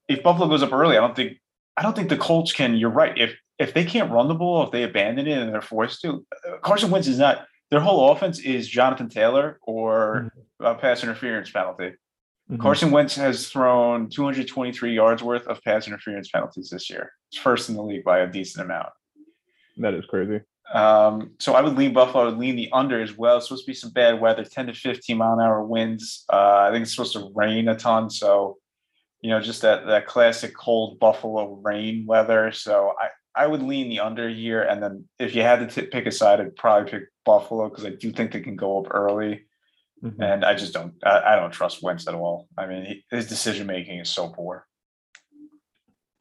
if 0.08 0.22
Buffalo 0.24 0.48
goes 0.48 0.64
up 0.64 0.74
early, 0.74 0.98
I 0.98 1.00
don't 1.00 1.16
think 1.16 1.38
I 1.76 1.82
don't 1.82 1.96
think 1.96 2.10
the 2.10 2.18
Colts 2.18 2.54
can. 2.54 2.76
You're 2.76 2.90
right. 2.90 3.18
If 3.18 3.36
if 3.58 3.74
they 3.74 3.84
can't 3.84 4.12
run 4.12 4.28
the 4.28 4.36
ball, 4.36 4.64
if 4.64 4.72
they 4.72 4.84
abandon 4.84 5.28
it 5.28 5.38
and 5.38 5.54
they're 5.54 5.62
forced 5.62 6.02
to, 6.02 6.26
Carson 6.62 6.92
Wentz 6.92 7.08
is 7.08 7.20
not. 7.20 7.46
Their 7.72 7.80
whole 7.80 8.12
offense 8.12 8.40
is 8.40 8.68
Jonathan 8.68 9.10
Taylor 9.10 9.60
or 9.62 10.32
mm-hmm. 10.60 10.66
a 10.66 10.76
pass 10.76 11.04
interference 11.04 11.52
penalty. 11.52 11.92
Mhm. 12.52 12.60
Carson 12.60 12.92
Wentz 12.92 13.16
has 13.16 13.48
thrown 13.50 14.10
223 14.10 14.94
yards 14.94 15.22
worth 15.22 15.48
of 15.48 15.64
pass 15.64 15.88
interference 15.88 16.30
penalties 16.30 16.70
this 16.70 16.90
year. 16.90 17.12
It's 17.32 17.40
first 17.40 17.70
in 17.70 17.76
the 17.76 17.84
league 17.84 18.04
by 18.04 18.20
a 18.20 18.28
decent 18.28 18.66
amount. 18.66 18.90
That 19.78 19.94
is 19.94 20.06
crazy. 20.06 20.42
Um, 20.74 21.32
so 21.40 21.54
I 21.54 21.62
would 21.62 21.76
lean 21.78 21.94
Buffalo. 21.94 22.24
I 22.24 22.28
would 22.28 22.38
lean 22.38 22.56
the 22.56 22.70
under 22.72 23.02
as 23.02 23.18
well. 23.18 23.38
It's 23.38 23.48
supposed 23.48 23.66
to 23.66 23.70
be 23.72 23.76
some 23.76 23.92
bad 23.92 24.20
weather, 24.20 24.44
10 24.44 24.68
to 24.68 24.74
15 24.74 25.18
mile 25.18 25.34
an 25.34 25.40
hour 25.40 25.64
winds. 25.64 26.26
Uh, 26.32 26.66
I 26.68 26.72
think 26.72 26.84
it's 26.84 26.92
supposed 26.92 27.14
to 27.14 27.32
rain 27.36 27.68
a 27.68 27.76
ton. 27.76 28.10
So, 28.10 28.58
you 29.22 29.30
know, 29.30 29.42
just 29.42 29.62
that 29.64 29.88
that 29.88 30.06
classic 30.06 30.56
cold 30.56 31.00
Buffalo 31.00 31.60
rain 31.64 32.06
weather. 32.06 32.52
So 32.52 32.94
I, 33.00 33.44
I 33.44 33.48
would 33.48 33.64
lean 33.64 33.90
the 33.90 34.00
under 34.00 34.30
here. 34.30 34.62
And 34.62 34.82
then 34.82 35.08
if 35.18 35.34
you 35.34 35.42
had 35.42 35.68
to 35.68 35.82
t- 35.82 35.88
pick 35.88 36.06
a 36.06 36.12
side, 36.12 36.40
I'd 36.40 36.56
probably 36.56 36.92
pick 36.92 37.04
Buffalo 37.26 37.70
because 37.70 37.86
I 37.86 37.92
do 37.92 38.12
think 38.12 38.32
they 38.32 38.42
can 38.42 38.56
go 38.56 38.80
up 38.80 38.94
early. 38.94 39.46
Mhm. 40.04 40.22
And 40.22 40.46
I 40.46 40.54
just 40.56 40.74
don't 40.74 40.94
I, 41.04 41.34
I 41.34 41.36
don't 41.36 41.52
trust 41.52 41.84
Wentz 41.84 42.08
at 42.08 42.14
all. 42.14 42.48
I 42.58 42.68
mean, 42.68 42.86
he, 42.86 43.06
his 43.12 43.28
decision 43.28 43.68
making 43.68 44.00
is 44.00 44.10
so 44.10 44.30
poor. 44.30 44.66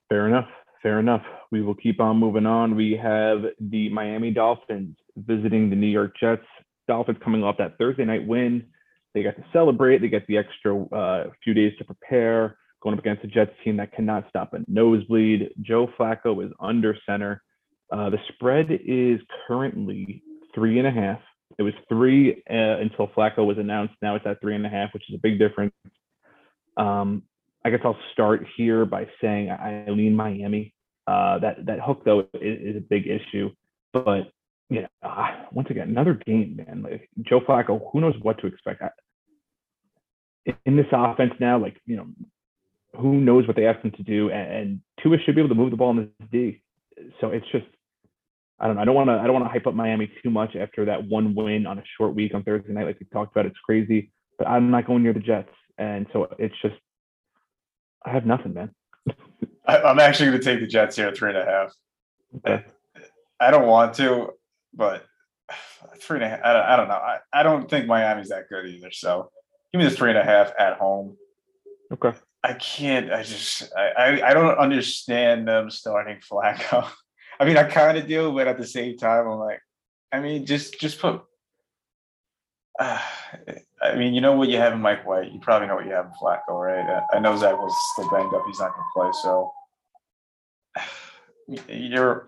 Fair 0.09 0.27
enough. 0.27 0.49
Fair 0.83 0.99
enough. 1.01 1.23
We 1.51 1.62
will 1.62 1.75
keep 1.75 2.01
on 2.01 2.17
moving 2.17 2.47
on. 2.47 2.75
We 2.77 2.93
have 2.97 3.43
the 3.61 3.88
Miami 3.91 4.31
Dolphins 4.31 4.97
visiting 5.17 5.71
the 5.71 5.77
New 5.77 5.88
York 5.88 6.14
Jets. 6.19 6.45
Dolphins 6.87 7.19
coming 7.23 7.43
off 7.43 7.57
that 7.59 7.77
Thursday 7.79 8.05
night 8.05 8.27
win. 8.27 8.67
They 9.14 9.23
got 9.23 9.37
to 9.37 9.45
celebrate. 9.53 9.99
They 10.01 10.09
get 10.09 10.27
the 10.27 10.38
extra 10.38 10.85
uh, 10.87 11.31
few 11.43 11.55
days 11.55 11.73
to 11.79 11.85
prepare. 11.85 12.57
Going 12.81 12.95
up 12.95 13.01
against 13.01 13.25
a 13.25 13.27
Jets 13.27 13.51
team 13.64 13.77
that 13.79 13.93
cannot 13.93 14.27
stop 14.29 14.55
a 14.55 14.61
nosebleed. 14.69 15.51
Joe 15.62 15.88
Flacco 15.99 16.45
is 16.47 16.53
under 16.61 16.97
center. 17.07 17.43
Uh, 17.93 18.11
the 18.11 18.19
spread 18.35 18.67
is 18.71 19.21
currently 19.49 20.23
three 20.55 20.79
and 20.79 20.87
a 20.87 20.91
half. 20.91 21.19
It 21.57 21.63
was 21.63 21.73
three 21.89 22.43
uh, 22.51 22.79
until 22.79 23.09
Flacco 23.09 23.47
was 23.47 23.59
announced. 23.59 23.95
Now 24.03 24.17
it's 24.17 24.27
at 24.27 24.41
three 24.41 24.55
and 24.55 24.67
a 24.67 24.69
half, 24.69 24.93
which 24.93 25.05
is 25.09 25.15
a 25.15 25.21
big 25.23 25.39
difference. 25.39 25.73
Um, 26.77 27.23
I 27.65 27.71
guess 27.71 27.81
I'll 27.85 27.99
start 28.13 28.47
here 28.57 28.85
by 28.85 29.09
saying 29.21 29.51
I 29.51 29.87
lean 29.89 30.15
Miami. 30.15 30.75
Uh, 31.07 31.39
that 31.39 31.67
that 31.67 31.81
hook 31.81 32.03
though 32.05 32.21
is, 32.35 32.75
is 32.75 32.77
a 32.77 32.81
big 32.81 33.07
issue, 33.07 33.51
but 33.93 34.31
yeah, 34.69 34.87
uh, 35.03 35.45
once 35.53 35.69
again 35.71 35.89
another 35.89 36.15
game, 36.15 36.57
man. 36.67 36.83
Like 36.83 37.09
Joe 37.23 37.41
Flacco, 37.41 37.81
who 37.93 38.01
knows 38.01 38.15
what 38.21 38.39
to 38.41 38.47
expect 38.47 38.83
I- 38.83 40.55
in 40.67 40.77
this 40.77 40.87
offense 40.93 41.33
now? 41.41 41.59
Like 41.59 41.81
you 41.87 41.97
know, 41.97 42.07
who 42.95 43.15
knows 43.15 43.47
what 43.47 43.57
they 43.57 43.67
asked 43.67 43.85
him 43.85 43.93
to 43.93 44.03
do, 44.03 44.31
and, 44.31 44.53
and 44.53 44.81
Tua 45.03 45.17
should 45.25 45.35
be 45.35 45.41
able 45.41 45.49
to 45.49 45.55
move 45.55 45.71
the 45.71 45.77
ball 45.77 45.91
in 45.91 45.97
this 46.19 46.29
D. 46.31 46.63
So 47.21 47.31
it's 47.31 47.47
just 47.51 47.67
I 48.61 48.66
don't 48.66 48.77
know. 48.77 48.83
I 48.83 48.85
don't 48.85 48.94
want 48.94 49.09
to 49.09 49.14
I 49.14 49.25
don't 49.25 49.35
want 49.35 49.44
to 49.44 49.51
hype 49.51 49.66
up 49.66 49.75
Miami 49.75 50.11
too 50.23 50.31
much 50.31 50.57
after 50.57 50.85
that 50.87 51.05
one 51.05 51.35
win 51.35 51.66
on 51.66 51.79
a 51.79 51.83
short 51.97 52.14
week 52.14 52.35
on 52.35 52.42
Thursday 52.42 52.73
night, 52.73 52.87
like 52.87 52.99
we 52.99 53.07
talked 53.12 53.35
about. 53.35 53.47
It's 53.47 53.59
crazy, 53.61 54.11
but 54.37 54.49
I'm 54.49 54.71
not 54.71 54.87
going 54.87 55.03
near 55.03 55.12
the 55.12 55.21
Jets, 55.21 55.53
and 55.79 56.07
so 56.12 56.29
it's 56.38 56.55
just 56.61 56.75
I 58.05 58.11
have 58.11 58.27
nothing, 58.27 58.55
man. 58.55 58.71
I, 59.66 59.79
I'm 59.83 60.01
actually 60.01 60.31
going 60.31 60.40
to 60.40 60.44
take 60.44 60.61
the 60.61 60.66
Jets 60.66 60.97
here 60.97 61.09
at 61.09 61.16
three 61.16 61.31
and 61.31 61.38
a 61.38 61.44
half. 61.44 61.73
Okay. 62.37 62.64
I 63.40 63.51
don't 63.51 63.66
want 63.66 63.94
to, 63.94 64.31
but 64.75 65.05
three 66.01 66.16
and 66.16 66.25
a 66.25 66.29
half. 66.29 66.40
I 66.44 66.53
don't, 66.53 66.64
I 66.64 66.77
don't 66.77 66.88
know. 66.88 66.94
I, 66.94 67.18
I 67.33 67.42
don't 67.42 67.71
think 67.71 67.87
Miami's 67.87 68.31
that 68.31 68.49
good 68.49 68.66
either. 68.66 68.90
So 68.90 69.31
give 69.73 69.79
me 69.79 69.85
the 69.85 69.94
three 69.94 70.11
and 70.11 70.18
a 70.18 70.25
half 70.25 70.53
at 70.59 70.79
home. 70.79 71.16
Okay. 71.92 72.12
I 72.42 72.55
can't. 72.55 73.12
I 73.12 73.23
just. 73.23 73.71
I. 73.77 73.90
I, 73.90 74.31
I 74.31 74.35
don't 74.35 74.59
understand 74.59 75.47
them 75.47 75.71
starting 75.71 76.18
Flacco. 76.18 76.88
I 77.40 77.44
mean, 77.44 77.57
I 77.57 77.64
kind 77.64 77.96
of 77.96 78.07
do, 78.07 78.33
but 78.33 78.48
at 78.48 78.59
the 78.59 78.66
same 78.66 78.96
time, 78.96 79.27
I'm 79.29 79.38
like, 79.38 79.61
I 80.12 80.20
mean, 80.20 80.46
just 80.46 80.81
just 80.81 81.01
put. 81.01 81.22
Uh, 82.79 83.01
I 83.83 83.94
mean, 83.94 84.12
you 84.12 84.20
know 84.20 84.33
what 84.33 84.48
you 84.48 84.57
have 84.57 84.72
in 84.72 84.81
Mike 84.81 85.07
White. 85.07 85.33
You 85.33 85.38
probably 85.38 85.68
know 85.68 85.77
what 85.77 85.87
you 85.87 85.92
have 85.92 86.07
in 86.07 86.12
Flacco, 86.20 86.51
right? 86.51 87.03
I 87.12 87.16
I 87.16 87.20
know 87.20 87.37
Zach 87.37 87.57
was 87.57 87.74
still 87.92 88.11
banged 88.11 88.35
up. 88.35 88.42
He's 88.46 88.59
not 88.59 88.72
going 88.74 88.85
to 88.85 88.94
play, 88.94 89.11
so 89.22 89.53
you're 91.68 92.27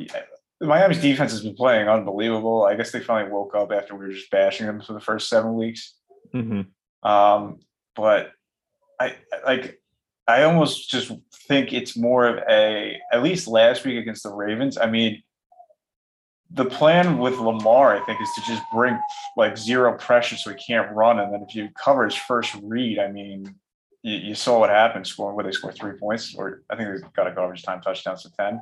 Miami's 0.61 1.01
defense 1.01 1.33
has 1.33 1.43
been 1.43 1.55
playing 1.55 1.89
unbelievable. 1.89 2.65
I 2.65 2.75
guess 2.77 2.93
they 2.93 3.01
finally 3.01 3.33
woke 3.33 3.55
up 3.55 3.73
after 3.73 3.95
we 3.95 4.07
were 4.07 4.13
just 4.13 4.31
bashing 4.31 4.67
them 4.67 4.81
for 4.83 4.93
the 4.93 5.01
first 5.01 5.29
seven 5.29 5.55
weeks. 5.55 5.95
hmm 6.33 6.63
Um, 7.03 7.61
but 7.97 8.33
I 9.01 9.17
like 9.45 9.80
I 10.31 10.45
almost 10.45 10.91
just 10.91 11.13
think 11.49 11.73
it's 11.73 11.97
more 11.97 12.27
of 12.27 12.39
a 12.49 12.97
at 13.13 13.23
least 13.23 13.49
last 13.49 13.85
week 13.85 13.99
against 13.99 14.23
the 14.23 14.33
Ravens. 14.33 14.79
I 14.79 14.87
mean, 14.87 15.23
the 16.53 16.65
plan 16.65 17.19
with 17.19 17.39
Lamar, 17.39 17.97
I 17.97 18.05
think, 18.05 18.21
is 18.21 18.29
to 18.37 18.43
just 18.43 18.63
bring 18.73 18.99
like 19.37 19.57
zero 19.57 19.97
pressure 19.97 20.37
so 20.37 20.51
he 20.51 20.57
can't 20.57 20.91
run, 20.93 21.19
and 21.19 21.33
then 21.33 21.45
if 21.49 21.55
you 21.55 21.69
cover 21.83 22.05
his 22.05 22.15
first 22.15 22.55
read, 22.63 22.99
I 22.99 23.11
mean, 23.11 23.55
you, 24.03 24.15
you 24.17 24.35
saw 24.35 24.59
what 24.59 24.71
happened. 24.71 25.07
Scoring 25.07 25.37
where 25.37 25.45
they 25.45 25.53
scored 25.53 25.77
three 25.77 25.99
points, 25.99 26.35
or 26.37 26.63
I 26.71 26.77
think 26.77 26.89
they 26.89 27.09
got 27.15 27.27
a 27.31 27.35
garbage 27.35 27.63
time 27.63 27.81
touchdown 27.81 28.17
to 28.17 28.31
10 28.37 28.61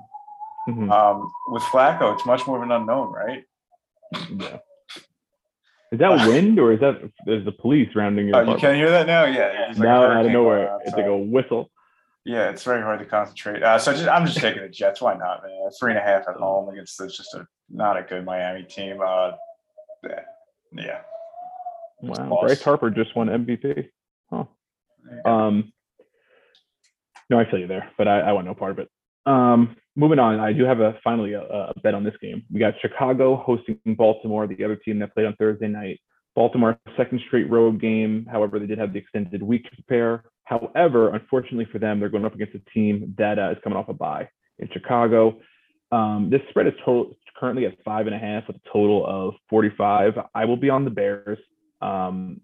hmm 0.67 0.93
Um, 0.93 1.31
with 1.49 1.63
Flacco, 1.65 2.15
it's 2.15 2.27
much 2.27 2.47
more 2.47 2.59
of 2.59 2.63
an 2.63 2.73
unknown, 2.73 3.13
right? 3.13 3.45
Yeah. 4.31 4.59
Is 5.93 5.99
that 5.99 6.11
wind 6.29 6.59
or 6.59 6.73
is 6.73 6.81
that 6.81 7.11
is 7.27 7.45
the 7.45 7.53
police 7.53 7.89
rounding 7.95 8.29
your 8.29 8.37
Oh, 8.37 8.53
you 8.53 8.59
can't 8.59 8.77
hear 8.77 8.91
that 8.91 9.07
now? 9.07 9.25
Yeah. 9.25 9.69
like 9.69 9.79
now 9.79 10.05
out 10.05 10.27
of 10.27 10.33
nowhere, 10.33 10.79
it's 10.85 10.95
like 10.95 11.07
a 11.07 11.17
whistle. 11.17 11.71
Yeah, 12.25 12.51
it's 12.51 12.63
very 12.63 12.83
hard 12.83 12.99
to 12.99 13.07
concentrate. 13.07 13.63
Uh, 13.63 13.79
so 13.79 13.93
just, 13.93 14.07
I'm 14.07 14.27
just 14.27 14.39
taking 14.39 14.61
the 14.61 14.69
Jets. 14.69 15.01
Why 15.01 15.15
not, 15.15 15.43
man? 15.43 15.71
Three 15.81 15.93
and 15.93 15.99
a 15.99 16.03
half 16.03 16.29
at 16.29 16.37
home 16.37 16.69
against 16.69 16.99
this 16.99 17.17
just 17.17 17.33
a 17.35 17.47
not 17.71 17.97
a 17.97 18.03
good 18.03 18.25
Miami 18.25 18.65
team. 18.65 18.99
Uh, 19.05 19.33
yeah. 20.73 21.01
Wow, 22.03 22.29
Loss. 22.29 22.45
Bryce 22.45 22.63
Harper 22.63 22.91
just 22.91 23.17
won 23.17 23.29
MVP. 23.29 23.89
Huh. 24.31 24.45
Um, 25.25 25.73
no, 27.31 27.39
I 27.39 27.51
feel 27.51 27.61
you 27.61 27.67
there, 27.67 27.91
but 27.97 28.09
I, 28.09 28.21
I 28.21 28.33
want 28.33 28.47
no 28.47 28.55
part 28.55 28.73
of 28.73 28.79
it. 28.79 28.91
Um, 29.27 29.77
moving 29.97 30.19
on, 30.19 30.41
I 30.41 30.53
do 30.53 30.65
have 30.65 30.81
a 30.81 30.99
finally 31.05 31.35
a, 31.35 31.43
a 31.43 31.73
bet 31.83 31.95
on 31.95 32.05
this 32.05 32.15
game. 32.21 32.45
We 32.53 32.61
got 32.61 32.75
Chicago 32.81 33.37
hosting 33.37 33.79
Baltimore, 33.97 34.47
the 34.47 34.65
other 34.65 34.77
team 34.77 34.99
that 35.01 35.15
played 35.15 35.27
on 35.27 35.37
Thursday 35.37 35.69
night. 35.69 36.01
Baltimore 36.35 36.79
second 36.97 37.21
straight 37.27 37.51
road 37.51 37.81
game. 37.81 38.27
However, 38.31 38.59
they 38.59 38.67
did 38.67 38.79
have 38.79 38.93
the 38.93 39.01
extended 39.01 39.43
week 39.43 39.65
to 39.65 39.71
prepare. 39.71 40.23
However, 40.45 41.15
unfortunately 41.15 41.67
for 41.71 41.79
them, 41.79 41.99
they're 41.99 42.09
going 42.09 42.25
up 42.25 42.35
against 42.35 42.55
a 42.55 42.71
team 42.73 43.15
that 43.19 43.39
uh, 43.39 43.51
is 43.51 43.59
coming 43.65 43.77
off 43.77 43.89
a 43.89 43.93
bye 43.93 44.29
in 44.59 44.69
Chicago. 44.73 45.39
Um, 45.91 46.29
this 46.31 46.41
spread 46.51 46.67
is 46.67 46.75
total, 46.85 47.17
currently 47.37 47.67
at 47.67 47.75
five 47.85 48.07
and 48.07 48.15
a 48.15 48.19
half 48.19 48.45
with 48.47 48.57
a 48.57 48.61
total 48.73 49.05
of 49.07 49.35
45. 49.51 50.15
I 50.35 50.45
will 50.45 50.57
be 50.57 50.71
on 50.71 50.85
the 50.85 50.91
Bears. 50.91 51.39
Um, 51.81 52.41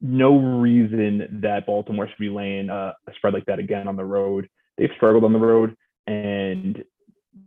no 0.00 0.38
reason 0.38 1.40
that 1.42 1.66
Baltimore 1.66 2.06
should 2.06 2.18
be 2.18 2.28
laying 2.28 2.68
a, 2.68 2.94
a 3.08 3.14
spread 3.16 3.34
like 3.34 3.46
that 3.46 3.58
again 3.58 3.88
on 3.88 3.96
the 3.96 4.04
road. 4.04 4.48
They've 4.76 4.90
struggled 4.96 5.24
on 5.24 5.32
the 5.32 5.38
road, 5.38 5.76
and 6.06 6.84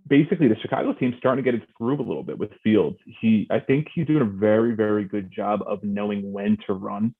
basically 0.07 0.47
the 0.47 0.55
Chicago 0.61 0.93
team's 0.93 1.15
starting 1.17 1.43
to 1.43 1.51
get 1.51 1.59
its 1.59 1.71
groove 1.73 1.99
a 1.99 2.03
little 2.03 2.23
bit 2.23 2.37
with 2.37 2.51
Fields. 2.63 2.97
He, 3.21 3.47
I 3.49 3.59
think 3.59 3.87
he's 3.93 4.07
doing 4.07 4.21
a 4.21 4.25
very, 4.25 4.75
very 4.75 5.05
good 5.05 5.31
job 5.31 5.61
of 5.65 5.83
knowing 5.83 6.31
when 6.31 6.57
to 6.67 6.73
run. 6.73 7.15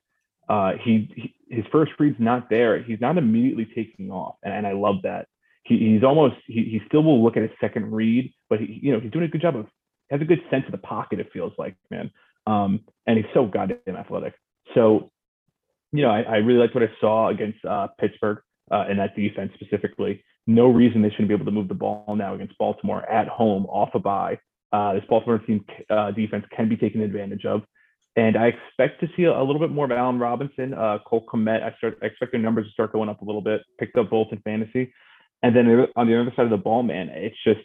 Uh, 0.48 0.74
he, 0.84 1.10
he 1.16 1.56
his 1.56 1.66
first 1.72 1.92
read's 2.00 2.20
not 2.20 2.50
there. 2.50 2.82
He's 2.82 3.00
not 3.00 3.18
immediately 3.18 3.68
taking 3.76 4.12
off, 4.12 4.36
and, 4.44 4.54
and 4.54 4.68
I 4.68 4.74
love 4.74 4.98
that. 5.04 5.28
He, 5.64 5.78
he's 5.78 6.04
almost 6.04 6.36
he, 6.48 6.64
he 6.64 6.82
still 6.88 7.04
will 7.04 7.24
look 7.24 7.38
at 7.38 7.44
his 7.44 7.52
second 7.62 7.92
read, 7.92 8.34
but 8.50 8.60
he, 8.60 8.80
you 8.82 8.92
know 8.92 9.00
he's 9.00 9.12
doing 9.12 9.26
a 9.26 9.28
good 9.28 9.42
job 9.42 9.56
of 9.56 9.68
has 10.10 10.22
a 10.22 10.26
good 10.26 10.42
sense 10.50 10.66
of 10.66 10.72
the 10.72 10.80
pocket. 10.80 11.20
It 11.20 11.30
feels 11.32 11.54
like 11.60 11.76
man, 11.92 12.10
um, 12.48 12.80
and 13.06 13.18
he's 13.18 13.28
so 13.34 13.46
goddamn 13.46 13.96
athletic. 13.96 14.34
So, 14.74 15.12
you 15.92 16.02
know, 16.02 16.10
I, 16.10 16.22
I 16.22 16.36
really 16.38 16.60
liked 16.60 16.74
what 16.74 16.84
I 16.84 16.92
saw 17.00 17.30
against 17.30 17.64
uh, 17.64 17.88
Pittsburgh 18.00 18.40
uh, 18.72 18.86
that 18.88 19.16
defense 19.16 19.52
specifically. 19.56 20.24
No 20.50 20.66
reason 20.68 21.04
they 21.04 21.12
shouldn't 21.12 21.28
be 21.28 21.36
able 21.36 21.46
to 21.46 21.52
move 21.52 21.68
the 21.68 21.76
ball 21.76 22.16
now 22.18 22.34
against 22.34 22.58
Baltimore 22.58 23.08
at 23.08 23.28
home 23.28 23.68
off 23.68 23.90
a 23.94 24.00
bye. 24.00 24.40
Uh, 24.74 24.94
this 24.94 25.04
Baltimore 25.08 25.38
team 25.38 25.64
uh, 25.92 26.10
defense 26.10 26.44
can 26.58 26.68
be 26.68 26.76
taken 26.76 27.02
advantage 27.02 27.46
of. 27.46 27.62
And 28.16 28.36
I 28.36 28.48
expect 28.48 29.00
to 29.02 29.08
see 29.16 29.26
a, 29.26 29.44
little 29.44 29.60
bit 29.60 29.70
more 29.70 29.86
of 29.86 29.92
Allen 29.92 30.18
Robinson, 30.18 30.74
uh, 30.74 30.98
Cole 31.06 31.24
Kmet. 31.32 31.62
I 31.62 31.78
start 31.78 32.00
I 32.02 32.08
expect 32.08 32.32
their 32.32 32.42
numbers 32.42 32.66
to 32.66 32.72
start 32.72 32.92
going 32.92 33.10
up 33.10 33.22
a 33.22 33.26
little 33.26 33.44
bit. 33.44 33.62
Picked 33.80 33.96
up 34.00 34.10
both 34.10 34.30
in 34.32 34.40
fantasy, 34.40 34.92
and 35.44 35.56
then 35.56 35.86
on 35.96 36.08
the 36.08 36.20
other 36.20 36.34
side 36.36 36.46
of 36.46 36.50
the 36.50 36.58
ball, 36.58 36.82
man, 36.82 37.10
it's 37.10 37.38
just 37.44 37.60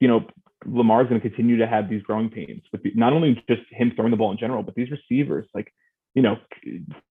you 0.00 0.08
know 0.08 0.24
Lamar's 0.64 1.06
going 1.08 1.20
to 1.20 1.28
continue 1.28 1.58
to 1.58 1.66
have 1.66 1.90
these 1.90 2.02
growing 2.02 2.30
pains 2.30 2.62
with 2.72 2.82
the, 2.82 2.92
not 2.94 3.12
only 3.12 3.34
just 3.46 3.60
him 3.70 3.92
throwing 3.94 4.10
the 4.10 4.16
ball 4.16 4.32
in 4.32 4.38
general, 4.38 4.62
but 4.62 4.74
these 4.74 4.88
receivers. 4.90 5.46
Like 5.54 5.70
you 6.14 6.22
know, 6.22 6.36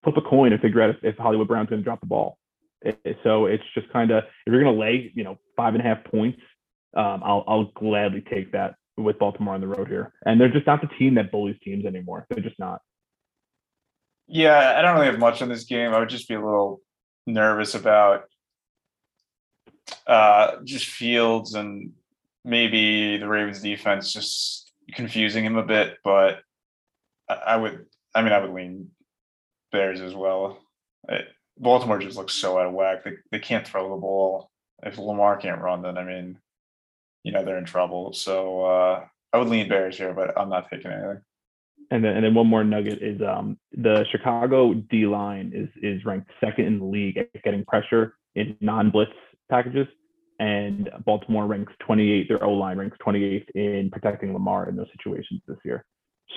flip 0.04 0.18
a 0.18 0.22
coin 0.22 0.52
and 0.52 0.60
figure 0.60 0.82
out 0.82 0.90
if, 0.90 0.98
if 1.04 1.18
Hollywood 1.18 1.48
Brown's 1.48 1.70
going 1.70 1.82
to 1.82 1.86
drop 1.86 2.00
the 2.00 2.08
ball. 2.08 2.40
It- 2.82 3.18
so 3.24 3.46
it's 3.46 3.64
just 3.74 3.90
kind 3.92 4.12
of 4.12 4.24
if 4.24 4.54
you're 4.54 4.64
going 4.64 4.74
to 4.74 4.80
lay 4.80 5.12
you 5.16 5.24
know 5.24 5.38
five 5.56 5.74
and 5.76 5.82
a 5.82 5.88
half 5.88 6.04
points, 6.06 6.40
um, 6.96 7.22
I'll 7.24 7.44
I'll 7.48 7.66
gladly 7.76 8.22
take 8.22 8.52
that 8.54 8.76
with 8.98 9.20
Baltimore 9.20 9.56
on 9.56 9.62
the 9.62 9.68
road 9.68 9.88
here. 9.88 10.14
And 10.26 10.40
they're 10.40 10.50
just 10.52 10.68
not 10.68 10.82
the 10.82 10.88
team 10.88 11.16
that 11.16 11.32
bullies 11.32 11.56
teams 11.64 11.86
anymore. 11.86 12.26
They're 12.30 12.44
just 12.44 12.60
not. 12.60 12.82
Yeah, 14.28 14.76
I 14.78 14.82
don't 14.82 14.96
really 14.96 15.08
have 15.08 15.20
much 15.20 15.42
on 15.42 15.50
this 15.50 15.64
game. 15.64 15.94
I 15.94 16.00
would 16.00 16.10
just 16.10 16.28
be 16.28 16.36
a 16.36 16.44
little 16.44 16.82
nervous 17.26 17.74
about 17.74 18.24
uh, 20.06 20.58
just 20.64 20.86
Fields 20.86 21.56
and 21.56 21.94
maybe 22.46 23.18
the 23.18 23.28
Ravens 23.28 23.62
defense 23.62 24.14
just 24.14 24.72
confusing 24.94 25.46
him 25.46 25.58
a 25.58 25.64
bit. 25.66 25.98
But 26.04 26.42
I, 27.28 27.56
would, 27.56 27.86
I 28.14 28.22
mean, 28.22 28.32
I 28.32 28.40
would 28.40 28.52
lean 28.54 28.92
Bears 29.72 30.02
as 30.02 30.14
well. 30.14 30.60
Baltimore 31.60 32.00
just 32.00 32.18
looks 32.18 32.34
so 32.34 32.58
out 32.58 32.68
of 32.68 32.74
whack. 32.74 33.04
They, 33.04 33.14
they 33.32 33.40
can't 33.40 33.68
throw 33.68 33.90
the 33.90 34.02
ball. 34.02 34.50
If 34.82 34.98
Lamar 34.98 35.38
can't 35.38 35.62
run, 35.62 35.82
then 35.82 35.98
I 35.98 36.04
mean, 36.04 36.38
you 37.24 37.34
know, 37.34 37.44
they're 37.44 37.58
in 37.58 37.66
trouble. 37.66 38.14
So 38.14 38.64
uh, 38.64 39.06
I 39.34 39.38
would 39.38 39.50
lean 39.50 39.68
Bears 39.68 39.98
here, 39.98 40.14
but 40.14 40.40
I'm 40.40 40.50
not 40.50 40.70
taking 40.70 40.92
anything. 40.92 41.22
And 41.92 42.04
then 42.04 42.16
and 42.16 42.24
then 42.24 42.36
one 42.36 42.48
more 42.48 42.64
nugget 42.64 43.02
is 43.02 43.20
um 43.22 43.58
the 43.72 44.06
Chicago 44.12 44.76
D 44.76 45.08
line 45.08 45.52
is 45.56 45.70
is 45.82 46.06
ranked 46.06 46.30
second 46.40 46.66
in 46.66 46.80
the 46.80 46.86
league 46.86 47.18
at 47.18 47.44
getting 47.44 47.66
pressure 47.66 48.16
in 48.36 48.56
non-blitz 48.62 49.12
packages. 49.50 49.88
And 50.40 50.90
Baltimore 51.04 51.48
ranks 51.48 51.74
28, 51.86 52.30
their 52.30 52.42
O 52.44 52.54
line 52.54 52.78
ranks 52.78 52.98
28th 53.06 53.50
in 53.56 53.90
protecting 53.92 54.32
Lamar 54.32 54.70
in 54.70 54.78
those 54.78 54.88
situations 54.96 55.42
this 55.48 55.58
year. 55.66 55.84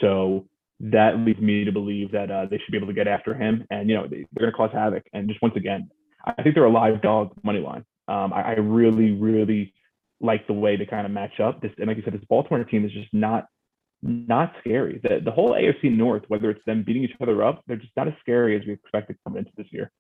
So 0.01 0.49
that 0.83 1.17
leads 1.19 1.41
me 1.41 1.65
to 1.65 1.73
believe 1.73 2.11
that 2.13 2.31
uh, 2.31 2.47
they 2.51 2.59
should 2.59 2.73
be 2.73 2.77
able 2.77 2.89
to 2.89 2.93
get 2.93 3.07
after 3.07 3.35
him. 3.35 3.65
And, 3.71 3.89
you 3.89 3.95
know, 3.95 4.07
they, 4.09 4.17
are 4.17 4.41
going 4.41 4.51
to 4.51 4.57
cause 4.57 4.71
havoc. 4.73 5.05
And 5.13 5.29
just 5.29 5.41
once 5.41 5.55
again, 5.57 5.89
I 6.25 6.43
think 6.43 6.55
they're 6.55 6.65
a 6.65 6.71
live 6.71 7.01
dog 7.03 7.33
money 7.45 7.61
line. 7.61 7.85
Um, 8.09 8.33
I, 8.33 8.43
I 8.43 8.53
really, 8.53 9.13
really 9.13 9.73
like 10.21 10.47
the 10.47 10.53
way 10.53 10.77
they 10.77 10.87
kind 10.87 11.07
of 11.07 11.13
match 11.13 11.39
up. 11.41 11.63
This, 11.63 11.71
and 11.79 11.87
like 11.87 11.97
you 11.97 12.03
said, 12.03 12.15
this 12.15 12.25
Baltimore 12.29 12.65
team 12.65 12.85
is 12.85 12.93
just 12.93 13.13
not 13.13 13.47
not 14.05 14.53
scary. 14.59 15.01
The 15.03 15.21
the 15.25 15.31
whole 15.31 15.53
AFC 15.53 15.97
North, 15.97 16.25
whether 16.27 16.51
it's 16.51 16.65
them 16.67 16.83
beating 16.85 17.05
each 17.05 17.13
other 17.21 17.45
up, 17.45 17.63
they're 17.67 17.77
just 17.77 17.93
not 17.97 18.09
as 18.09 18.15
scary 18.21 18.57
as 18.57 18.67
we 18.67 18.73
expected 18.73 19.17
coming 19.25 19.41
into 19.41 19.53
this 19.57 19.67
year. 19.71 19.93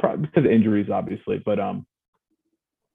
Probably 0.00 0.26
because 0.26 0.44
of 0.44 0.50
injuries, 0.50 0.90
obviously, 0.92 1.40
but 1.44 1.60
um, 1.60 1.86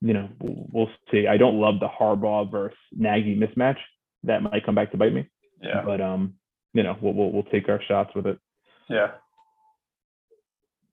you 0.02 0.12
know, 0.12 0.28
we'll 0.40 0.90
see. 1.10 1.26
I 1.26 1.38
don't 1.38 1.60
love 1.60 1.80
the 1.80 1.88
Harbaugh 1.88 2.50
versus 2.50 2.76
Nagy 2.92 3.36
mismatch. 3.36 3.78
That 4.24 4.42
might 4.42 4.66
come 4.66 4.74
back 4.74 4.90
to 4.90 4.98
bite 4.98 5.14
me. 5.14 5.28
Yeah. 5.62 5.82
But 5.84 6.00
um, 6.00 6.34
you 6.72 6.82
know, 6.82 6.96
we'll 7.00 7.14
we'll, 7.14 7.32
we'll 7.32 7.42
take 7.44 7.68
our 7.68 7.80
shots 7.86 8.10
with 8.14 8.26
it. 8.26 8.38
Yeah. 8.88 9.12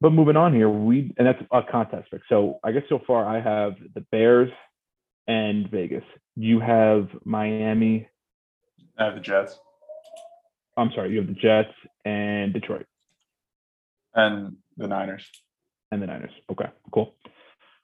But 0.01 0.11
moving 0.11 0.37
on 0.37 0.53
here, 0.53 0.69
we 0.69 1.13
and 1.17 1.27
that's 1.27 1.41
a 1.51 1.61
contest 1.61 2.09
pick. 2.11 2.21
So 2.29 2.59
I 2.63 2.71
guess 2.71 2.83
so 2.87 2.99
far 3.05 3.25
I 3.25 3.41
have 3.41 3.73
the 3.93 4.01
Bears 4.11 4.51
and 5.27 5.69
Vegas. 5.69 6.03
You 6.35 6.59
have 6.59 7.09
Miami. 7.25 8.07
I 8.97 9.05
have 9.05 9.15
the 9.15 9.21
Jets. 9.21 9.59
I'm 10.77 10.91
sorry, 10.95 11.11
you 11.11 11.17
have 11.17 11.27
the 11.27 11.33
Jets 11.33 11.73
and 12.05 12.53
Detroit. 12.53 12.85
And 14.15 14.55
the 14.77 14.87
Niners. 14.87 15.25
And 15.91 16.01
the 16.01 16.07
Niners. 16.07 16.31
Okay, 16.49 16.67
cool. 16.93 17.15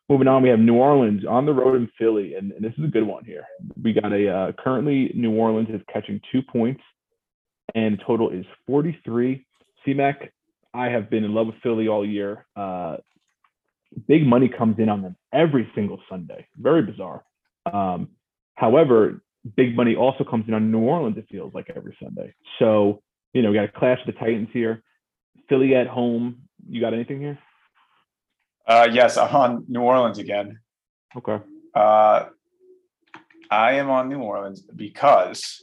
Moving 0.07 0.27
on, 0.27 0.43
we 0.43 0.49
have 0.49 0.59
New 0.59 0.75
Orleans 0.75 1.25
on 1.27 1.45
the 1.45 1.53
road 1.53 1.75
in 1.75 1.89
Philly, 1.97 2.35
and, 2.35 2.51
and 2.51 2.63
this 2.63 2.73
is 2.77 2.83
a 2.85 2.87
good 2.87 3.03
one 3.03 3.25
here. 3.25 3.43
We 3.81 3.91
got 3.91 4.13
a 4.13 4.29
uh, 4.29 4.51
currently 4.53 5.11
New 5.15 5.31
Orleans 5.33 5.69
is 5.69 5.81
catching 5.91 6.21
two 6.31 6.41
points, 6.43 6.81
and 7.76 8.01
total 8.05 8.32
is 8.32 8.45
43. 8.65 9.45
CMAC, 9.86 10.30
I 10.73 10.89
have 10.89 11.09
been 11.09 11.23
in 11.23 11.34
love 11.34 11.47
with 11.47 11.57
Philly 11.61 11.88
all 11.88 12.05
year. 12.05 12.45
Uh, 12.55 12.97
big 14.07 14.26
money 14.26 14.49
comes 14.49 14.80
in 14.80 14.89
on 14.89 15.03
them 15.03 15.15
every 15.32 15.69
single 15.76 15.99
Sunday. 16.09 16.47
Very 16.57 16.82
bizarre. 16.82 17.23
Um, 17.71 18.09
however, 18.55 19.21
big 19.55 19.76
money 19.76 19.95
also 19.95 20.23
comes 20.23 20.45
in 20.47 20.55
on 20.55 20.71
New 20.71 20.80
Orleans. 20.80 21.17
It 21.17 21.28
feels 21.30 21.53
like 21.53 21.71
every 21.76 21.95
Sunday. 22.01 22.34
So 22.57 23.03
you 23.36 23.41
know, 23.41 23.49
we 23.49 23.55
got 23.55 23.65
a 23.65 23.71
clash 23.71 23.99
of 23.99 24.07
the 24.07 24.13
Titans 24.13 24.47
here. 24.53 24.82
Philly 25.49 25.76
at 25.76 25.88
home. 25.88 26.43
You 26.67 26.80
got 26.80 26.93
anything 26.93 27.19
here? 27.19 27.38
Uh, 28.65 28.88
yes, 28.91 29.17
I'm 29.17 29.36
on 29.36 29.65
New 29.67 29.82
Orleans 29.82 30.17
again. 30.17 30.59
Okay. 31.15 31.39
Uh, 31.76 32.28
I 33.51 33.73
am 33.73 33.89
on 33.89 34.07
New 34.07 34.21
Orleans 34.21 34.61
because 34.61 35.61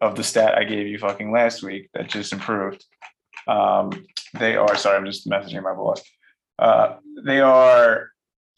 of 0.00 0.16
the 0.16 0.24
stat 0.24 0.58
I 0.58 0.64
gave 0.64 0.86
you 0.86 0.98
fucking 0.98 1.32
last 1.32 1.62
week 1.62 1.88
that 1.94 2.08
just 2.08 2.32
improved. 2.32 2.84
Um, 3.46 4.06
they 4.38 4.56
are 4.56 4.76
sorry, 4.76 4.96
I'm 4.96 5.06
just 5.06 5.28
messaging 5.28 5.62
my 5.62 5.74
boss. 5.74 6.02
Uh, 6.58 6.96
they 7.24 7.40
are 7.40 8.10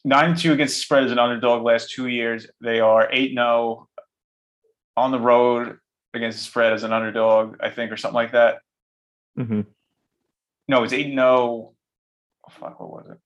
nine 0.04 0.36
two 0.36 0.52
against 0.52 0.76
the 0.76 0.80
spread 0.80 1.04
as 1.04 1.12
an 1.12 1.18
underdog 1.18 1.62
last 1.62 1.90
two 1.90 2.06
years. 2.06 2.46
They 2.60 2.80
are 2.80 3.08
eight 3.12 3.32
zero 3.34 3.88
on 4.96 5.12
the 5.12 5.20
road 5.20 5.78
against 6.14 6.38
the 6.38 6.44
spread 6.44 6.72
as 6.72 6.84
an 6.84 6.92
underdog, 6.92 7.56
I 7.60 7.70
think, 7.70 7.92
or 7.92 7.96
something 7.96 8.14
like 8.14 8.32
that. 8.32 8.58
Mm-hmm. 9.38 9.60
No, 10.68 10.82
it's 10.82 10.92
eight 10.92 11.14
zero 11.14 11.74
oh, 12.48 12.52
fuck, 12.60 12.80
what 12.80 12.90
was 12.90 13.10
it? 13.10 13.18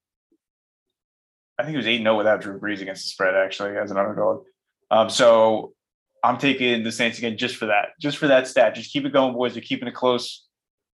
I 1.59 1.65
think 1.65 1.75
it 1.75 1.79
was 1.79 1.87
8 1.87 1.99
0 1.99 2.17
without 2.17 2.41
Drew 2.41 2.59
Brees 2.59 2.81
against 2.81 3.05
the 3.05 3.11
spread, 3.11 3.35
actually, 3.35 3.77
as 3.77 3.91
an 3.91 3.99
underdog. 3.99 4.45
Um, 4.91 5.09
so 5.11 5.75
I'm 6.23 6.39
taking 6.39 6.85
the 6.85 6.93
Saints 6.93 7.19
again 7.19 7.37
just 7.37 7.57
for 7.57 7.67
that, 7.67 7.91
just 8.01 8.19
for 8.19 8.29
that 8.29 8.47
stat. 8.47 8.75
Just 8.75 8.93
keep 8.93 9.05
it 9.05 9.13
going, 9.13 9.35
boys. 9.35 9.55
You're 9.55 9.63
keeping 9.63 9.89
it 9.89 9.95
close. 9.95 10.47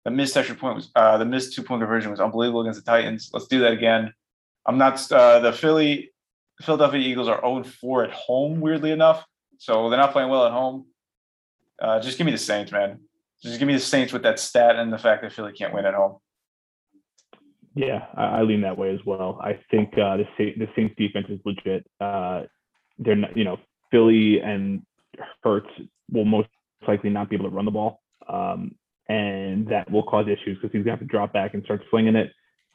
The 0.06 0.12
missed 0.12 0.38
extra 0.38 0.56
point 0.56 0.76
was 0.76 0.90
uh, 0.96 1.18
the 1.18 1.26
missed 1.26 1.54
two 1.54 1.64
point 1.64 1.82
conversion 1.82 2.12
was 2.12 2.20
unbelievable 2.20 2.62
against 2.62 2.84
the 2.84 2.90
Titans. 2.90 3.30
Let's 3.34 3.48
do 3.48 3.60
that 3.60 3.74
again. 3.74 4.14
I'm 4.66 4.78
not 4.78 5.12
uh, 5.12 5.40
the 5.40 5.52
Philly 5.52 6.12
Philadelphia 6.62 7.00
Eagles 7.00 7.28
are 7.28 7.42
0 7.42 7.64
4 7.64 8.06
at 8.06 8.12
home, 8.12 8.62
weirdly 8.62 8.92
enough. 8.92 9.26
So 9.58 9.90
they're 9.90 10.00
not 10.00 10.14
playing 10.14 10.30
well 10.30 10.46
at 10.46 10.52
home. 10.52 10.86
Uh, 11.82 12.00
just 12.00 12.18
give 12.18 12.26
me 12.26 12.32
the 12.32 12.38
Saints, 12.38 12.72
man. 12.72 13.00
Just 13.44 13.60
give 13.60 13.68
me 13.68 13.74
the 13.74 13.80
Saints 13.80 14.14
with 14.14 14.24
that 14.24 14.40
stat 14.40 14.76
and 14.78 14.92
the 14.92 14.98
fact 14.98 15.22
that 15.22 15.34
Philly 15.34 15.54
can't 15.54 15.74
win 15.74 15.86
at 15.86 15.94
home. 15.94 16.18
Yeah, 17.76 18.06
I, 18.16 18.40
I 18.40 18.42
lean 18.42 18.62
that 18.62 18.78
way 18.78 18.94
as 18.94 19.00
well. 19.06 19.40
I 19.44 19.60
think 19.70 19.94
uh, 19.94 20.18
the 20.18 20.26
the 20.38 20.68
Saints 20.76 20.96
defense 20.98 21.28
is 21.30 21.40
legit. 21.46 21.86
Uh, 22.02 22.44
they're 22.98 23.16
not, 23.16 23.38
you 23.38 23.44
know, 23.44 23.58
Philly 23.92 24.40
and 24.40 24.82
Hurts 25.44 25.70
will 26.12 26.26
most 26.26 26.50
likely 26.88 27.10
not 27.10 27.30
be 27.30 27.36
able 27.36 27.50
to 27.50 27.56
run 27.56 27.66
the 27.66 27.72
ball, 27.72 28.02
um, 28.28 28.76
and 29.10 29.68
that 29.68 29.90
will 29.92 30.04
cause 30.04 30.26
issues 30.28 30.58
because 30.62 30.72
he's 30.72 30.84
gonna 30.84 30.92
have 30.92 31.00
to 31.00 31.06
drop 31.06 31.34
back 31.34 31.54
and 31.54 31.64
start 31.64 31.82
slinging 31.90 32.16
it. 32.16 32.32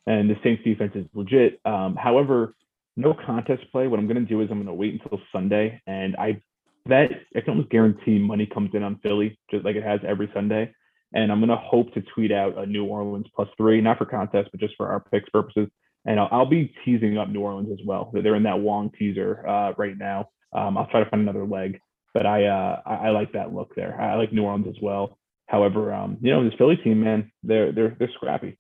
And 0.07 0.29
the 0.29 0.37
Saints 0.43 0.65
defense 0.65 0.93
is 0.95 1.07
legit. 1.15 1.61
Um, 1.65 1.97
however, 1.97 2.55
no 2.97 3.15
contest 3.15 3.63
play. 3.71 3.87
What 3.87 3.99
I'm 3.99 4.07
gonna 4.07 4.21
do 4.21 4.41
is 4.41 4.49
I'm 4.51 4.59
gonna 4.59 4.75
wait 4.75 5.01
until 5.01 5.21
Sunday, 5.33 5.81
and 5.87 6.17
I 6.17 6.43
bet 6.87 7.11
I 7.37 7.41
can 7.41 7.51
almost 7.51 7.71
guarantee 7.71 8.19
money 8.19 8.47
comes 8.47 8.71
in 8.75 8.83
on 8.83 8.99
Philly 9.03 9.39
just 9.51 9.65
like 9.65 9.77
it 9.77 9.85
has 9.85 10.01
every 10.07 10.31
Sunday 10.35 10.73
and 11.15 11.31
I'm 11.31 11.41
gonna 11.41 11.57
hope 11.57 11.93
to 11.95 12.03
tweet 12.15 12.33
out 12.33 12.59
a 12.59 12.67
New 12.67 12.85
Orleans 12.85 13.27
plus 13.35 13.49
three, 13.57 13.81
not 13.81 13.99
for 13.99 14.07
contest, 14.07 14.51
but 14.51 14.61
just 14.61 14.75
for 14.77 14.89
our 14.89 15.01
picks 15.01 15.29
purposes. 15.31 15.69
And 16.05 16.19
I'll, 16.19 16.29
I'll 16.33 16.47
be 16.49 16.75
teasing 16.85 17.19
up 17.19 17.29
New 17.29 17.41
Orleans 17.41 17.69
as 17.73 17.87
well. 17.87 18.11
They're 18.13 18.35
in 18.35 18.43
that 18.45 18.59
Wong 18.59 18.91
teaser 18.99 19.47
uh, 19.47 19.73
right 19.77 19.97
now. 19.97 20.31
Um, 20.53 20.77
I'll 20.77 20.87
try 20.89 21.03
to 21.03 21.11
find 21.11 21.23
another 21.23 21.47
leg, 21.47 21.81
but 22.15 22.27
I, 22.27 22.47
uh, 22.47 22.81
I, 22.87 22.95
I 22.95 23.11
like 23.11 23.33
that 23.33 23.53
look 23.55 23.75
there. 23.75 23.99
I 24.01 24.15
like 24.17 24.33
New 24.33 24.45
Orleans 24.45 24.67
as 24.69 24.81
well. 24.83 25.19
However, 25.47 25.93
um, 25.93 26.19
you 26.21 26.31
know 26.33 26.45
this 26.45 26.55
Philly 26.59 26.77
team, 26.77 27.03
man, 27.05 27.31
they're 27.43 27.73
they're 27.73 27.95
they're 27.99 28.11
scrappy. 28.15 28.59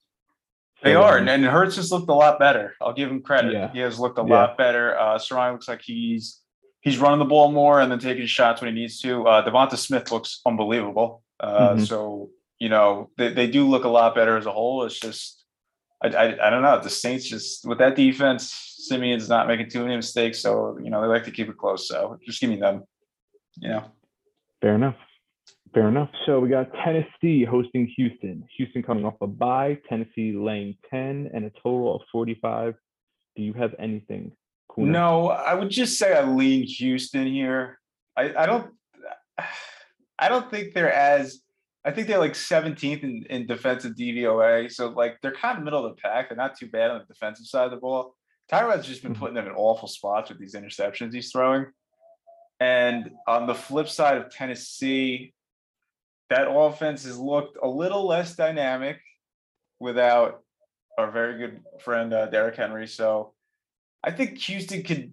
They 0.82 0.94
are, 0.96 1.16
and, 1.16 1.28
and 1.30 1.44
Hurts 1.44 1.76
has 1.76 1.92
looked 1.92 2.08
a 2.10 2.14
lot 2.14 2.38
better. 2.40 2.74
I'll 2.80 2.92
give 2.92 3.08
him 3.08 3.22
credit. 3.22 3.52
Yeah. 3.52 3.72
He 3.72 3.78
has 3.78 3.98
looked 4.00 4.18
a 4.18 4.22
Yeah. 4.26 4.34
lot 4.34 4.58
better. 4.58 4.98
Uh 4.98 5.18
Sarai 5.18 5.52
looks 5.52 5.68
like 5.68 5.80
he's 5.80 6.40
he's 6.80 6.98
running 6.98 7.20
the 7.20 7.24
ball 7.24 7.50
more 7.52 7.80
and 7.80 7.90
then 7.90 7.98
taking 8.00 8.26
shots 8.26 8.60
when 8.60 8.74
he 8.74 8.80
needs 8.80 9.00
to. 9.02 9.26
Uh 9.26 9.44
Devonta 9.48 9.76
Smith 9.78 10.10
looks 10.12 10.40
unbelievable. 10.44 11.22
Uh 11.40 11.74
Mhm. 11.76 11.86
so 11.86 12.30
you 12.58 12.68
know, 12.68 13.10
they, 13.16 13.32
they 13.32 13.46
do 13.48 13.66
look 13.68 13.84
a 13.84 13.88
lot 13.88 14.14
better 14.14 14.36
as 14.36 14.46
a 14.46 14.52
whole. 14.52 14.84
It's 14.84 14.98
just 15.00 15.44
I, 16.02 16.08
I 16.08 16.46
I 16.48 16.50
don't 16.50 16.62
know. 16.62 16.78
The 16.80 16.90
Saints 16.90 17.26
just 17.28 17.64
with 17.66 17.78
that 17.78 17.94
defense, 17.96 18.52
Siemian's 18.86 19.28
not 19.28 19.46
making 19.46 19.70
too 19.70 19.82
many 19.84 19.96
mistakes. 19.96 20.40
So, 20.40 20.78
you 20.82 20.90
know, 20.90 21.00
they 21.00 21.06
like 21.08 21.24
to 21.24 21.30
keep 21.30 21.48
it 21.48 21.56
close. 21.56 21.86
So 21.88 22.18
just 22.26 22.40
give 22.40 22.50
me 22.50 22.56
them. 22.56 22.82
You 23.60 23.68
know. 23.70 23.84
Fair 24.60 24.74
enough. 24.74 24.96
Fair 25.74 25.88
enough. 25.88 26.10
So 26.26 26.38
we 26.40 26.48
got 26.48 26.70
Tennessee 26.84 27.44
hosting 27.44 27.86
Houston. 27.96 28.44
Houston 28.56 28.82
coming 28.82 29.04
off 29.04 29.14
a 29.20 29.26
bye. 29.26 29.78
Tennessee 29.88 30.32
laying 30.32 30.76
10 30.90 31.30
and 31.32 31.44
a 31.46 31.50
total 31.50 31.96
of 31.96 32.02
45. 32.12 32.74
Do 33.36 33.42
you 33.42 33.54
have 33.54 33.74
anything? 33.78 34.32
Kuna? 34.74 34.90
No, 34.92 35.28
I 35.30 35.54
would 35.54 35.70
just 35.70 35.98
say 35.98 36.14
I 36.16 36.24
lean 36.24 36.64
Houston 36.64 37.26
here. 37.26 37.78
I, 38.16 38.34
I 38.34 38.46
don't 38.46 38.70
I 40.18 40.28
don't 40.28 40.50
think 40.50 40.74
they're 40.74 40.92
as 40.92 41.40
I 41.84 41.90
think 41.90 42.06
they're 42.06 42.18
like 42.18 42.34
17th 42.34 43.02
in, 43.02 43.24
in 43.28 43.46
defensive 43.46 43.94
DVOA. 43.96 44.70
So 44.70 44.90
like 44.90 45.16
they're 45.22 45.32
kind 45.32 45.58
of 45.58 45.64
middle 45.64 45.84
of 45.84 45.96
the 45.96 46.00
pack. 46.00 46.28
They're 46.28 46.36
not 46.36 46.56
too 46.56 46.68
bad 46.68 46.90
on 46.90 46.98
the 47.00 47.12
defensive 47.12 47.46
side 47.46 47.64
of 47.64 47.70
the 47.72 47.78
ball. 47.78 48.14
Tyrod's 48.50 48.86
just 48.86 49.02
been 49.02 49.14
Mhm. 49.14 49.18
putting 49.18 49.34
them 49.34 49.46
in 49.46 49.52
awful 49.52 49.88
spots 49.88 50.28
with 50.28 50.38
these 50.38 50.54
interceptions 50.54 51.14
he's 51.14 51.32
throwing. 51.32 51.66
And 52.62 53.10
on 53.26 53.48
the 53.48 53.56
flip 53.56 53.88
side 53.88 54.18
of 54.18 54.30
Tennessee, 54.30 55.34
that 56.30 56.48
offense 56.48 57.02
has 57.02 57.18
looked 57.18 57.58
a 57.60 57.66
little 57.66 58.06
less 58.06 58.36
dynamic 58.36 59.00
without 59.80 60.44
our 60.96 61.10
very 61.10 61.38
good 61.38 61.60
friend 61.80 62.14
uh, 62.14 62.26
Derrick 62.26 62.54
Henry. 62.54 62.86
So 62.86 63.34
I 64.04 64.12
think 64.12 64.38
Houston 64.38 64.84
could, 64.84 65.12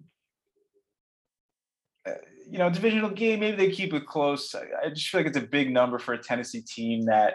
uh, 2.06 2.12
you 2.48 2.58
know, 2.58 2.70
divisional 2.70 3.10
game. 3.10 3.40
Maybe 3.40 3.56
they 3.56 3.72
keep 3.72 3.94
it 3.94 4.06
close. 4.06 4.54
I, 4.54 4.86
I 4.86 4.90
just 4.90 5.08
feel 5.08 5.18
like 5.18 5.26
it's 5.26 5.36
a 5.36 5.40
big 5.40 5.72
number 5.72 5.98
for 5.98 6.12
a 6.12 6.22
Tennessee 6.22 6.62
team 6.62 7.06
that 7.06 7.34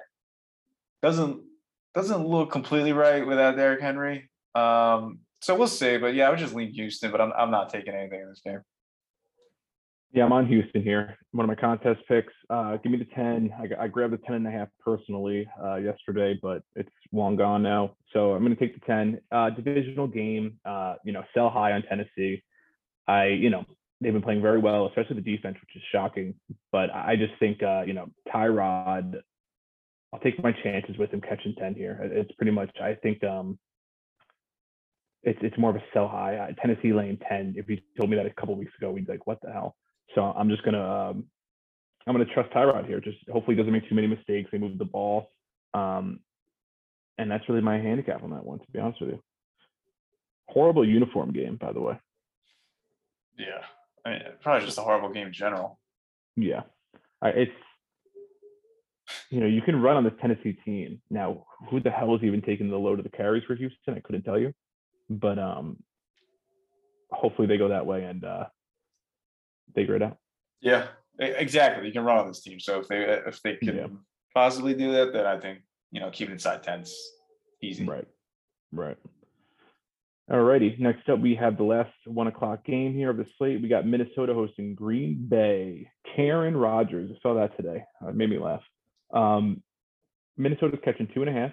doesn't 1.02 1.42
doesn't 1.94 2.26
look 2.26 2.54
completely 2.54 2.94
right 2.94 3.28
without 3.28 3.58
Derrick 3.58 3.82
Henry. 3.82 4.30
Um, 4.54 5.20
so 5.42 5.58
we'll 5.58 5.68
see. 5.68 5.98
But 5.98 6.14
yeah, 6.14 6.28
I 6.28 6.30
would 6.30 6.40
just 6.40 6.56
lean 6.56 6.72
Houston. 6.72 7.12
But 7.12 7.20
I'm 7.20 7.34
I'm 7.34 7.52
not 7.52 7.70
taking 7.70 7.94
anything 7.94 8.22
in 8.22 8.30
this 8.30 8.42
game. 8.46 8.62
Yeah, 10.16 10.24
I'm 10.24 10.32
on 10.32 10.48
Houston 10.48 10.82
here. 10.82 11.18
One 11.34 11.44
of 11.44 11.50
my 11.50 11.62
contest 11.62 12.00
picks. 12.08 12.32
Uh, 12.50 12.78
give 12.78 12.90
me 12.90 12.98
the 12.98 13.06
10. 13.14 13.52
I, 13.60 13.84
I 13.84 13.88
grabbed 13.90 14.14
the 14.14 14.18
10 14.20 14.36
and 14.36 14.48
a 14.48 14.52
half 14.52 14.70
personally 14.80 15.46
uh, 15.62 15.76
yesterday, 15.76 16.40
but 16.42 16.64
it's 16.74 16.90
long 17.12 17.36
gone 17.36 17.62
now. 17.62 17.98
So 18.14 18.32
I'm 18.32 18.42
going 18.42 18.56
to 18.56 18.60
take 18.60 18.80
the 18.80 18.86
10. 18.86 19.20
Uh, 19.30 19.50
divisional 19.50 20.08
game, 20.08 20.58
uh, 20.64 20.96
you 21.04 21.12
know, 21.12 21.22
sell 21.34 21.50
high 21.50 21.74
on 21.74 21.84
Tennessee. 21.84 22.42
I, 23.10 23.26
you 23.26 23.50
know, 23.50 23.66
they've 24.00 24.14
been 24.14 24.22
playing 24.22 24.42
very 24.42 24.58
well, 24.58 24.86
especially 24.86 25.18
the 25.18 25.36
defense, 25.36 25.58
which 25.60 25.76
is 25.76 25.82
shocking. 25.92 26.34
But 26.72 26.92
I 26.94 27.18
just 27.18 27.34
think 27.40 27.62
uh, 27.62 27.84
you 27.86 27.94
know 27.94 28.08
Tyrod. 28.34 29.16
I'll 30.14 30.20
take 30.22 30.42
my 30.42 30.54
chances 30.64 30.98
with 30.98 31.12
him 31.12 31.20
catching 31.20 31.56
ten 31.56 31.76
here. 31.76 32.00
It's 32.02 32.32
pretty 32.38 32.54
much. 32.54 32.72
I 32.82 32.94
think 32.96 33.22
um, 33.26 33.60
it's 35.24 35.40
it's 35.42 35.58
more 35.58 35.72
of 35.72 35.76
a 35.76 35.84
sell 35.94 36.08
high. 36.08 36.56
Tennessee 36.62 36.94
laying 36.94 37.18
ten. 37.30 37.56
If 37.58 37.70
you 37.70 37.80
told 37.98 38.10
me 38.10 38.16
that 38.16 38.26
a 38.26 38.30
couple 38.30 38.56
weeks 38.56 38.72
ago, 38.80 38.92
we'd 38.92 39.06
be 39.06 39.12
like, 39.12 39.28
what 39.28 39.40
the 39.42 39.52
hell? 39.52 39.76
So 40.14 40.22
I'm 40.22 40.50
just 40.50 40.64
gonna 40.64 41.10
um, 41.10 41.26
I'm 42.08 42.14
gonna 42.14 42.26
trust 42.26 42.52
Tyrod 42.52 42.88
here. 42.88 43.00
Just 43.00 43.18
hopefully 43.32 43.56
he 43.56 43.62
doesn't 43.62 43.74
make 43.74 43.88
too 43.90 43.96
many 43.96 44.08
mistakes. 44.08 44.50
They 44.52 44.58
move 44.58 44.78
the 44.78 44.86
ball, 44.86 45.32
um, 45.74 46.20
and 47.18 47.30
that's 47.30 47.48
really 47.50 47.62
my 47.62 47.78
handicap 47.78 48.24
on 48.24 48.32
that 48.32 48.46
one. 48.46 48.60
To 48.60 48.66
be 48.72 48.80
honest 48.80 49.02
with 49.02 49.12
you, 49.12 49.20
horrible 50.48 50.88
uniform 50.88 51.32
game, 51.32 51.58
by 51.58 51.74
the 51.74 51.82
way. 51.82 52.00
Yeah, 53.38 53.62
I 54.06 54.10
mean, 54.10 54.22
probably 54.42 54.66
just 54.66 54.78
a 54.78 54.82
horrible 54.82 55.10
game 55.10 55.28
in 55.28 55.34
general. 55.34 55.80
Yeah, 56.38 56.62
I, 57.22 57.30
it's 57.30 57.52
you 59.30 59.40
know 59.40 59.48
you 59.48 59.62
can 59.62 59.82
run 59.82 59.98
on 59.98 60.04
this 60.04 60.14
Tennessee 60.22 60.58
team 60.64 61.02
now. 61.10 61.46
Who 61.70 61.80
the 61.80 61.92
hell 61.92 62.16
is 62.16 62.24
even 62.24 62.42
taking 62.42 62.70
the 62.70 62.78
load 62.78 63.00
of 63.00 63.04
the 63.04 63.18
carries 63.18 63.44
for 63.46 63.56
Houston? 63.56 63.96
I 63.96 64.00
couldn't 64.00 64.24
tell 64.24 64.40
you, 64.40 64.54
but 65.10 65.40
um, 65.40 65.78
hopefully 67.12 67.48
they 67.48 67.58
go 67.58 67.70
that 67.70 67.86
way 67.86 68.04
and 68.04 68.24
uh, 68.24 68.46
figure 69.74 69.96
it 69.96 70.02
out. 70.04 70.18
Yeah, 70.62 70.88
exactly. 71.20 71.88
You 71.88 71.94
can 71.94 72.04
run 72.04 72.18
on 72.18 72.28
this 72.28 72.42
team. 72.42 72.60
So 72.60 72.80
if 72.80 72.88
they 72.88 73.04
if 73.26 73.42
they 73.42 73.56
can 73.58 73.76
Yeah. 73.76 73.88
possibly 74.34 74.74
do 74.74 74.92
that, 74.94 75.14
then 75.14 75.26
I 75.26 75.40
think 75.40 75.60
you 75.92 76.00
know 76.00 76.10
keep 76.12 76.30
it 76.30 76.34
inside 76.34 76.64
tens 76.64 76.96
easy. 77.62 77.86
Right. 77.86 78.08
Right. 78.72 78.98
Alrighty. 80.30 80.80
Next 80.80 81.08
up, 81.08 81.20
we 81.20 81.36
have 81.36 81.56
the 81.58 81.64
last 81.64 81.94
one 82.06 82.26
o'clock 82.28 82.66
game 82.66 82.94
here 82.96 83.12
of 83.12 83.18
the 83.18 83.28
slate. 83.38 83.62
We 83.62 83.68
got 83.68 83.86
Minnesota 83.86 84.34
hosting 84.34 84.74
Green 84.74 85.28
Bay. 85.30 85.90
Karen 86.16 86.58
Rodgers. 86.58 87.12
I 87.14 87.20
saw 87.22 87.36
that 87.36 87.56
today. 87.58 87.84
Uh, 88.04 88.10
It 88.10 88.16
made 88.16 88.32
me 88.32 88.40
laugh. 88.40 88.64
Um, 89.14 89.62
Minnesota's 90.38 90.80
catching 90.84 91.08
two 91.14 91.22
and 91.22 91.30
a 91.30 91.34
half, 91.34 91.52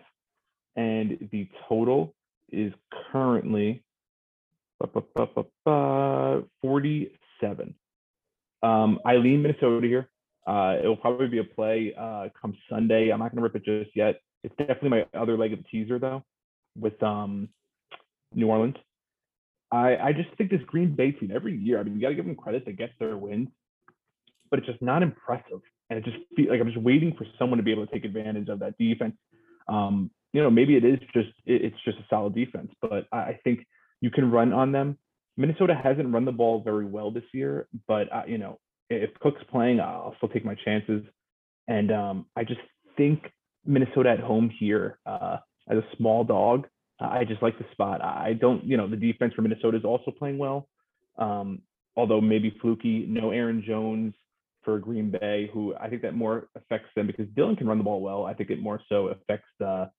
and 0.74 1.28
the 1.32 1.48
total 1.68 2.14
is 2.50 2.72
currently 3.12 3.84
ba, 4.80 4.86
ba, 4.86 5.02
ba, 5.14 5.26
ba, 5.34 5.44
ba, 5.64 6.42
47. 6.62 7.74
Um, 8.62 8.98
I 9.04 9.16
lean 9.16 9.42
Minnesota 9.42 9.86
here. 9.86 10.08
Uh, 10.46 10.76
it'll 10.80 10.96
probably 10.96 11.28
be 11.28 11.38
a 11.38 11.44
play 11.44 11.94
uh, 11.98 12.28
come 12.40 12.56
Sunday. 12.68 13.10
I'm 13.10 13.20
not 13.20 13.30
going 13.30 13.36
to 13.36 13.42
rip 13.42 13.56
it 13.56 13.64
just 13.64 13.94
yet. 13.96 14.20
It's 14.42 14.54
definitely 14.56 14.90
my 14.90 15.06
other 15.18 15.36
leg 15.36 15.52
of 15.52 15.60
the 15.60 15.64
teaser 15.64 15.98
though, 15.98 16.24
with 16.76 17.00
um, 17.02 17.48
New 18.34 18.48
Orleans. 18.48 18.76
I 19.70 19.96
I 19.96 20.12
just 20.12 20.28
think 20.36 20.50
this 20.50 20.60
Green 20.66 20.94
Bay 20.94 21.12
team 21.12 21.32
every 21.34 21.56
year. 21.56 21.78
I 21.78 21.82
mean, 21.84 21.94
you 21.94 22.02
got 22.02 22.10
to 22.10 22.14
give 22.14 22.26
them 22.26 22.34
credit 22.34 22.64
to 22.66 22.72
get 22.72 22.90
their 22.98 23.16
wins, 23.16 23.48
but 24.50 24.58
it's 24.58 24.68
just 24.68 24.82
not 24.82 25.02
impressive. 25.02 25.60
And 25.90 25.98
it 25.98 26.04
just 26.04 26.18
feels 26.36 26.50
like 26.50 26.60
I'm 26.60 26.66
just 26.66 26.80
waiting 26.80 27.14
for 27.16 27.26
someone 27.38 27.58
to 27.58 27.62
be 27.62 27.70
able 27.70 27.86
to 27.86 27.92
take 27.92 28.04
advantage 28.04 28.48
of 28.48 28.58
that 28.60 28.76
defense. 28.78 29.14
Um, 29.68 30.10
you 30.32 30.42
know, 30.42 30.50
maybe 30.50 30.76
it 30.76 30.84
is 30.84 30.98
just 31.12 31.30
it, 31.46 31.62
it's 31.62 31.84
just 31.84 31.98
a 31.98 32.04
solid 32.10 32.34
defense, 32.34 32.70
but 32.80 33.06
I, 33.12 33.16
I 33.16 33.40
think 33.44 33.66
you 34.00 34.10
can 34.10 34.30
run 34.30 34.52
on 34.52 34.72
them. 34.72 34.98
Minnesota 35.36 35.78
hasn't 35.80 36.12
run 36.12 36.24
the 36.24 36.32
ball 36.32 36.62
very 36.62 36.84
well 36.84 37.10
this 37.10 37.24
year, 37.32 37.66
but 37.88 38.12
uh, 38.12 38.22
you 38.26 38.38
know, 38.38 38.58
if 38.90 39.10
Cook's 39.20 39.42
playing, 39.50 39.80
I'll 39.80 40.14
still 40.18 40.28
take 40.28 40.44
my 40.44 40.54
chances. 40.64 41.02
And 41.68 41.90
um, 41.90 42.26
I 42.36 42.44
just 42.44 42.60
think 42.96 43.30
Minnesota 43.64 44.10
at 44.10 44.20
home 44.20 44.50
here 44.58 44.98
uh, 45.06 45.38
as 45.68 45.78
a 45.78 45.96
small 45.96 46.24
dog. 46.24 46.66
I 47.00 47.24
just 47.24 47.42
like 47.42 47.58
the 47.58 47.64
spot. 47.72 48.02
I 48.02 48.34
don't, 48.34 48.62
you 48.64 48.76
know, 48.76 48.86
the 48.86 48.96
defense 48.96 49.34
for 49.34 49.42
Minnesota 49.42 49.76
is 49.76 49.84
also 49.84 50.10
playing 50.10 50.38
well. 50.38 50.68
Um, 51.18 51.62
although 51.96 52.20
maybe 52.20 52.56
fluky. 52.60 53.06
No 53.08 53.30
Aaron 53.30 53.62
Jones 53.66 54.14
for 54.64 54.78
Green 54.78 55.10
Bay, 55.10 55.50
who 55.52 55.74
I 55.80 55.88
think 55.88 56.02
that 56.02 56.14
more 56.14 56.48
affects 56.54 56.90
them 56.94 57.06
because 57.06 57.26
Dillon 57.34 57.56
can 57.56 57.66
run 57.66 57.78
the 57.78 57.84
ball 57.84 58.00
well. 58.00 58.24
I 58.24 58.34
think 58.34 58.50
it 58.50 58.60
more 58.60 58.80
so 58.88 59.08
affects 59.08 59.48
the 59.58 59.90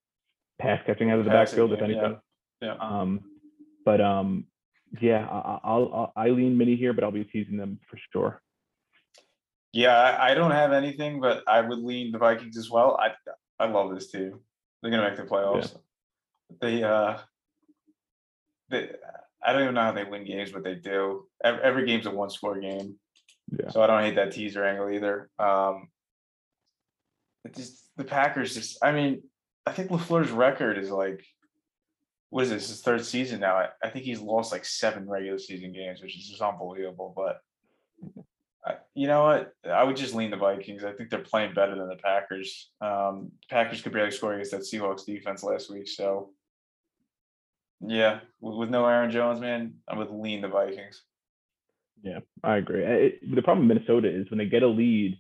pass 0.62 0.80
catching 0.86 1.12
out 1.12 1.20
of 1.20 1.26
the 1.26 1.32
Passing 1.32 1.58
backfield, 1.58 1.74
if 1.74 1.80
game, 1.80 1.90
yeah. 1.90 1.98
anything. 1.98 2.20
Yeah. 2.62 2.76
Um, 2.80 3.20
but 3.84 4.00
um, 4.00 4.46
yeah, 5.02 5.28
I, 5.28 5.60
I'll, 5.64 5.92
I'll 5.94 6.14
I 6.16 6.30
lean 6.30 6.58
mini 6.58 6.76
here, 6.76 6.94
but 6.94 7.04
I'll 7.04 7.12
be 7.12 7.24
teasing 7.24 7.58
them 7.58 7.80
for 7.90 7.98
sure. 8.12 8.42
Yeah, 9.72 10.18
I, 10.20 10.36
don't 10.36 10.52
have 10.52 10.72
anything, 10.72 11.20
but 11.20 11.44
I 11.48 11.62
would 11.62 11.80
lean 11.80 12.12
the 12.12 12.20
Vikings 12.20 12.58
as 12.58 12.70
well. 12.70 12.96
I 13.02 13.12
I 13.60 13.68
love 13.68 13.94
this 13.94 14.12
team. 14.12 14.40
They're 14.82 14.92
gonna 14.92 15.10
make 15.10 15.18
the 15.18 15.24
playoffs. 15.24 15.76
They 16.62 16.84
uh 16.84 17.18
they 18.70 18.92
I 19.44 19.52
don't 19.52 19.64
even 19.64 19.74
know 19.74 19.82
how 19.82 19.92
they 19.92 20.04
win 20.04 20.26
games, 20.26 20.52
but 20.52 20.64
they 20.64 20.76
do. 20.76 21.28
Every, 21.44 21.62
every 21.62 21.86
game's 21.88 22.06
a 22.06 22.12
one 22.12 22.30
score 22.30 22.60
game. 22.60 23.00
Yeah. 23.52 23.70
So 23.70 23.82
I 23.82 23.88
don't 23.88 24.04
hate 24.04 24.16
that 24.16 24.32
teaser 24.32 24.64
angle 24.64 24.92
either. 24.92 25.30
Um 25.40 25.88
it 27.46 27.56
just 27.56 27.90
the 27.98 28.04
Packers 28.04 28.54
just 28.54 28.78
I 28.84 28.92
mean, 28.92 29.24
I 29.66 29.72
think 29.72 29.90
LaFleur's 29.90 30.32
record 30.32 30.78
is 30.78 30.92
like 30.92 31.26
what 32.34 32.46
is 32.46 32.50
this, 32.50 32.68
his 32.68 32.82
third 32.82 33.06
season 33.06 33.40
now? 33.42 33.56
I, 33.58 33.68
I 33.84 33.90
think 33.90 34.06
he's 34.06 34.20
lost 34.20 34.52
like 34.52 34.66
seven 34.66 35.08
regular 35.08 35.38
season 35.38 35.72
games, 35.72 36.02
which 36.02 36.18
is 36.18 36.28
just 36.28 36.42
unbelievable. 36.42 37.14
But 37.16 37.42
I, 38.66 38.78
you 38.96 39.06
know 39.06 39.24
what? 39.24 39.54
I 39.72 39.84
would 39.84 39.96
just 39.96 40.16
lean 40.16 40.32
the 40.32 40.38
Vikings. 40.38 40.84
I 40.84 40.94
think 40.94 41.12
they're 41.12 41.20
playing 41.20 41.54
better 41.54 41.76
than 41.76 41.88
the 41.88 41.96
Packers. 41.96 42.72
Um, 42.82 43.34
Packers 43.52 43.84
could 43.84 43.94
barely 43.94 44.10
score 44.10 44.34
against 44.34 44.50
that 44.50 44.62
Seahawks 44.62 45.06
defense 45.06 45.44
last 45.44 45.70
week. 45.70 45.88
So, 45.88 46.32
yeah, 47.82 48.22
with, 48.42 48.58
with 48.58 48.70
no 48.72 48.88
Aaron 48.88 49.12
Jones, 49.12 49.40
man, 49.40 49.76
I 49.88 49.96
would 49.96 50.10
lean 50.10 50.42
the 50.42 50.48
Vikings. 50.48 51.04
Yeah, 52.02 52.22
I 52.44 52.58
agree. 52.58 52.84
It, 52.84 53.36
the 53.36 53.44
problem 53.44 53.68
with 53.68 53.78
Minnesota 53.78 54.10
is 54.10 54.28
when 54.32 54.40
they 54.40 54.48
get 54.48 54.64
a 54.64 54.68
lead, 54.68 55.20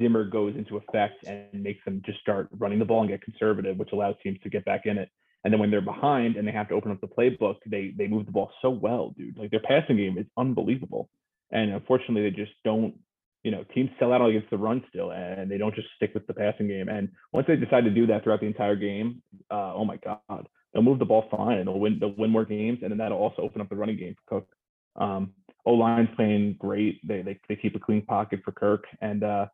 Zimmer 0.00 0.24
goes 0.24 0.56
into 0.56 0.78
effect 0.78 1.24
and 1.28 1.62
makes 1.62 1.84
them 1.84 2.02
just 2.04 2.18
start 2.18 2.48
running 2.58 2.80
the 2.80 2.84
ball 2.84 3.02
and 3.02 3.08
get 3.08 3.22
conservative, 3.22 3.76
which 3.76 3.92
allows 3.92 4.16
teams 4.20 4.40
to 4.42 4.50
get 4.50 4.64
back 4.64 4.86
in 4.86 4.98
it. 4.98 5.10
And 5.44 5.52
then 5.52 5.60
when 5.60 5.70
they're 5.70 5.80
behind 5.80 6.36
and 6.36 6.46
they 6.46 6.52
have 6.52 6.68
to 6.68 6.74
open 6.74 6.92
up 6.92 7.00
the 7.00 7.06
playbook, 7.06 7.56
they 7.66 7.94
they 7.96 8.06
move 8.06 8.26
the 8.26 8.32
ball 8.32 8.50
so 8.60 8.70
well, 8.70 9.14
dude. 9.16 9.38
Like 9.38 9.50
their 9.50 9.60
passing 9.60 9.96
game 9.96 10.18
is 10.18 10.26
unbelievable. 10.36 11.08
And 11.50 11.72
unfortunately, 11.72 12.22
they 12.22 12.36
just 12.36 12.52
don't. 12.64 12.94
You 13.42 13.50
know, 13.50 13.64
teams 13.74 13.88
sell 13.98 14.12
out 14.12 14.20
against 14.28 14.50
the 14.50 14.58
run 14.58 14.84
still, 14.90 15.12
and 15.12 15.50
they 15.50 15.56
don't 15.56 15.74
just 15.74 15.88
stick 15.96 16.12
with 16.12 16.26
the 16.26 16.34
passing 16.34 16.68
game. 16.68 16.90
And 16.90 17.08
once 17.32 17.46
they 17.46 17.56
decide 17.56 17.84
to 17.84 17.90
do 17.90 18.06
that 18.08 18.22
throughout 18.22 18.40
the 18.40 18.46
entire 18.46 18.76
game, 18.76 19.22
uh, 19.50 19.72
oh 19.74 19.86
my 19.86 19.96
god, 19.96 20.46
they'll 20.74 20.82
move 20.82 20.98
the 20.98 21.06
ball 21.06 21.24
fine 21.30 21.56
and 21.56 21.66
they'll 21.66 21.78
win. 21.78 21.98
They'll 21.98 22.14
win 22.16 22.30
more 22.30 22.44
games, 22.44 22.80
and 22.82 22.90
then 22.90 22.98
that'll 22.98 23.16
also 23.18 23.40
open 23.40 23.62
up 23.62 23.70
the 23.70 23.76
running 23.76 23.96
game 23.96 24.14
for 24.14 24.40
Cook. 24.40 24.48
Um, 24.96 25.32
O 25.64 25.72
line's 25.72 26.08
playing 26.16 26.56
great. 26.58 27.00
They, 27.06 27.22
they 27.22 27.38
they 27.48 27.56
keep 27.56 27.74
a 27.76 27.78
clean 27.78 28.02
pocket 28.02 28.40
for 28.44 28.52
Kirk, 28.52 28.84
and 29.00 29.22
uh, 29.22 29.46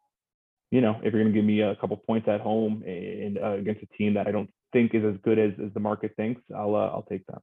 you 0.70 0.80
know, 0.80 0.96
if 1.02 1.12
you're 1.12 1.22
going 1.22 1.32
to 1.32 1.38
give 1.38 1.44
me 1.44 1.60
a 1.60 1.76
couple 1.76 1.96
points 1.96 2.28
at 2.28 2.40
home 2.40 2.82
and 2.84 3.38
uh, 3.38 3.52
against 3.52 3.82
a 3.82 3.96
team 3.96 4.14
that 4.14 4.26
I 4.26 4.32
don't 4.32 4.50
think 4.76 4.94
is 4.94 5.04
as 5.04 5.18
good 5.22 5.38
as, 5.38 5.52
as 5.64 5.72
the 5.72 5.80
market 5.80 6.12
thinks, 6.16 6.42
I'll 6.54 6.74
uh, 6.74 6.88
I'll 6.88 7.06
take 7.08 7.26
that. 7.28 7.40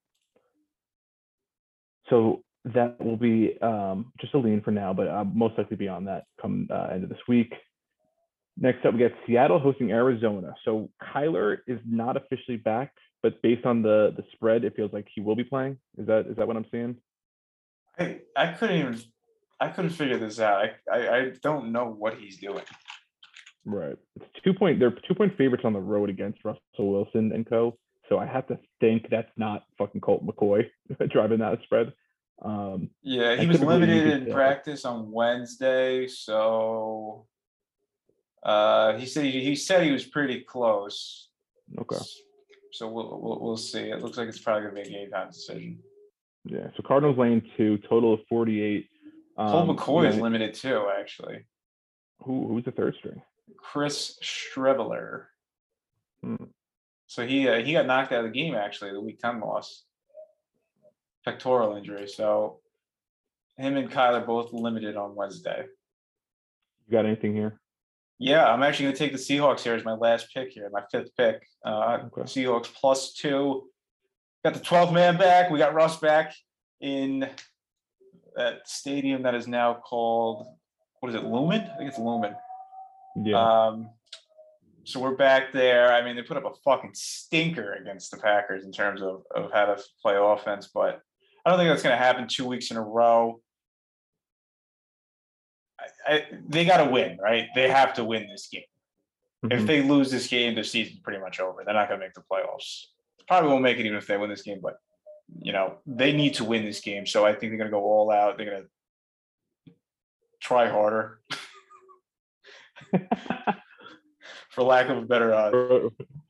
So 2.10 2.44
that 2.66 3.04
will 3.04 3.18
be 3.18 3.58
um, 3.62 4.12
just 4.22 4.36
a 4.36 4.38
lean 4.38 4.62
for 4.62 4.72
now, 4.72 4.94
but 4.94 5.08
I'll 5.08 5.26
most 5.26 5.58
likely 5.58 5.78
be 5.78 5.88
on 5.88 6.06
that 6.06 6.26
come 6.40 6.68
uh, 6.72 6.90
end 6.94 7.04
of 7.04 7.10
this 7.10 7.26
week. 7.28 7.52
Next 8.56 8.86
up, 8.86 8.94
we 8.94 9.00
got 9.00 9.12
Seattle 9.26 9.58
hosting 9.58 9.92
Arizona. 9.92 10.54
So 10.64 10.92
Kyler 11.02 11.58
is 11.66 11.80
not 11.90 12.18
officially 12.18 12.58
back, 12.58 12.94
but 13.24 13.42
based 13.42 13.66
on 13.66 13.82
the 13.82 14.14
the 14.16 14.24
spread, 14.34 14.64
it 14.64 14.76
feels 14.76 14.94
like 14.94 15.08
he 15.14 15.22
will 15.22 15.36
be 15.36 15.44
playing. 15.44 15.80
Is 15.98 16.06
that 16.06 16.28
is 16.28 16.36
that 16.38 16.48
what 16.48 16.56
I'm 16.56 16.68
seeing? 16.70 16.98
I 17.98 18.20
I 18.36 18.48
couldn't 18.54 18.78
even 18.78 19.02
I 19.60 19.70
couldn't 19.70 19.92
figure 19.92 20.20
this 20.20 20.40
out. 20.40 20.58
I 20.66 20.98
I, 20.98 21.18
I 21.18 21.32
don't 21.42 21.72
know 21.72 21.86
what 21.86 22.20
he's 22.20 22.38
doing. 22.38 22.68
Right. 23.66 23.96
It's 24.16 24.26
two 24.44 24.54
point. 24.54 24.80
They're 24.80 24.96
two 25.08 25.16
point 25.16 25.38
favorites 25.38 25.64
on 25.66 25.74
the 25.74 25.80
road 25.80 26.10
against 26.10 26.44
Russell 26.44 26.60
Wilson 26.92 27.32
and 27.34 27.48
co. 27.48 27.78
So 28.10 28.20
I 28.20 28.26
have 28.26 28.46
to 28.48 28.60
think 28.82 29.08
that's 29.10 29.32
not 29.38 29.64
fucking 29.78 30.02
Colt 30.02 30.26
McCoy 30.26 30.70
driving 31.10 31.40
that 31.40 31.60
spread. 31.64 31.94
Um, 32.44 32.90
Yeah, 33.02 33.36
he 33.38 33.48
was 33.48 33.62
limited 33.62 34.08
in 34.28 34.34
practice 34.34 34.84
on 34.84 35.12
Wednesday, 35.12 36.08
so 36.08 37.26
uh, 38.44 38.98
he 38.98 39.06
said 39.06 39.24
he, 39.26 39.42
he 39.44 39.56
said 39.56 39.84
he 39.84 39.92
was 39.92 40.04
pretty 40.04 40.42
close. 40.42 41.30
okay. 41.80 41.98
So 42.72 42.90
we'll, 42.90 43.20
we'll 43.22 43.40
we'll 43.40 43.58
see. 43.58 43.92
It 43.92 44.02
looks 44.02 44.18
like 44.18 44.28
it's 44.28 44.40
probably 44.40 44.64
gonna 44.68 44.82
be 44.84 44.90
a 44.90 44.92
game 44.92 45.12
time 45.12 45.30
decision. 45.30 45.80
Yeah. 46.44 46.68
So 46.76 46.84
Cardinals 46.86 47.18
lane 47.18 47.42
two, 47.56 47.78
total 47.90 48.16
of 48.16 48.20
forty 48.28 48.62
eight. 48.62 48.90
Cole 49.38 49.70
Um, 49.70 49.76
McCoy 49.78 50.10
is 50.10 50.18
limited 50.18 50.54
too, 50.54 50.90
actually. 51.00 51.46
Who 52.24 52.48
who's 52.48 52.66
the 52.66 52.72
third 52.72 52.96
string? 53.00 53.22
Chris 53.64 54.20
Streveler. 54.22 55.26
Hmm. 56.22 56.36
So 57.08 57.26
he 57.26 57.48
uh, 57.48 57.64
he 57.64 57.74
got 57.74 57.86
knocked 57.86 58.12
out 58.12 58.26
of 58.26 58.32
the 58.32 58.38
game 58.40 58.56
actually, 58.56 58.92
the 58.92 59.02
week 59.02 59.20
ten 59.20 59.40
loss. 59.40 59.84
Pectoral 61.26 61.78
injury. 61.78 62.08
So 62.08 62.60
him 63.58 63.78
and 63.78 63.90
Kyler 63.90 64.26
both 64.26 64.52
limited 64.52 64.98
on 64.98 65.16
Wednesday. 65.16 65.66
You 66.88 66.92
got 66.92 67.06
anything 67.06 67.34
here? 67.34 67.60
Yeah, 68.20 68.46
I'm 68.46 68.62
actually 68.62 68.86
going 68.86 68.96
to 68.96 69.00
take 69.00 69.12
the 69.12 69.18
Seahawks 69.18 69.62
here 69.62 69.74
as 69.74 69.86
my 69.86 69.94
last 69.94 70.34
pick 70.34 70.52
here, 70.52 70.70
my 70.72 70.84
fifth 70.92 71.16
pick. 71.18 71.48
Uh, 71.66 72.00
Okay. 72.06 72.22
Seahawks 72.24 72.74
plus 72.74 73.14
two. 73.14 73.70
Got 74.44 74.54
the 74.56 74.60
12 74.60 74.94
man 74.94 75.18
back. 75.18 75.50
We 75.50 75.60
got 75.60 75.74
Russ 75.74 75.98
back 75.98 76.34
in 76.82 77.30
that 78.36 78.68
stadium 78.68 79.24
that 79.24 79.36
is 79.36 79.48
now 79.48 79.74
called 79.76 80.48
what 81.00 81.10
is 81.10 81.16
it, 81.16 81.26
Lumen? 81.26 81.62
I 81.62 81.78
think 81.78 81.90
it's 81.90 82.00
Lumen. 82.00 82.34
Yeah. 83.16 83.68
Um, 83.68 83.90
so 84.86 85.00
we're 85.00 85.16
back 85.16 85.54
there. 85.54 85.94
I 85.94 86.04
mean, 86.04 86.16
they 86.16 86.24
put 86.24 86.38
up 86.38 86.46
a 86.46 86.54
fucking 86.66 86.92
stinker 86.94 87.74
against 87.74 88.12
the 88.12 88.18
Packers 88.18 88.66
in 88.66 88.72
terms 88.72 89.02
of, 89.02 89.24
of 89.34 89.52
how 89.52 89.66
to 89.66 89.82
play 90.02 90.16
offense, 90.18 90.70
but 90.74 91.00
I 91.46 91.50
don't 91.50 91.60
think 91.60 91.70
that's 91.70 91.84
going 91.84 91.98
to 91.98 92.04
happen 92.04 92.28
two 92.28 92.46
weeks 92.46 92.70
in 92.72 92.78
a 92.78 92.82
row. 92.82 93.40
I, 95.80 96.14
I, 96.14 96.26
they 96.48 96.66
got 96.66 96.84
to 96.84 96.90
win, 96.92 97.18
right? 97.22 97.48
They 97.56 97.70
have 97.70 97.94
to 97.96 98.04
win 98.04 98.28
this 98.28 98.48
game. 98.52 98.64
If 99.52 99.62
Mhm. 99.64 99.68
they 99.68 99.82
lose 99.84 100.10
this 100.12 100.28
game, 100.28 100.56
their 100.56 100.64
season's 100.64 101.00
pretty 101.00 101.20
much 101.20 101.40
over. 101.40 101.64
They're 101.66 101.74
not 101.74 101.90
going 101.90 102.00
to 102.00 102.06
make 102.06 102.14
the 102.14 102.22
playoffs. 102.32 102.86
Probably 103.28 103.50
won't 103.50 103.64
make 103.64 103.78
it 103.78 103.86
even 103.86 103.98
if 103.98 104.08
they 104.08 104.18
win 104.18 104.30
this 104.30 104.42
game, 104.42 104.60
but 104.62 104.76
you 105.42 105.52
know 105.54 105.78
they 105.86 106.12
need 106.12 106.34
to 106.36 106.44
win 106.44 106.64
this 106.66 106.82
game. 106.82 107.06
So 107.06 107.26
I 107.26 107.32
think 107.34 107.52
they're 107.52 107.58
going 107.58 107.70
to 107.70 107.76
go 107.78 107.84
all 107.84 108.12
out. 108.12 108.38
They're 108.38 108.50
going 108.50 108.64
to 108.64 109.74
try 110.42 110.68
harder, 110.70 111.20
for 114.50 114.64
lack 114.64 114.90
of 114.90 114.98
a 114.98 115.02
better 115.02 115.34
uh, 115.34 115.90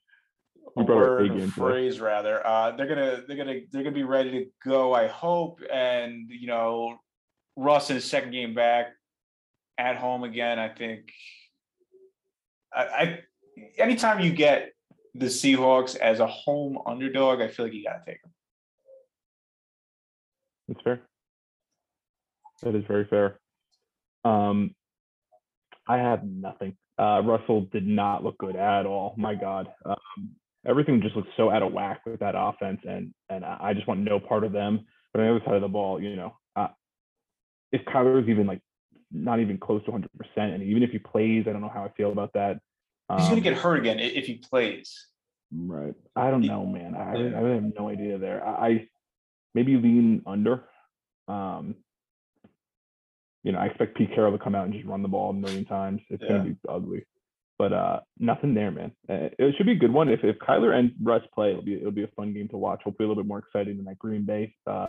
We 0.75 0.83
brought 0.83 0.97
word 0.97 1.21
A 1.21 1.23
or 1.25 1.27
game 1.27 1.39
today. 1.39 1.51
phrase 1.51 1.99
rather. 1.99 2.45
Uh, 2.45 2.71
they're 2.71 2.87
gonna 2.87 3.21
they're 3.27 3.37
gonna 3.37 3.59
they're 3.71 3.83
gonna 3.83 3.93
be 3.93 4.03
ready 4.03 4.31
to 4.31 4.45
go. 4.65 4.93
I 4.93 5.07
hope, 5.07 5.61
and 5.71 6.29
you 6.29 6.47
know, 6.47 6.97
Russ 7.55 7.91
in 7.91 7.95
his 7.95 8.05
second 8.05 8.31
game 8.31 8.55
back 8.55 8.87
at 9.77 9.97
home 9.97 10.23
again. 10.23 10.57
I 10.57 10.69
think. 10.69 11.11
I, 12.73 12.83
I 12.83 13.19
anytime 13.77 14.19
you 14.21 14.31
get 14.31 14.71
the 15.13 15.27
Seahawks 15.27 15.95
as 15.95 16.19
a 16.19 16.25
home 16.25 16.79
underdog, 16.87 17.39
I 17.41 17.49
feel 17.49 17.65
like 17.67 17.73
you 17.73 17.83
gotta 17.83 18.01
take 18.03 18.21
them. 18.23 18.31
That's 20.69 20.81
fair. 20.81 21.01
That 22.63 22.73
is 22.73 22.85
very 22.85 23.05
fair. 23.05 23.39
Um, 24.25 24.73
I 25.87 25.97
have 25.97 26.23
nothing. 26.23 26.75
Uh, 26.97 27.21
Russell 27.23 27.61
did 27.71 27.87
not 27.87 28.23
look 28.23 28.37
good 28.37 28.55
at 28.55 28.85
all. 28.85 29.15
My 29.17 29.35
God, 29.35 29.67
um, 29.85 30.29
everything 30.65 31.01
just 31.01 31.15
looks 31.15 31.29
so 31.35 31.49
out 31.49 31.63
of 31.63 31.73
whack 31.73 32.01
with 32.05 32.19
that 32.19 32.35
offense, 32.37 32.79
and 32.87 33.13
and 33.29 33.43
I 33.43 33.73
just 33.73 33.87
want 33.87 34.01
no 34.01 34.19
part 34.19 34.43
of 34.43 34.51
them. 34.51 34.85
But 35.11 35.21
on 35.21 35.27
the 35.27 35.35
other 35.35 35.45
side 35.45 35.55
of 35.55 35.61
the 35.61 35.67
ball, 35.67 36.01
you 36.01 36.15
know, 36.15 36.35
uh, 36.55 36.67
if 37.71 37.81
is 37.81 38.29
even 38.29 38.47
like 38.47 38.61
not 39.11 39.39
even 39.39 39.57
close 39.57 39.83
to 39.85 39.91
100, 39.91 40.09
percent 40.17 40.53
and 40.53 40.63
even 40.63 40.83
if 40.83 40.91
he 40.91 40.99
plays, 40.99 41.45
I 41.47 41.51
don't 41.51 41.61
know 41.61 41.71
how 41.73 41.83
I 41.83 41.89
feel 41.95 42.11
about 42.11 42.33
that. 42.33 42.59
He's 43.17 43.27
gonna 43.27 43.37
Um, 43.37 43.43
get 43.43 43.57
hurt 43.57 43.79
again 43.79 43.99
if 43.99 44.25
he 44.25 44.35
plays. 44.35 45.07
Right. 45.55 45.93
I 46.15 46.31
don't 46.31 46.41
know, 46.41 46.65
man. 46.65 46.95
I. 46.95 47.11
I 47.11 47.11
really 47.13 47.55
have 47.55 47.73
no 47.77 47.89
idea 47.89 48.17
there. 48.17 48.45
I, 48.45 48.67
I 48.67 48.87
maybe 49.53 49.75
lean 49.75 50.23
under. 50.25 50.63
Um, 51.27 51.75
you 53.43 53.51
know, 53.51 53.59
I 53.59 53.65
expect 53.67 53.97
Pete 53.97 54.13
Carroll 54.15 54.31
to 54.37 54.43
come 54.43 54.55
out 54.55 54.65
and 54.65 54.73
just 54.73 54.85
run 54.85 55.01
the 55.01 55.07
ball 55.09 55.29
a 55.31 55.33
million 55.33 55.65
times. 55.65 56.01
It's 56.09 56.23
Yeah. 56.23 56.29
gonna 56.37 56.43
be 56.49 56.55
ugly, 56.67 57.05
but 57.59 57.73
uh, 57.73 57.99
nothing 58.19 58.53
there, 58.53 58.71
man. 58.71 58.91
Uh, 59.09 59.29
it 59.37 59.55
should 59.55 59.65
be 59.65 59.73
a 59.73 59.75
good 59.75 59.91
one. 59.93 60.09
If 60.09 60.23
if 60.23 60.37
Kyler 60.39 60.73
and 60.73 60.93
Russ 61.01 61.23
play, 61.33 61.51
it'll 61.51 61.61
be 61.61 61.75
it'll 61.75 61.91
be 61.91 62.03
a 62.03 62.07
fun 62.15 62.33
game 62.33 62.47
to 62.49 62.57
watch. 62.57 62.81
Hopefully, 62.83 63.05
a 63.05 63.09
little 63.09 63.23
bit 63.23 63.27
more 63.27 63.39
exciting 63.39 63.77
than 63.77 63.85
that 63.85 63.99
Green 63.99 64.23
Bay 64.23 64.55
uh, 64.65 64.87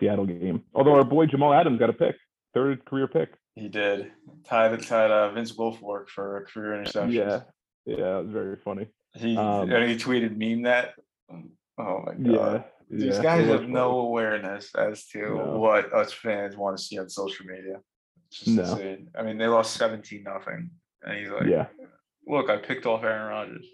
Seattle 0.00 0.26
game. 0.26 0.62
Although 0.74 0.94
our 0.96 1.04
boy 1.04 1.26
Jamal 1.26 1.52
Adams 1.52 1.78
got 1.78 1.90
a 1.90 1.94
pick, 1.94 2.16
third 2.54 2.84
career 2.84 3.06
pick. 3.08 3.30
He 3.54 3.68
did 3.68 4.10
tied 4.44 4.72
the 4.72 4.78
tied 4.78 5.10
uh, 5.10 5.30
Vince 5.32 5.52
Wilfork 5.52 6.08
for 6.08 6.38
a 6.38 6.44
career 6.44 6.74
interception. 6.74 7.12
Yeah, 7.12 7.40
yeah, 7.86 8.18
it 8.18 8.24
was 8.24 8.32
very 8.32 8.56
funny. 8.64 8.88
He 9.14 9.36
Um, 9.36 9.70
and 9.70 9.88
he 9.88 9.96
tweeted 9.96 10.36
meme 10.36 10.62
that. 10.62 10.94
Oh 11.78 12.02
my 12.06 12.14
god. 12.14 12.24
Yeah, 12.24 12.62
These 12.90 13.16
yeah, 13.16 13.22
guys 13.22 13.46
have 13.48 13.68
no 13.68 13.98
awareness 14.00 14.74
as 14.74 15.06
to 15.08 15.18
No. 15.36 15.58
what 15.58 15.92
us 15.92 16.12
fans 16.12 16.56
want 16.56 16.76
to 16.76 16.82
see 16.82 16.98
on 16.98 17.08
social 17.08 17.46
media. 17.46 17.80
Just 18.30 18.48
No. 18.48 18.62
insane. 18.62 19.10
I 19.18 19.22
mean, 19.22 19.38
they 19.38 19.46
lost 19.46 19.74
17 19.76 20.22
nothing. 20.22 20.70
And 21.02 21.18
he's 21.18 21.30
like. 21.30 21.46
Yeah. 21.46 21.66
look, 22.26 22.48
I 22.50 22.56
picked 22.58 22.86
off 22.86 23.02
Aaron 23.04 23.28
Rodgers. 23.28 23.66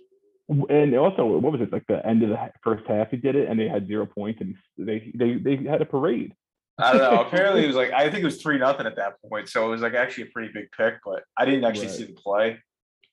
and 0.68 0.92
also 0.96 1.24
what 1.26 1.52
was 1.52 1.60
it 1.60 1.72
like 1.72 1.86
the 1.86 2.04
end 2.04 2.24
of 2.24 2.28
the 2.30 2.50
first 2.64 2.84
half 2.88 3.08
he 3.12 3.16
did 3.16 3.36
it 3.36 3.48
and 3.48 3.58
they 3.60 3.68
had 3.68 3.86
zero 3.86 4.04
points 4.04 4.40
and 4.40 4.56
they 4.76 5.12
they 5.14 5.34
they 5.36 5.54
had 5.58 5.80
a 5.80 5.86
parade 5.86 6.34
I 6.76 6.92
don't 6.92 7.02
know. 7.02 7.20
Apparently, 7.22 7.62
it 7.62 7.66
was 7.66 7.76
like, 7.82 7.92
I 7.92 8.04
think 8.10 8.22
it 8.22 8.24
was 8.24 8.40
3 8.42 8.56
nothing 8.58 8.86
at 8.86 8.96
that 8.96 9.20
point. 9.28 9.48
So 9.50 9.66
it 9.66 9.70
was 9.70 9.82
like 9.82 9.92
actually 9.94 10.24
a 10.24 10.30
pretty 10.32 10.50
big 10.52 10.68
pick, 10.74 10.94
but 11.04 11.24
I 11.36 11.44
didn't 11.44 11.64
actually 11.64 11.88
Right. 11.88 11.94
see 11.96 12.04
the 12.04 12.14
play. 12.14 12.58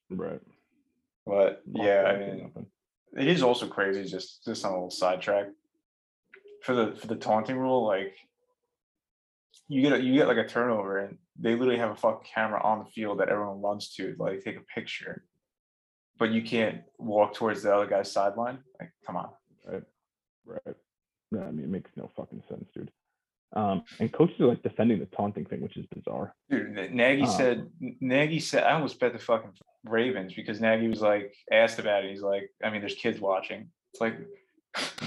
right 0.09 0.39
But 1.25 1.61
yeah, 1.73 2.03
I 2.07 2.17
mean, 2.17 2.51
it 3.17 3.27
is 3.27 3.43
also 3.43 3.67
crazy 3.67 4.03
just 4.09 4.45
just 4.45 4.63
on 4.65 4.71
a 4.71 4.75
little 4.75 4.89
sidetrack 4.89 5.47
for 6.67 6.75
the 6.75 6.93
for 6.97 7.07
the 7.07 7.15
taunting 7.15 7.57
rule 7.57 7.87
like 7.87 8.13
you 9.69 9.81
get 9.81 9.93
a, 9.93 10.03
you 10.03 10.13
get 10.15 10.27
like 10.27 10.37
a 10.37 10.45
turnover 10.45 10.97
and 10.99 11.17
they 11.39 11.51
literally 11.55 11.79
have 11.79 11.91
a 11.91 11.95
fucking 11.95 12.27
camera 12.35 12.61
on 12.61 12.79
the 12.79 12.91
field 12.91 13.19
that 13.21 13.29
everyone 13.29 13.61
runs 13.61 13.93
to 13.93 14.13
to, 14.13 14.21
like 14.21 14.43
take 14.43 14.57
a 14.57 14.61
picture. 14.75 15.23
But 16.19 16.31
you 16.31 16.41
can't 16.41 16.81
walk 16.97 17.33
towards 17.35 17.63
the 17.63 17.73
other 17.73 17.85
guy's 17.85 18.11
sideline? 18.11 18.59
Like 18.79 18.91
come 19.05 19.15
on. 19.15 19.29
Right. 20.45 20.75
No, 21.31 21.41
i 21.43 21.51
mean 21.51 21.63
it 21.65 21.69
makes 21.69 21.91
no 21.95 22.11
fucking 22.17 22.43
sense 22.49 22.65
dude. 22.75 22.91
Um 23.55 23.83
and 24.01 24.11
coaches 24.11 24.39
are 24.41 24.47
like 24.47 24.61
defending 24.61 24.99
the 24.99 25.05
taunting 25.05 25.45
thing 25.45 25.61
which 25.61 25.77
is 25.77 25.85
bizarre. 25.95 26.35
Dude 26.49 26.93
Nagy 26.93 27.21
Um, 27.21 27.29
said 27.29 27.69
Nagy 28.01 28.41
said 28.41 28.63
I 28.63 28.73
almost 28.73 28.99
bet 28.99 29.13
the 29.13 29.19
fucking 29.19 29.53
Ravens 29.85 30.33
because 30.33 30.59
Nagy 30.59 30.89
was 30.89 31.01
like 31.01 31.33
asked 31.49 31.79
about 31.79 32.03
it. 32.03 32.11
He's 32.11 32.21
like 32.21 32.49
I 32.61 32.69
mean 32.71 32.81
there's 32.81 32.95
kids 32.95 33.21
watching. 33.21 33.69
It's 33.93 34.01
like 34.01 34.17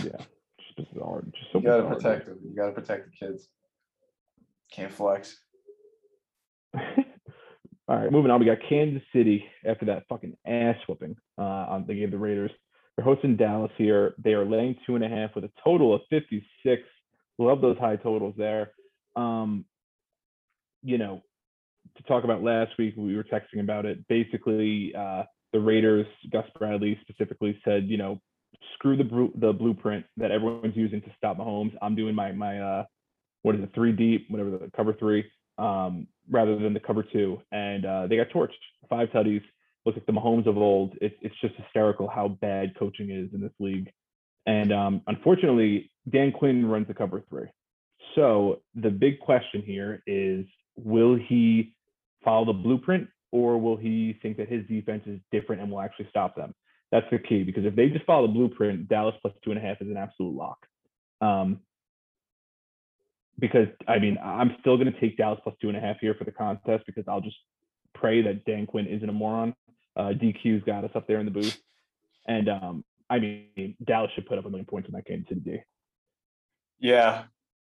yeah 0.03 0.25
just 0.85 1.53
so 1.53 1.59
you 1.59 1.65
gotta 1.65 1.83
bizarre, 1.83 1.97
protect 1.97 2.27
them. 2.27 2.39
You 2.43 2.57
gotta 2.57 2.73
protect 2.73 3.11
the 3.11 3.27
kids. 3.27 3.49
Can't 4.73 4.93
flex. 4.93 5.37
All 6.77 7.97
right 7.97 8.13
moving 8.13 8.31
on. 8.31 8.41
We 8.41 8.47
got 8.47 8.59
kansas 8.69 9.03
city 9.15 9.45
after 9.67 9.87
that 9.87 10.05
fucking 10.09 10.37
ass 10.47 10.77
whooping 10.89 11.17
uh 11.39 11.43
on 11.43 11.85
they 11.87 11.97
gave 11.97 12.11
the 12.11 12.19
raiders. 12.19 12.51
They're 12.97 13.05
hosting 13.05 13.37
dallas 13.37 13.73
here. 13.77 14.15
They 14.23 14.35
are 14.35 14.45
laying 14.45 14.77
two 14.87 14.95
and 14.95 15.05
a 15.05 15.09
half 15.09 15.35
with 15.35 15.45
a 15.45 15.51
total 15.63 15.95
of 15.95 16.03
56 16.11 16.83
love 17.39 17.61
those 17.61 17.79
high 17.79 17.97
totals 17.97 18.35
there. 18.37 18.73
Um 19.17 19.65
you 20.83 20.99
know 20.99 21.23
to 21.97 22.03
talk 22.05 22.25
about 22.25 22.43
last 22.43 22.73
week 22.79 22.95
we 22.97 23.17
were 23.17 23.25
texting 23.25 23.61
about 23.61 23.87
it. 23.87 24.07
Basically 24.09 24.95
uh 24.95 25.25
the 25.53 25.61
raiders 25.61 26.07
gus 26.31 26.47
bradley 26.57 26.99
specifically 27.03 27.61
said 27.65 27.89
you 27.89 27.97
know 27.97 28.21
screw 28.75 28.97
the 28.97 29.05
bru- 29.05 29.33
the 29.37 29.53
blueprint 29.53 30.05
that 30.17 30.31
everyone's 30.31 30.77
using 30.77 31.01
to 31.03 31.09
stop 31.17 31.39
Mahomes. 31.39 31.73
I'm 31.83 31.95
doing 31.95 32.15
my 32.15 32.33
my 32.33 32.59
uh 32.59 32.85
what 33.43 33.55
is 33.55 33.63
it 33.63 33.71
three 33.75 33.93
deep 33.93 34.27
whatever 34.31 34.51
the 34.51 34.71
cover 34.77 34.93
three 34.95 35.25
um 35.59 36.07
rather 36.31 36.59
than 36.59 36.75
the 36.75 36.81
cover 36.81 37.03
two. 37.03 37.41
And 37.53 37.85
uh 37.85 38.07
they 38.07 38.17
got 38.17 38.31
torched. 38.31 38.51
Five 38.89 39.09
tutties. 39.11 39.43
Look 39.87 39.97
like 39.97 40.07
the 40.07 40.13
Mahomes 40.13 40.47
of 40.47 40.57
old. 40.57 40.95
It's 41.01 41.15
it's 41.23 41.35
just 41.41 41.55
hysterical 41.57 42.09
how 42.09 42.29
bad 42.29 42.79
coaching 42.79 43.11
is 43.11 43.33
in 43.35 43.41
this 43.41 43.53
league. 43.59 43.91
And 44.47 44.73
um 44.73 45.03
unfortunately 45.07 45.91
Dan 46.11 46.33
Quinn 46.33 46.67
runs 46.67 46.89
the 46.89 46.95
cover 46.95 47.23
three. 47.29 47.49
So 48.15 48.61
the 48.75 48.91
big 48.91 49.21
question 49.21 49.63
here 49.63 50.03
is 50.07 50.45
will 50.77 51.17
he 51.17 51.75
follow 52.25 52.45
the 52.45 52.53
blueprint 52.53 53.09
or 53.33 53.59
will 53.59 53.77
he 53.77 54.19
think 54.23 54.37
that 54.39 54.49
his 54.49 54.67
defense 54.67 55.03
is 55.07 55.21
different 55.31 55.63
and 55.63 55.71
will 55.71 55.81
actually 55.81 56.09
stop 56.11 56.35
them 56.35 56.55
that's 56.93 57.07
the 57.11 57.19
key 57.19 57.45
because 57.45 57.65
if 57.65 57.77
they 57.77 57.89
just 57.89 58.05
follow 58.05 58.27
the 58.27 58.33
blueprint, 58.33 58.89
Dallas 58.89 59.15
plus 59.23 59.35
two 59.45 59.51
and 59.51 59.59
a 59.59 59.63
half 59.63 59.81
is 59.81 59.89
an 59.89 59.97
absolute 59.97 60.35
lock. 60.35 60.59
Um, 61.21 61.61
because 63.39 63.69
I 63.89 63.99
mean, 63.99 64.19
I'm 64.23 64.57
still 64.61 64.77
going 64.77 64.93
to 64.93 65.01
take 65.01 65.17
Dallas 65.17 65.41
plus 65.43 65.55
two 65.61 65.69
and 65.69 65.77
a 65.77 65.81
half 65.81 65.97
here 66.01 66.15
for 66.15 66.25
the 66.25 66.33
contest 66.33 66.85
because 66.87 67.05
I'll 67.09 67.21
just 67.21 67.37
pray 67.95 68.23
that 68.23 68.45
Dan 68.45 68.67
Quinn 68.67 68.87
isn't 68.87 69.09
a 69.09 69.13
moron. 69.13 69.55
Uh, 69.97 70.13
DQ's 70.13 70.65
got 70.65 70.85
us 70.85 70.91
up 70.95 71.07
there 71.07 71.19
in 71.19 71.27
the 71.27 71.33
booth, 71.33 71.59
and 72.27 72.49
um, 72.49 72.85
I 73.09 73.19
mean, 73.19 73.77
Dallas 73.85 74.11
should 74.15 74.27
put 74.27 74.39
up 74.39 74.47
a 74.47 74.49
million 74.49 74.67
points 74.67 74.89
in 74.89 74.95
that 74.95 75.07
City 75.07 75.41
D. 75.41 75.59
Yeah, 76.79 77.25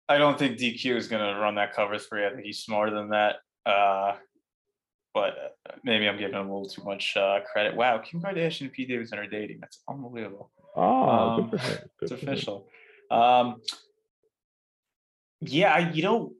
I 0.08 0.18
don't 0.18 0.38
think 0.38 0.58
DQ 0.58 0.96
is 0.96 1.08
going 1.08 1.22
to 1.22 1.40
run 1.40 1.54
that 1.56 1.74
cover 1.74 1.98
three. 1.98 2.26
I 2.26 2.30
think 2.30 2.44
he's 2.44 2.60
smarter 2.60 2.94
than 2.94 3.10
that. 3.10 3.36
Uh, 3.64 4.16
but 5.14 5.30
uh, 5.68 5.72
maybe 5.84 6.08
I'm 6.08 6.18
giving 6.18 6.34
him 6.34 6.48
a 6.48 6.52
little 6.54 6.68
too 6.68 6.84
much 6.84 7.16
uh, 7.16 7.40
credit. 7.50 7.74
Wow, 7.76 7.98
Kim 7.98 8.20
Kardashian 8.20 8.62
and 8.62 8.72
Pete 8.72 8.88
Davidson 8.88 9.18
are 9.18 9.26
dating. 9.26 9.58
That's 9.60 9.80
unbelievable. 9.88 10.50
Oh, 10.76 11.08
Um, 11.08 11.50
good 11.50 11.60
for 11.60 11.66
him. 11.68 11.88
It's 12.02 12.12
him. 12.12 12.28
official. 12.28 12.68
Um, 13.10 13.56
yeah, 15.40 15.72
I, 15.72 15.90
you 15.90 16.02
know, 16.02 16.32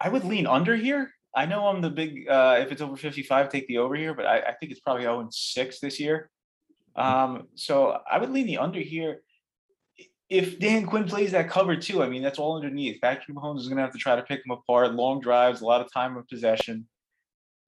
I 0.00 0.08
would 0.08 0.24
lean 0.24 0.46
under 0.46 0.74
here. 0.76 1.10
I 1.34 1.46
know 1.46 1.66
I'm 1.68 1.80
the 1.82 1.90
big. 1.90 2.28
Uh, 2.28 2.56
if 2.60 2.72
it's 2.72 2.80
over 2.82 2.96
55, 2.96 3.48
take 3.50 3.68
the 3.68 3.78
over 3.78 3.94
here. 3.94 4.14
But 4.14 4.26
I, 4.26 4.38
I 4.40 4.52
think 4.54 4.72
it's 4.72 4.80
probably 4.80 5.02
0 5.02 5.28
6 5.30 5.80
this 5.80 6.00
year. 6.00 6.30
Um, 6.96 7.48
so 7.54 7.98
I 8.10 8.18
would 8.18 8.30
lean 8.30 8.46
the 8.46 8.58
under 8.58 8.80
here. 8.80 9.20
If 10.28 10.58
Dan 10.58 10.84
Quinn 10.86 11.04
plays 11.04 11.30
that 11.32 11.48
cover 11.48 11.76
two, 11.76 12.02
I 12.02 12.08
mean 12.08 12.22
that's 12.22 12.38
all 12.38 12.56
underneath. 12.56 13.00
Patrick 13.00 13.34
Mahomes 13.36 13.60
is 13.60 13.68
going 13.68 13.76
to 13.76 13.82
have 13.82 13.92
to 13.92 13.98
try 13.98 14.16
to 14.16 14.22
pick 14.22 14.44
them 14.44 14.50
apart. 14.50 14.94
Long 14.94 15.20
drives, 15.20 15.60
a 15.60 15.64
lot 15.64 15.80
of 15.80 15.90
time 15.92 16.16
of 16.16 16.28
possession. 16.28 16.86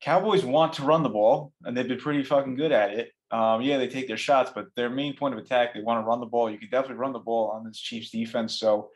Cowboys 0.00 0.44
want 0.44 0.74
to 0.74 0.82
run 0.82 1.02
the 1.02 1.08
ball, 1.08 1.52
and 1.64 1.76
they've 1.76 1.88
been 1.88 1.98
pretty 1.98 2.24
fucking 2.24 2.56
good 2.56 2.72
at 2.72 2.90
it. 2.92 3.12
Um, 3.30 3.62
yeah, 3.62 3.78
they 3.78 3.86
take 3.86 4.08
their 4.08 4.16
shots, 4.16 4.50
but 4.54 4.66
their 4.74 4.90
main 4.90 5.14
point 5.14 5.34
of 5.34 5.40
attack, 5.40 5.74
they 5.74 5.82
want 5.82 6.02
to 6.02 6.08
run 6.08 6.20
the 6.20 6.26
ball. 6.26 6.50
You 6.50 6.58
can 6.58 6.70
definitely 6.70 6.96
run 6.96 7.12
the 7.12 7.18
ball 7.20 7.50
on 7.50 7.64
this 7.64 7.78
Chiefs 7.78 8.10
defense. 8.10 8.58
So 8.58 8.88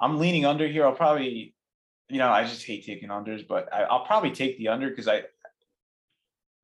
I'm 0.00 0.18
leaning 0.18 0.46
under 0.46 0.68
here. 0.68 0.84
I'll 0.84 0.92
probably 0.92 1.54
you 2.10 2.18
know, 2.18 2.28
I 2.28 2.44
just 2.44 2.64
hate 2.64 2.84
taking 2.84 3.08
unders, 3.08 3.46
but 3.46 3.72
I, 3.72 3.82
I'll 3.82 4.04
probably 4.04 4.32
take 4.32 4.58
the 4.58 4.68
under 4.68 4.90
because 4.90 5.06
I, 5.06 5.22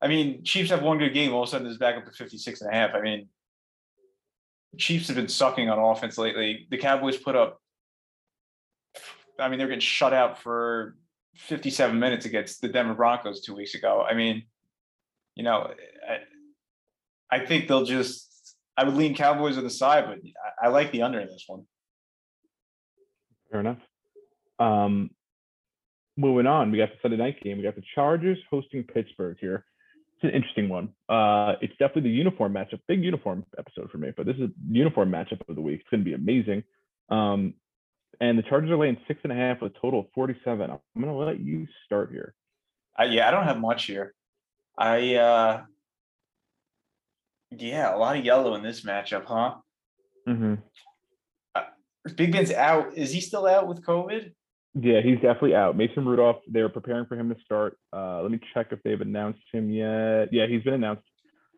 I 0.03 0.09
mean, 0.09 0.45
Chiefs 0.45 0.71
have 0.71 0.83
one 0.83 0.99
good 0.99 1.15
game. 1.15 1.33
All 1.33 1.45
of 1.45 1.49
a 1.49 1.51
sudden, 1.51 1.69
it's 1.69 1.79
back 1.79 1.97
up 1.97 2.05
to 2.05 2.11
56 2.11 2.61
and 2.61 2.71
a 2.71 2.75
half. 2.75 2.95
I 2.95 3.01
mean, 3.01 3.29
Chiefs 4.77 5.07
have 5.07 5.17
been 5.17 5.29
sucking 5.29 5.71
on 5.71 5.79
offense 5.79 6.19
lately. 6.19 6.67
The 6.71 6.77
Cowboys 6.77 7.17
put 7.17 7.37
up, 7.37 7.61
I 9.39 9.49
mean, 9.49 9.59
they're 9.59 9.69
getting 9.69 9.81
shut 9.81 10.13
out 10.13 10.43
for 10.43 10.97
57 11.37 11.99
minutes 11.99 12.27
against 12.27 12.61
the 12.61 12.69
Denver 12.69 12.95
Broncos 12.95 13.41
two 13.41 13.55
weeks 13.55 13.75
ago. 13.75 14.05
I 14.09 14.15
mean, 14.15 14.45
you 15.35 15.45
know, 15.45 15.71
I, 17.31 17.37
I 17.37 17.45
think 17.45 17.69
they'll 17.69 17.85
just, 17.85 18.55
I 18.77 18.85
would 18.85 18.95
lean 18.95 19.15
Cowboys 19.15 19.59
on 19.59 19.65
the 19.65 19.71
side, 19.71 20.07
but 20.07 20.19
I, 20.63 20.67
I 20.67 20.69
like 20.71 20.93
the 20.93 21.03
under 21.03 21.21
in 21.21 21.29
this 21.29 21.45
one. 21.47 21.65
Fair 23.51 23.61
enough. 23.61 23.79
Um, 24.59 25.11
moving 26.17 26.47
on, 26.47 26.71
we 26.71 26.79
got 26.79 26.91
the 26.91 26.99
Sunday 27.03 27.17
night 27.17 27.43
game. 27.43 27.59
We 27.59 27.65
got 27.65 27.77
the 27.77 27.83
Chargers 27.95 28.39
hosting 28.51 28.83
Pittsburgh 28.85 29.37
here. 29.41 29.65
It's 30.17 30.25
an 30.25 30.31
interesting 30.31 30.69
one. 30.69 30.89
Uh, 31.09 31.55
it's 31.61 31.75
definitely 31.79 32.11
the 32.11 32.17
uniform 32.17 32.55
matchup, 32.55 32.81
big 32.89 33.03
uniform 33.03 33.45
episode 33.59 33.91
for 33.91 33.99
me. 33.99 34.13
But 34.17 34.25
this 34.25 34.37
is 34.37 34.43
a 34.43 34.51
uniform 34.71 35.11
matchup 35.11 35.47
of 35.47 35.55
the 35.55 35.61
week. 35.61 35.81
It's 35.81 35.91
going 35.91 36.03
to 36.03 36.05
be 36.05 36.15
amazing. 36.15 36.65
Um, 37.11 37.55
and 38.21 38.39
the 38.39 38.43
Chargers 38.43 38.71
are 38.71 38.77
laying 38.77 38.97
six 39.07 39.21
and 39.23 39.33
a 39.33 39.37
half 39.37 39.61
with 39.61 39.73
a 39.77 39.79
total 39.81 40.01
of 40.01 40.07
47. 40.15 40.71
I'm 40.71 40.79
going 40.95 41.13
to 41.13 41.19
let 41.19 41.41
you 41.41 41.67
start 41.85 42.11
here. 42.11 42.35
Uh, 42.99 43.05
yeah, 43.05 43.29
I 43.29 43.31
don't 43.31 43.45
have 43.45 43.61
much 43.61 43.85
here. 43.85 44.15
I 44.79 45.15
uh 45.15 45.63
yeah, 47.51 47.95
a 47.95 47.97
lot 47.97 48.17
of 48.17 48.25
yellow 48.25 48.55
in 48.55 48.63
this 48.63 48.83
matchup, 48.83 49.25
huh? 49.25 49.55
Mm-hmm. 50.29 50.55
Uh, 51.55 51.63
Big 52.17 52.33
Ben's 52.33 52.51
out. 52.53 52.97
Is 52.97 53.13
he 53.13 53.21
still 53.21 53.47
out 53.47 53.69
with 53.69 53.83
COVID? 53.83 54.33
Yeah, 54.75 55.01
he's 55.01 55.17
definitely 55.17 55.55
out. 55.55 55.77
Mason 55.77 56.05
Rudolph, 56.05 56.43
they're 56.49 56.69
preparing 56.69 57.07
for 57.07 57.17
him 57.17 57.31
to 57.33 57.41
start. 57.43 57.79
Uh, 57.93 58.21
let 58.21 58.31
me 58.31 58.41
check 58.53 58.69
if 58.73 58.83
they've 58.83 59.01
announced 59.01 59.41
him 59.53 59.71
yet. 59.71 60.29
Yeah, 60.33 60.47
he's 60.47 60.63
been 60.63 60.75
announced. 60.75 61.05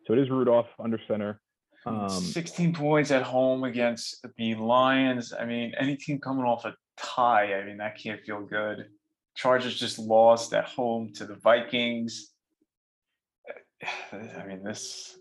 So 0.07 0.13
it 0.13 0.19
is 0.19 0.29
Rudolph 0.29 0.67
under 0.79 0.99
center. 1.07 1.41
Um, 1.85 2.09
16 2.09 2.73
points 2.73 3.11
at 3.11 3.23
home 3.23 3.63
against 3.63 4.25
the 4.37 4.55
Lions. 4.55 5.33
I 5.33 5.45
mean, 5.45 5.73
any 5.79 5.95
team 5.95 6.19
coming 6.19 6.43
off 6.43 6.65
a 6.65 6.75
tie, 6.97 7.53
I 7.53 7.65
mean, 7.65 7.77
that 7.77 7.97
can't 7.97 8.21
feel 8.21 8.41
good. 8.41 8.87
Chargers 9.35 9.79
just 9.79 9.99
lost 9.99 10.53
at 10.53 10.65
home 10.65 11.13
to 11.15 11.25
the 11.25 11.35
Vikings. 11.35 12.33
I 14.11 14.45
mean, 14.45 14.63
this, 14.63 15.17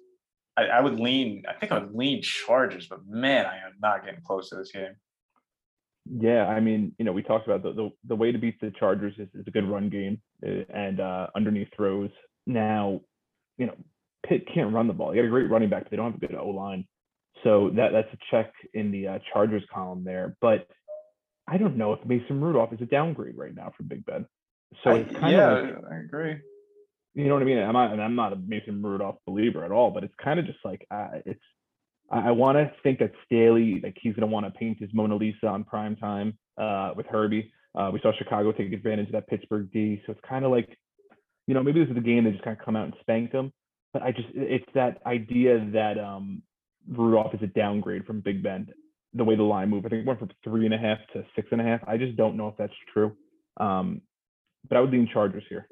I, 0.57 0.65
I 0.65 0.81
would 0.81 0.99
lean, 0.99 1.45
I 1.49 1.53
think 1.55 1.71
I 1.71 1.79
would 1.79 1.95
lean 1.95 2.23
Chargers, 2.23 2.89
but 2.89 3.07
man, 3.07 3.47
I 3.47 3.57
am 3.59 3.75
not 3.81 4.05
getting 4.05 4.21
close 4.23 4.51
to 4.51 4.57
this 4.57 4.73
game. 4.73 4.97
Yeah, 6.11 6.47
I 6.47 6.61
mean, 6.61 6.95
you 6.99 7.05
know, 7.05 7.13
we 7.13 7.23
talked 7.23 7.47
about 7.47 7.63
the 7.63 7.73
the, 7.73 7.91
the 8.07 8.17
way 8.17 8.33
to 8.33 8.39
beat 8.39 8.59
the 8.61 8.71
Chargers 8.71 9.15
is, 9.19 9.29
is 9.35 9.47
a 9.47 9.51
good 9.51 9.69
run 9.69 9.91
game 9.91 10.23
uh, 10.47 10.65
and 10.73 11.01
uh, 11.01 11.27
underneath 11.37 11.69
throws. 11.77 12.11
Now, 12.47 13.03
you 13.59 13.67
know, 13.67 13.75
Pitt 14.27 14.47
can't 14.53 14.73
run 14.73 14.87
the 14.87 14.93
ball. 14.93 15.15
You 15.15 15.23
got 15.23 15.27
a 15.27 15.31
great 15.31 15.51
running 15.51 15.69
back, 15.71 15.85
but 15.85 15.91
they 15.91 15.97
don't 15.97 16.13
have 16.13 16.23
a 16.23 16.27
good 16.27 16.37
O 16.37 16.49
line. 16.51 16.87
So 17.45 17.71
that 17.77 17.93
that's 17.93 18.13
a 18.13 18.19
check 18.31 18.53
in 18.75 18.91
the 18.91 19.07
uh, 19.09 19.19
Chargers 19.33 19.63
column 19.73 20.05
there. 20.05 20.37
But 20.41 20.67
I 21.47 21.57
don't 21.57 21.77
know 21.77 21.93
if 21.93 22.05
Mason 22.05 22.41
Rudolph 22.41 22.73
is 22.73 22.81
a 22.81 22.87
downgrade 22.87 23.37
right 23.37 23.55
now 23.55 23.73
for 23.77 23.85
Big 23.85 24.05
Ben. 24.05 24.27
So 24.85 24.91
I- 24.91 24.99
it's 24.99 25.13
kind 25.19 25.33
yeah, 25.33 25.59
of 25.59 25.65
like, 25.67 25.93
I 25.93 25.97
agree. 25.99 26.37
you 27.15 27.29
know 27.29 27.35
what 27.35 27.43
I 27.43 27.47
mean. 27.47 27.59
I'm 27.59 27.73
not, 27.73 27.93
and 27.93 28.03
I'm 28.03 28.15
not 28.15 28.33
a 28.33 28.37
Mason 28.37 28.83
Rudolph 28.83 29.17
believer 29.27 29.65
at 29.65 29.71
all, 29.71 29.91
but 29.91 30.05
it's 30.05 30.15
kind 30.23 30.39
of 30.39 30.47
just 30.47 30.59
like 30.65 30.87
uh, 30.91 31.09
it's. 31.25 31.41
I, 32.11 32.29
I 32.29 32.31
want 32.33 32.57
to 32.57 32.73
think 32.83 32.99
that 32.99 33.13
Staley, 33.27 33.81
like 33.83 33.97
he's 34.01 34.15
going 34.15 34.29
to 34.29 34.33
want 34.33 34.47
to 34.47 34.51
paint 34.59 34.79
his 34.81 34.91
Mona 34.93 35.15
Lisa 35.17 35.47
on 35.47 35.65
prime 35.65 35.97
time 35.97 36.37
uh, 36.61 36.93
with 36.97 37.07
Herbie. 37.07 37.53
Uh, 37.75 37.91
we 37.93 38.01
saw 38.01 38.13
Chicago 38.19 38.51
take 38.51 38.73
advantage 38.73 39.07
of 39.07 39.13
that 39.13 39.29
Pittsburgh 39.29 39.71
D, 39.73 40.03
so 40.07 40.13
it's 40.13 40.21
kind 40.29 40.45
of 40.45 40.51
like, 40.51 40.69
you 41.47 41.55
know, 41.55 41.63
maybe 41.63 41.81
this 41.81 41.89
is 41.89 41.95
the 41.95 42.01
game 42.01 42.25
they 42.25 42.31
just 42.33 42.43
kind 42.43 42.59
of 42.59 42.65
come 42.65 42.77
out 42.77 42.87
and 42.87 42.95
spank 43.01 43.31
them. 43.31 43.53
But 43.93 44.03
I 44.03 44.13
just, 44.13 44.29
it's 44.35 44.67
that 44.75 45.01
idea 45.07 45.67
that 45.73 45.99
um, 45.99 46.43
Rudolph 46.89 47.35
is 47.35 47.43
a 47.43 47.47
downgrade 47.47 48.05
from 48.05 48.21
Big 48.21 48.43
Ben. 48.43 48.69
The 49.15 49.25
way 49.25 49.37
the 49.37 49.43
line 49.43 49.71
moved, 49.71 49.87
I 49.87 49.89
think 49.89 50.03
it 50.03 50.07
went 50.07 50.19
from 50.19 50.31
three 50.45 50.67
and 50.67 50.75
a 50.75 50.79
half 50.79 50.99
to 51.15 51.25
six 51.35 51.49
and 51.51 51.61
a 51.61 51.65
half. 51.65 51.81
I 51.87 51.97
just 51.97 52.17
don't 52.17 52.37
know 52.37 52.49
if 52.49 52.57
that's 52.59 52.73
true. 52.93 53.17
Um, 53.59 54.03
but 54.69 54.77
I 54.77 54.81
would 54.81 54.91
lean 54.91 55.09
Chargers 55.11 55.45
here. 55.49 55.67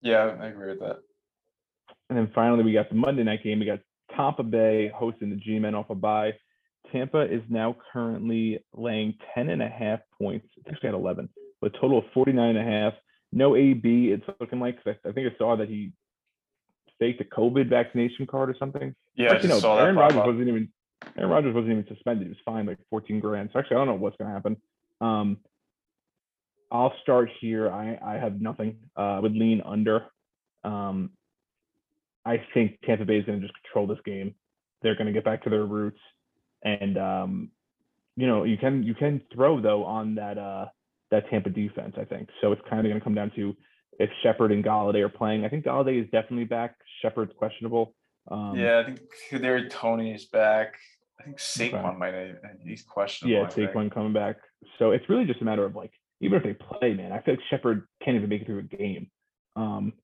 Yeah, 0.00 0.36
I 0.40 0.46
agree 0.46 0.70
with 0.70 0.80
that. 0.80 0.98
And 2.08 2.16
then 2.16 2.30
finally, 2.34 2.62
we 2.62 2.72
got 2.72 2.88
the 2.88 2.94
Monday 2.94 3.24
night 3.24 3.42
game. 3.42 3.58
We 3.58 3.66
got 3.66 3.80
Tampa 4.16 4.42
Bay 4.42 4.90
hosting 4.94 5.30
the 5.30 5.36
G-Men 5.36 5.74
off 5.74 5.90
a 5.90 5.94
bye. 5.94 6.32
Tampa 6.92 7.22
is 7.22 7.42
now 7.48 7.76
currently 7.92 8.64
laying 8.74 9.14
10 9.34 9.50
and 9.50 9.62
a 9.62 9.68
half 9.68 10.00
points. 10.20 10.46
It's 10.56 10.68
actually 10.70 10.90
at 10.90 10.94
11, 10.94 11.28
with 11.60 11.74
a 11.74 11.78
total 11.78 11.98
of 11.98 12.04
49 12.14 12.56
and 12.56 12.58
a 12.58 12.70
half. 12.70 12.94
No 13.32 13.56
AB, 13.56 14.10
it's 14.12 14.24
looking 14.40 14.60
like. 14.60 14.82
'cause 14.82 14.94
I, 15.04 15.08
I 15.08 15.12
think 15.12 15.32
I 15.32 15.36
saw 15.38 15.56
that 15.56 15.68
he 15.68 15.92
faked 16.98 17.20
a 17.20 17.24
COVID 17.24 17.68
vaccination 17.68 18.26
card 18.26 18.50
or 18.50 18.56
something. 18.58 18.94
Yeah, 19.14 19.30
I 19.30 19.34
Actually, 19.34 19.48
just 19.50 19.62
no, 19.62 19.68
saw 19.68 19.78
Aaron 19.78 19.96
Rodgers 19.96 20.18
up. 20.18 20.26
wasn't 20.26 20.48
even 20.48 20.68
Aaron 21.16 21.30
Rodgers 21.30 21.54
wasn't 21.54 21.72
even 21.72 21.86
suspended. 21.88 22.26
He 22.26 22.30
was 22.30 22.38
fined 22.44 22.68
like 22.68 22.78
14 22.90 23.20
grand. 23.20 23.50
So 23.52 23.58
actually, 23.58 23.76
I 23.76 23.78
don't 23.80 23.88
know 23.88 23.94
what's 23.94 24.16
going 24.16 24.28
to 24.28 24.34
happen. 24.34 24.56
Um, 25.00 25.36
I'll 26.72 26.94
start 27.02 27.30
here. 27.40 27.70
I 27.70 27.98
I 28.04 28.14
have 28.14 28.40
nothing. 28.40 28.76
Uh, 28.96 29.00
I 29.16 29.18
would 29.20 29.34
lean 29.36 29.62
under. 29.64 30.06
Um, 30.64 31.10
I 32.24 32.42
think 32.52 32.78
Tampa 32.84 33.04
Bay 33.04 33.18
is 33.18 33.24
going 33.24 33.40
to 33.40 33.46
just 33.46 33.58
control 33.62 33.86
this 33.86 34.02
game. 34.04 34.34
They're 34.82 34.94
going 34.96 35.06
to 35.06 35.12
get 35.12 35.24
back 35.24 35.42
to 35.44 35.50
their 35.50 35.64
roots, 35.64 36.00
and 36.62 36.98
um, 36.98 37.50
you 38.16 38.26
know 38.26 38.44
you 38.44 38.56
can 38.58 38.82
you 38.82 38.94
can 38.94 39.22
throw 39.32 39.60
though 39.60 39.84
on 39.84 40.16
that 40.16 40.36
uh 40.38 40.66
that 41.10 41.28
Tampa 41.30 41.50
defense. 41.50 41.94
I 41.98 42.04
think 42.04 42.28
so. 42.40 42.52
It's 42.52 42.62
kind 42.68 42.80
of 42.80 42.90
going 42.90 43.00
to 43.00 43.04
come 43.04 43.14
down 43.14 43.30
to 43.36 43.56
if 43.98 44.10
Shepard 44.22 44.52
and 44.52 44.64
Golladay 44.64 45.00
are 45.00 45.08
playing. 45.08 45.44
I 45.44 45.48
think 45.48 45.64
Golladay 45.64 46.02
is 46.02 46.10
definitely 46.10 46.44
back. 46.44 46.76
Shepard's 47.02 47.32
questionable. 47.36 47.94
Um, 48.30 48.56
yeah, 48.56 48.80
I 48.80 48.84
think 48.84 49.00
there 49.32 49.68
Toney 49.68 50.12
is 50.12 50.26
back. 50.26 50.74
I 51.18 51.24
think 51.24 51.38
Saquon 51.38 51.84
Okay. 51.84 51.96
might 51.98 52.14
have, 52.14 52.36
he's 52.64 52.82
questionable. 52.82 53.40
Yeah, 53.40 53.46
I. 53.46 53.66
Saquon 53.66 53.90
coming 53.92 54.12
back. 54.12 54.36
So 54.78 54.92
it's 54.92 55.08
really 55.08 55.24
just 55.24 55.40
a 55.40 55.44
matter 55.44 55.64
of 55.64 55.74
like, 55.74 55.92
even 56.20 56.36
if 56.36 56.44
they 56.44 56.54
play, 56.54 56.94
man, 56.94 57.12
I 57.12 57.20
feel 57.20 57.34
like 57.34 57.42
Shepard 57.50 57.86
can't 58.04 58.16
even 58.16 58.28
make 58.28 58.42
it 58.42 58.46
through 58.46 58.58
a 58.58 58.62
game. 58.62 59.10
Um, 59.56 59.94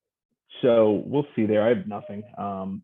so 0.62 1.02
we'll 1.04 1.26
see 1.36 1.46
there. 1.46 1.62
I 1.62 1.68
have 1.68 1.86
nothing. 1.86 2.22
Um, 2.38 2.82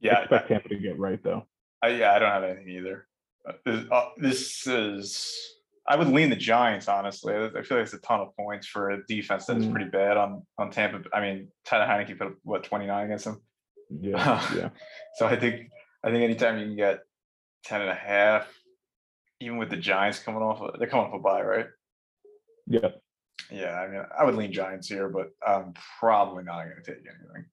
Yeah, 0.00 0.20
expect 0.20 0.48
Tampa 0.48 0.68
to 0.68 0.76
get 0.76 0.98
right 0.98 1.20
though. 1.22 1.46
I, 1.82 1.88
yeah, 1.88 2.12
I 2.12 2.18
don't 2.18 2.30
have 2.30 2.44
anything 2.44 2.68
either. 2.68 3.06
Uh, 3.48 3.52
This, 3.64 3.84
uh, 3.90 4.08
this 4.18 4.66
is, 4.66 5.54
I 5.88 5.96
would 5.96 6.08
lean 6.08 6.28
the 6.28 6.36
Giants, 6.36 6.86
honestly. 6.86 7.34
I 7.34 7.48
feel 7.62 7.78
like 7.78 7.84
it's 7.86 7.94
a 7.94 7.98
ton 8.00 8.20
of 8.20 8.36
points 8.36 8.66
for 8.66 8.90
a 8.90 9.06
defense 9.06 9.46
that 9.46 9.56
is 9.56 9.64
Mm. 9.66 9.72
pretty 9.72 9.90
bad 9.90 10.18
on, 10.18 10.46
on 10.58 10.70
Tampa. 10.70 11.02
I 11.14 11.20
mean, 11.22 11.48
Tyler 11.64 11.86
Heinicke 11.86 12.18
put 12.18 12.26
up, 12.28 12.34
what, 12.42 12.62
29 12.64 13.06
against 13.06 13.24
them? 13.24 13.40
Yeah, 13.90 14.44
yeah. 14.56 14.68
So 15.14 15.26
I 15.26 15.36
think, 15.36 15.70
I 16.04 16.10
think 16.10 16.22
anytime 16.22 16.58
you 16.58 16.66
can 16.66 16.76
get 16.76 17.00
10 17.64 17.80
and 17.80 17.90
a 17.90 17.94
half, 17.94 18.46
even 19.40 19.56
with 19.56 19.70
the 19.70 19.76
Giants 19.78 20.18
coming 20.18 20.42
off, 20.42 20.60
they're 20.78 20.88
coming 20.88 21.06
off 21.06 21.14
a 21.14 21.18
bye, 21.18 21.42
right? 21.42 21.66
Yeah. 22.66 22.90
Yeah, 23.50 23.72
I 23.80 23.88
mean, 23.88 24.02
I 24.18 24.24
would 24.24 24.34
lean 24.34 24.52
Giants 24.52 24.88
here, 24.88 25.08
but 25.08 25.30
I'm 25.46 25.72
probably 26.00 26.44
not 26.44 26.64
going 26.64 26.76
to 26.76 26.82
take 26.82 26.98
anything. 27.00 27.46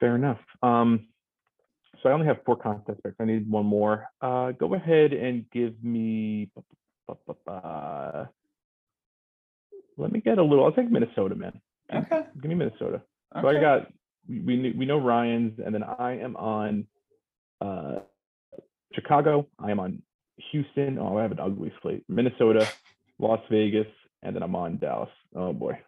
Fair 0.00 0.14
enough. 0.16 0.40
Um, 0.62 1.08
so 2.04 2.10
I 2.10 2.12
only 2.12 2.26
have 2.26 2.36
four 2.44 2.56
contest 2.56 3.00
picks. 3.02 3.16
I 3.18 3.24
need 3.24 3.50
one 3.50 3.64
more. 3.64 4.06
Uh, 4.20 4.52
go 4.52 4.74
ahead 4.74 5.14
and 5.14 5.46
give 5.50 5.82
me. 5.82 6.50
uh, 7.48 8.26
Let 9.96 10.12
me 10.12 10.20
get 10.20 10.36
a 10.36 10.42
little. 10.42 10.66
I'll 10.66 10.72
take 10.72 10.90
Minnesota, 10.90 11.34
man. 11.34 11.58
Okay. 11.92 12.26
Give 12.42 12.50
me 12.50 12.56
Minnesota. 12.56 13.00
Okay. 13.34 13.40
So 13.40 13.48
I 13.48 13.58
got 13.58 13.90
we 14.28 14.40
we 14.58 14.72
we 14.72 14.84
know 14.84 14.98
Ryan's, 14.98 15.58
and 15.64 15.74
then 15.74 15.82
I 15.82 16.18
am 16.18 16.36
on 16.36 16.86
uh, 17.62 18.00
Chicago. 18.92 19.46
I 19.58 19.70
am 19.70 19.80
on 19.80 20.02
Houston. 20.52 20.98
Oh, 20.98 21.16
I 21.16 21.22
have 21.22 21.32
an 21.32 21.40
ugly 21.40 21.72
slate. 21.80 22.04
Minnesota, 22.08 22.68
Las 23.18 23.40
Vegas, 23.50 23.86
and 24.22 24.36
then 24.36 24.42
I'm 24.42 24.54
on 24.54 24.76
Dallas. 24.76 25.10
Oh 25.34 25.54
boy, 25.54 25.78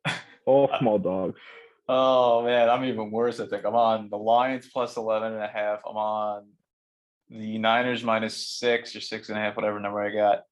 all 0.46 0.70
small 0.80 0.98
dogs. 0.98 1.38
Oh 1.88 2.44
man, 2.44 2.68
I'm 2.68 2.84
even 2.84 3.10
worse. 3.10 3.38
I 3.40 3.46
think 3.46 3.64
I'm 3.64 3.74
on 3.74 4.08
the 4.10 4.16
Lions 4.18 4.68
plus 4.72 4.96
11 4.96 5.32
and 5.34 5.42
a 5.42 5.46
half. 5.48 5.80
I'm 5.88 5.96
on 5.96 6.46
the 7.30 7.58
Niners 7.58 8.02
minus 8.02 8.36
six 8.58 8.94
or 8.96 9.00
six 9.00 9.28
and 9.28 9.38
a 9.38 9.40
half, 9.40 9.56
whatever 9.56 9.78
number 9.80 10.00
I 10.00 10.10
got. 10.10 10.42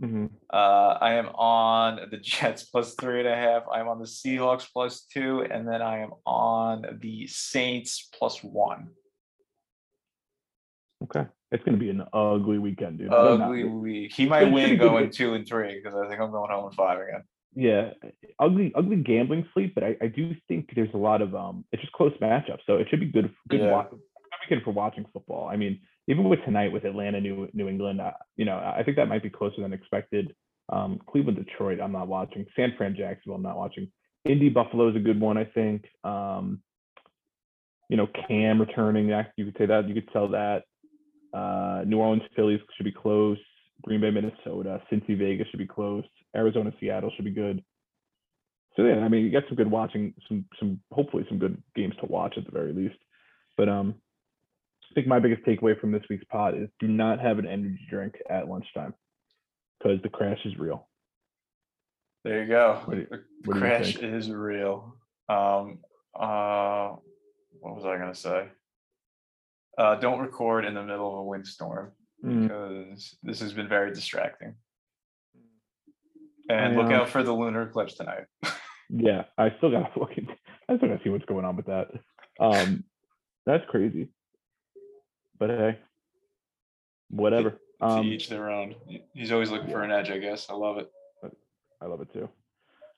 hmm 0.00 0.26
Uh, 0.52 0.96
I 1.00 1.14
am 1.14 1.28
on 1.28 2.08
the 2.10 2.16
Jets 2.16 2.62
plus 2.70 2.94
three 2.94 3.20
and 3.20 3.28
a 3.28 3.36
half. 3.36 3.64
I'm 3.72 3.88
on 3.88 3.98
the 3.98 4.06
Seahawks 4.06 4.66
plus 4.72 5.02
two, 5.02 5.42
and 5.42 5.68
then 5.68 5.82
I 5.82 5.98
am 6.00 6.10
on 6.24 6.98
the 7.00 7.26
Saints 7.26 8.08
plus 8.18 8.42
one. 8.42 8.88
Okay, 11.04 11.26
it's 11.52 11.62
gonna 11.64 11.76
be 11.76 11.90
an 11.90 12.02
ugly 12.12 12.58
weekend, 12.58 12.98
dude. 12.98 13.12
Ugly 13.12 13.64
week. 13.64 14.12
He 14.12 14.26
might 14.26 14.50
win 14.50 14.78
going 14.78 15.10
two 15.10 15.34
and 15.34 15.46
three 15.46 15.80
because 15.82 15.94
I 15.98 16.08
think 16.08 16.20
I'm 16.20 16.30
going 16.30 16.50
home 16.50 16.70
in 16.70 16.72
five 16.72 16.98
again. 16.98 17.22
Yeah, 17.54 17.90
ugly, 18.38 18.72
ugly 18.76 18.96
gambling 18.96 19.46
sleep, 19.54 19.74
but 19.74 19.84
I, 19.84 19.96
I 20.02 20.06
do 20.08 20.34
think 20.46 20.70
there's 20.74 20.92
a 20.94 20.98
lot 20.98 21.22
of 21.22 21.34
um, 21.34 21.64
it's 21.72 21.82
just 21.82 21.92
close 21.92 22.12
matchups, 22.20 22.60
so 22.66 22.76
it 22.76 22.86
should 22.90 23.00
be 23.00 23.06
good, 23.06 23.32
good, 23.48 23.60
Yeah. 23.60 23.72
wa- 23.72 23.86
good 24.48 24.62
for 24.64 24.70
watching 24.72 25.04
football. 25.12 25.48
I 25.48 25.56
mean, 25.56 25.78
even 26.06 26.28
with 26.28 26.42
tonight 26.44 26.72
with 26.72 26.84
Atlanta, 26.84 27.20
New 27.20 27.48
New 27.52 27.68
England, 27.68 28.00
uh, 28.00 28.12
you 28.36 28.44
know, 28.44 28.56
I 28.56 28.82
think 28.82 28.96
that 28.96 29.08
might 29.08 29.22
be 29.22 29.30
closer 29.30 29.60
than 29.60 29.72
expected. 29.72 30.34
Um, 30.70 31.00
Cleveland, 31.10 31.38
Detroit, 31.38 31.80
I'm 31.80 31.92
not 31.92 32.08
watching. 32.08 32.46
San 32.56 32.74
Fran, 32.76 32.94
Jacksonville, 32.96 33.36
I'm 33.36 33.42
not 33.42 33.56
watching. 33.56 33.90
Indy, 34.24 34.48
Buffalo 34.48 34.88
is 34.88 34.96
a 34.96 35.00
good 35.00 35.20
one, 35.20 35.36
I 35.38 35.44
think. 35.44 35.84
Um, 36.04 36.62
you 37.88 37.96
know, 37.96 38.06
Cam 38.26 38.60
returning, 38.60 39.08
yeah, 39.08 39.24
you 39.36 39.46
could 39.46 39.56
say 39.58 39.66
that. 39.66 39.88
You 39.88 39.94
could 39.94 40.08
sell 40.12 40.28
that. 40.28 40.64
Uh, 41.32 41.84
New 41.86 41.98
Orleans, 41.98 42.22
Phillies 42.36 42.60
should 42.76 42.84
be 42.84 42.92
close. 42.92 43.38
Green 43.82 44.00
Bay, 44.00 44.10
Minnesota, 44.10 44.82
Cincy, 44.90 45.16
Vegas 45.16 45.46
should 45.48 45.58
be 45.58 45.66
close. 45.66 46.04
Arizona, 46.36 46.72
Seattle 46.78 47.10
should 47.14 47.24
be 47.24 47.30
good. 47.30 47.62
So 48.76 48.84
yeah, 48.84 48.98
I 48.98 49.08
mean, 49.08 49.24
you 49.24 49.30
got 49.32 49.44
some 49.48 49.56
good 49.56 49.70
watching, 49.70 50.14
some 50.28 50.44
some 50.60 50.80
hopefully 50.92 51.24
some 51.28 51.38
good 51.38 51.60
games 51.74 51.94
to 52.00 52.06
watch 52.06 52.34
at 52.36 52.44
the 52.44 52.52
very 52.52 52.72
least. 52.72 52.96
But 53.56 53.68
um, 53.68 53.94
I 54.90 54.94
think 54.94 55.06
my 55.06 55.18
biggest 55.18 55.42
takeaway 55.44 55.78
from 55.80 55.90
this 55.92 56.04
week's 56.08 56.24
pod 56.30 56.56
is 56.56 56.68
do 56.78 56.86
not 56.86 57.18
have 57.20 57.38
an 57.38 57.46
energy 57.46 57.80
drink 57.90 58.14
at 58.30 58.48
lunchtime 58.48 58.94
because 59.78 60.00
the 60.02 60.08
crash 60.08 60.38
is 60.44 60.56
real. 60.58 60.88
There 62.24 62.42
you 62.42 62.48
go. 62.48 62.82
What 62.84 62.94
do 62.94 63.00
you- 63.00 63.06
the 63.10 63.24
what 63.44 63.54
do 63.54 63.60
you 63.60 63.60
crash 63.60 63.96
is 63.96 64.30
real. 64.30 64.96
Um, 65.28 65.78
uh, 66.18 66.94
what 67.60 67.74
was 67.76 67.84
I 67.84 67.96
gonna 67.98 68.14
say? 68.14 68.48
Uh, 69.76 69.94
don't 69.96 70.20
record 70.20 70.64
in 70.64 70.74
the 70.74 70.82
middle 70.82 71.12
of 71.12 71.18
a 71.20 71.24
windstorm 71.24 71.92
Mm, 72.24 72.42
because 72.42 73.16
this 73.22 73.38
has 73.40 73.52
been 73.52 73.68
very 73.68 73.92
distracting. 73.94 74.56
And 76.48 76.76
look 76.76 76.90
out 76.90 77.08
for 77.08 77.22
the 77.22 77.32
lunar 77.32 77.62
eclipse 77.62 77.94
tonight. 77.94 78.24
yeah, 78.88 79.24
I 79.36 79.54
still 79.58 79.70
gotta 79.70 79.90
look. 79.98 80.12
At, 80.12 80.24
I 80.68 80.76
still 80.76 80.88
gotta 80.88 81.00
see 81.04 81.10
what's 81.10 81.24
going 81.26 81.44
on 81.44 81.56
with 81.56 81.66
that. 81.66 81.88
Um, 82.40 82.84
that's 83.46 83.64
crazy. 83.68 84.08
But 85.38 85.50
hey, 85.50 85.78
whatever. 87.10 87.50
to 87.80 87.86
Um, 87.86 88.04
each 88.04 88.28
their 88.28 88.50
own. 88.50 88.74
He's 89.14 89.30
always 89.32 89.50
looking 89.50 89.70
for 89.70 89.82
an 89.82 89.92
edge, 89.92 90.10
I 90.10 90.18
guess. 90.18 90.50
I 90.50 90.54
love 90.54 90.78
it. 90.78 90.90
I 91.80 91.86
love 91.86 92.00
it 92.00 92.12
too. 92.12 92.28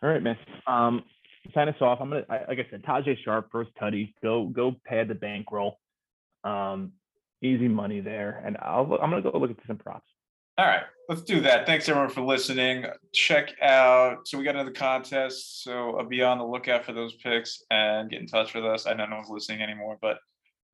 All 0.03 0.09
right, 0.09 0.23
man. 0.23 0.39
Um, 0.67 1.05
sign 1.53 1.69
us 1.69 1.75
off. 1.81 1.99
I'm 2.01 2.09
gonna, 2.09 2.25
I, 2.31 2.45
like 2.49 2.59
I 2.59 2.67
said, 2.71 2.83
Tajae 2.83 3.17
Sharpe 3.23 3.51
first 3.53 3.71
tutty. 3.81 4.15
Go, 4.23 4.47
go, 4.47 4.75
pad 4.87 5.09
the 5.09 5.15
bankroll. 5.15 5.79
Um, 6.45 6.93
easy 7.43 7.69
money 7.69 8.01
there, 8.01 8.43
and 8.45 8.57
I'll, 8.61 8.99
I'm 9.03 9.11
gonna 9.11 9.23
go 9.23 9.37
look 9.37 9.51
at 9.51 9.57
some 9.67 9.77
props. 9.77 10.09
All 10.61 10.67
right, 10.67 10.83
let's 11.09 11.23
do 11.23 11.41
that. 11.41 11.65
Thanks 11.65 11.89
everyone 11.89 12.11
for 12.11 12.21
listening. 12.21 12.85
Check 13.15 13.55
out. 13.63 14.29
So 14.29 14.37
we 14.37 14.45
got 14.45 14.57
another 14.57 14.73
contest. 14.73 15.65
So 15.65 15.93
uh, 15.93 16.03
be 16.03 16.23
on 16.23 16.37
the 16.37 16.45
lookout 16.45 16.85
for 16.85 16.93
those 16.93 17.15
picks 17.15 17.63
and 17.71 18.11
get 18.11 18.21
in 18.21 18.27
touch 18.27 18.53
with 18.53 18.67
us. 18.67 18.87
I 18.87 18.93
know 18.93 19.07
no 19.07 19.17
one's 19.17 19.31
listening 19.31 19.63
anymore, 19.63 19.97
but 20.03 20.19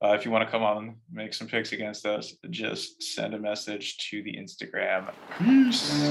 uh, 0.05 0.09
if 0.09 0.24
you 0.24 0.32
want 0.32 0.45
to 0.45 0.51
come 0.51 0.64
on 0.64 0.76
and 0.78 0.97
make 1.12 1.32
some 1.34 1.47
picks 1.47 1.70
against 1.70 2.05
us, 2.05 2.34
just 2.51 3.01
send 3.01 3.32
a 3.34 3.39
message 3.39 3.97
to 4.11 4.24
the 4.24 4.32
Instagram. 4.32 5.12
Peace. 5.39 6.03